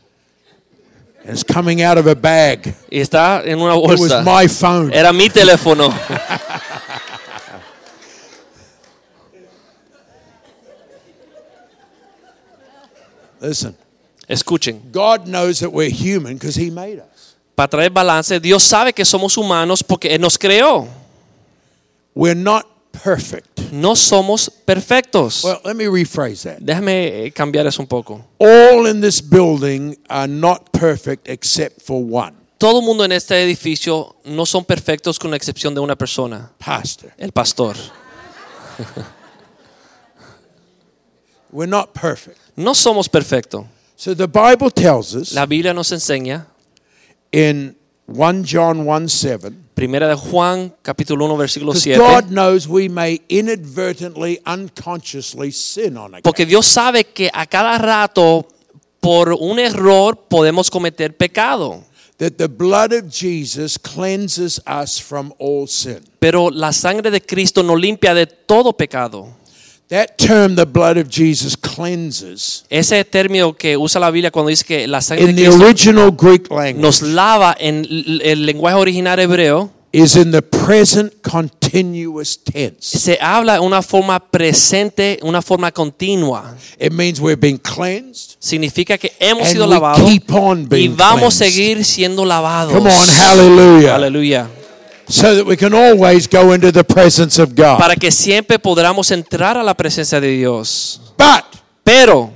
it's 1.31 1.43
coming 1.43 1.81
out 1.83 1.97
of 1.97 2.07
a 2.07 2.15
bag. 2.15 2.73
y 2.91 2.99
está 2.99 3.41
en 3.45 3.59
una 3.59 3.75
It 3.75 3.83
was 3.87 3.99
bolsa. 3.99 4.23
my 4.23 4.47
phone. 4.47 4.91
Era 4.93 5.11
mi 5.13 5.29
teléfono. 5.29 5.89
Listen, 13.41 13.75
Escuchen, 14.27 14.91
God 14.91 15.27
knows 15.27 15.59
that 15.59 15.71
we're 15.71 15.89
human 15.89 16.33
because 16.35 16.55
He 16.55 16.69
made 16.69 16.99
us. 16.99 17.35
para 17.55 17.67
traer 17.67 17.89
balance, 17.89 18.39
Dios 18.39 18.63
sabe 18.63 18.93
que 18.93 19.03
somos 19.03 19.37
humanos 19.37 19.83
porque 19.83 20.13
Él 20.13 20.21
nos 20.21 20.37
creó. 20.37 20.87
We're 22.13 22.35
not 22.35 22.65
perfect. 23.03 23.71
No 23.71 23.95
somos 23.95 24.49
perfectos. 24.49 25.43
Well, 25.43 25.61
let 25.63 25.75
me 25.75 25.85
rephrase 25.85 26.43
that. 26.43 26.59
Déjame 26.59 27.25
eh, 27.25 27.31
cambiar 27.31 27.67
eso 27.67 27.81
un 27.81 27.87
poco. 27.87 28.25
All 28.39 28.87
in 28.87 29.01
this 29.01 29.21
building 29.21 29.97
are 30.09 30.27
not 30.27 30.71
perfect 30.71 31.27
except 31.27 31.81
for 31.81 32.03
one 32.03 32.39
Todo 32.59 32.79
el 32.79 32.85
mundo 32.85 33.05
en 33.05 33.13
este 33.13 33.41
edificio 33.41 34.17
no 34.25 34.45
son 34.45 34.65
perfectos 34.65 35.17
con 35.17 35.31
la 35.31 35.37
excepción 35.37 35.73
de 35.73 35.79
una 35.79 35.95
persona, 35.95 36.51
pastor. 36.57 37.13
el 37.17 37.31
pastor. 37.31 37.77
We're 41.51 41.69
not 41.69 41.93
perfect. 41.93 42.37
No 42.57 42.73
somos 42.73 43.07
perfectos. 43.07 43.65
So 43.95 44.13
the 44.13 44.27
Bible 44.27 44.69
tells 44.71 45.15
us 45.15 45.33
La 45.33 45.45
Biblia 45.45 45.73
nos 45.73 45.93
enseña, 45.93 46.47
in 47.31 47.77
1 48.07 48.43
John 48.43 48.85
1 48.85 49.07
7 49.07 49.53
primera 49.79 50.09
de 50.09 50.15
Juan, 50.15 50.75
capítulo 50.81 51.23
1, 51.23 51.37
versículo 51.37 51.71
because 51.71 51.83
7, 51.83 51.99
God 51.99 52.31
knows 52.31 52.67
we 52.67 52.89
may 52.89 53.21
inadvertently, 53.29 54.41
unconsciously 54.45 55.53
sin 55.53 55.95
on 55.95 56.15
occasion. 56.15 56.23
porque 56.23 56.45
Dios 56.45 56.65
sabe 56.65 57.05
que 57.05 57.31
a 57.33 57.45
cada 57.45 57.77
rato, 57.77 58.45
por 58.99 59.31
un 59.31 59.57
error, 59.57 60.17
podemos 60.27 60.69
cometer 60.69 61.15
pecado. 61.15 61.81
That 62.17 62.33
the 62.33 62.47
blood 62.49 62.91
of 62.91 63.09
Jesus 63.09 63.79
cleanses 63.79 64.61
us 64.67 65.01
from 65.01 65.33
all 65.39 65.65
sin. 65.69 66.01
Pero 66.19 66.49
la 66.49 66.73
sangre 66.73 67.09
de 67.09 67.21
Cristo 67.21 67.63
nos 67.63 67.79
limpia 67.79 68.13
de 68.13 68.27
todo 68.27 68.73
pecado. 68.73 69.29
That 69.89 70.17
term, 70.17 70.55
the 70.55 70.65
blood 70.65 70.97
of 70.97 71.09
Jesus 71.09 71.57
cleanses, 71.57 72.63
Ese 72.69 73.03
término 73.05 73.55
que 73.57 73.75
usa 73.75 73.99
la 73.99 74.11
Biblia 74.11 74.29
cuando 74.29 74.49
dice 74.49 74.63
que 74.63 74.87
la 74.87 75.01
sangre 75.01 75.25
de 75.25 75.31
in 75.31 75.35
the 75.35 75.45
Cristo 75.45 75.65
original 75.65 76.11
Greek 76.11 76.51
language, 76.51 76.75
nos 76.75 77.01
lava 77.01 77.55
en 77.59 77.87
el 78.23 78.45
lenguaje 78.45 78.75
original 78.75 79.17
hebreo, 79.17 79.71
is 79.91 80.15
in 80.15 80.31
the 80.31 80.43
present 80.43 81.11
continuous 81.23 82.37
tense. 82.37 82.99
se 82.99 83.17
habla 83.19 83.55
en 83.55 83.63
una 83.63 83.81
forma 83.81 84.19
presente, 84.19 85.17
una 85.23 85.41
forma 85.41 85.71
continua. 85.71 86.55
It 86.79 86.91
means 86.91 87.19
we're 87.19 87.35
being 87.35 87.57
cleansed. 87.57 88.37
Significa 88.37 88.95
que 88.99 89.13
hemos 89.19 89.47
sido 89.47 89.65
lavados 89.65 90.07
y 90.07 90.87
vamos 90.89 91.33
a 91.33 91.45
seguir 91.45 91.83
siendo 91.83 92.25
lavados. 92.25 92.73
Come 92.73 92.91
on, 92.91 93.09
hallelujah. 93.09 93.95
Aleluya. 93.95 94.49
So 95.09 95.35
that 95.35 95.45
we 95.45 95.57
can 95.57 95.73
always 95.73 96.27
go 96.27 96.53
into 96.53 96.71
the 96.71 96.83
presence 96.83 97.41
of 97.41 97.55
God. 97.55 97.79
Para 97.79 97.95
que 97.95 98.11
siempre 98.11 98.59
podamos 98.59 99.09
entrar 99.11 99.57
a 99.57 99.63
la 99.63 99.73
presencia 99.73 100.21
de 100.21 100.29
Dios. 100.29 101.01
But 101.17 101.59
Pero 101.89 102.31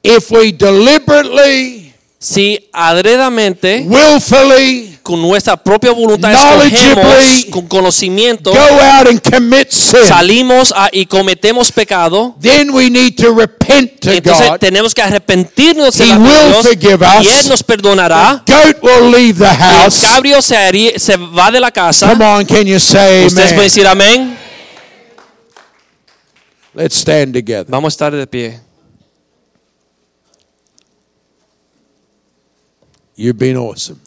if 0.00 0.30
we 0.30 0.52
deliberately, 0.52 1.92
si 2.20 2.68
adredamente, 2.72 3.84
willfully 3.84 4.95
con 5.06 5.22
nuestra 5.22 5.56
propia 5.56 5.92
voluntad 5.92 6.32
escogemos, 6.32 7.44
con 7.52 7.68
conocimiento, 7.68 8.50
go 8.50 8.58
out 8.58 9.06
and 9.06 9.20
commit 9.22 9.70
sin, 9.70 10.04
salimos 10.04 10.72
a- 10.76 10.88
y 10.90 11.06
cometemos 11.06 11.70
pecado, 11.70 12.34
then 12.40 12.70
we 12.70 12.90
need 12.90 13.14
to 13.14 13.32
repent 13.32 14.00
to 14.00 14.10
entonces 14.10 14.48
God. 14.48 14.58
tenemos 14.58 14.92
que 14.92 15.02
arrepentirnos 15.02 15.96
de 15.96 16.06
will 16.06 16.24
Dios 16.24 16.66
forgive 16.66 17.06
us. 17.06 17.24
y 17.24 17.28
Él 17.28 17.48
nos 17.48 17.62
perdonará. 17.62 18.42
Goat 18.48 18.82
will 18.82 19.12
leave 19.12 19.38
the 19.38 19.44
El 19.44 19.56
house. 19.56 20.00
cabrio 20.00 20.42
se, 20.42 20.56
va 21.16 21.52
de 21.52 21.60
la 21.60 21.70
casa. 21.70 22.08
Come 22.10 22.24
on, 22.24 22.44
can 22.44 22.64
you 22.66 22.80
say 22.80 23.26
Ustedes 23.26 23.52
pueden 23.52 23.62
decir 23.70 23.86
amén. 23.86 24.36
Let's 26.74 26.96
stand 26.96 27.32
together. 27.32 27.66
Vamos 27.68 27.92
a 27.92 27.94
estar 27.94 28.12
de 28.12 28.26
pie. 28.26 28.60
You've 33.14 33.38
been 33.38 33.56
awesome. 33.56 34.00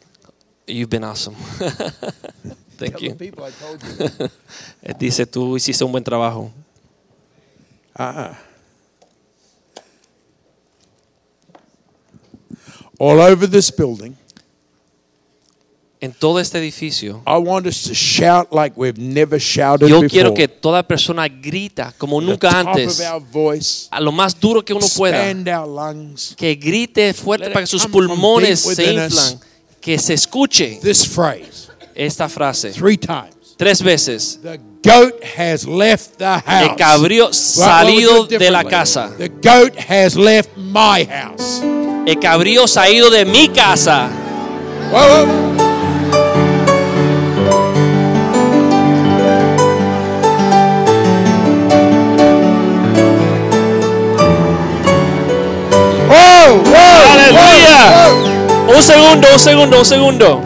You've 0.70 0.88
been 0.90 1.04
awesome. 1.04 1.34
Thank 2.78 2.92
Tell 2.94 3.02
you. 3.02 3.10
the 3.10 3.16
people 3.16 3.44
I 3.44 3.50
told 3.50 3.82
you. 3.82 4.28
Él 4.82 4.96
Dice, 4.98 5.26
tú 5.26 5.56
hiciste 5.56 5.84
un 5.84 5.92
buen 5.92 6.04
trabajo. 6.04 6.50
Uh-uh. 7.98 8.34
All 12.98 13.20
over 13.20 13.46
this 13.46 13.70
building, 13.70 14.14
En 16.02 16.12
todo 16.14 16.40
este 16.40 16.56
edificio, 16.58 17.22
I 17.26 17.36
want 17.36 17.66
us 17.66 17.82
to 17.82 17.92
shout 17.94 18.50
like 18.54 18.74
we've 18.74 18.98
never 18.98 19.38
shouted 19.38 19.86
yo 19.86 20.00
before. 20.00 20.08
quiero 20.08 20.32
que 20.34 20.48
toda 20.48 20.82
persona 20.82 21.28
grita 21.28 21.92
como 21.98 22.20
the 22.20 22.26
nunca 22.26 22.48
top 22.48 22.68
antes, 22.68 23.00
of 23.00 23.06
our 23.06 23.20
voice, 23.20 23.86
a 23.90 24.00
lo 24.00 24.10
más 24.10 24.38
duro 24.40 24.64
que 24.64 24.72
uno 24.72 24.86
pueda, 24.96 25.30
our 25.60 25.68
lungs. 25.68 26.34
que 26.38 26.54
grite 26.54 27.12
fuerte 27.12 27.50
para 27.50 27.60
que 27.60 27.66
sus 27.66 27.86
pulmones 27.86 28.60
se 28.60 28.94
inflan, 28.94 29.40
que 29.80 29.98
se 29.98 30.14
escuche 30.14 30.78
This 30.82 31.04
phrase 31.06 31.68
esta 31.94 32.28
frase 32.28 32.70
three 32.72 32.96
times. 32.96 33.56
tres 33.58 33.82
veces. 33.82 34.38
The 34.42 34.58
goat 34.82 35.22
has 35.36 35.66
left 35.66 36.18
the 36.18 36.24
house. 36.24 36.70
El 36.70 36.76
cabrío 36.76 37.32
salido 37.32 38.26
we'll 38.26 38.38
de 38.38 38.50
la 38.50 38.64
casa. 38.64 39.10
The 39.18 39.28
goat 39.28 39.76
has 39.76 40.16
left 40.16 40.56
my 40.56 41.04
house. 41.04 41.60
El 42.06 42.18
cabrío 42.18 42.66
se 42.66 42.80
ha 42.80 42.90
ido 42.90 43.10
de 43.10 43.24
mi 43.24 43.48
casa. 43.48 44.08
Whoa, 44.90 45.26
whoa. 45.26 45.60
Whoa, 56.08 56.62
whoa, 56.64 57.12
Aleluya. 57.12 58.39
Un 58.70 58.82
segundo, 58.82 59.26
un 59.32 59.38
segundo, 59.38 59.78
un 59.78 59.84
segundo. 59.84 60.40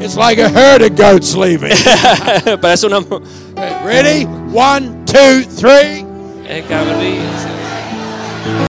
It's 0.00 0.16
like 0.16 0.38
a 0.38 0.48
herd 0.48 0.80
of 0.82 0.96
goats 0.96 1.34
leaving. 1.34 1.70
Parece 2.60 2.86
una. 2.86 3.00
Ready? 3.84 4.24
One, 4.24 5.04
two, 5.04 5.42
three. 5.42 6.04
Eh, 6.46 6.64
Cabrío. 6.66 7.20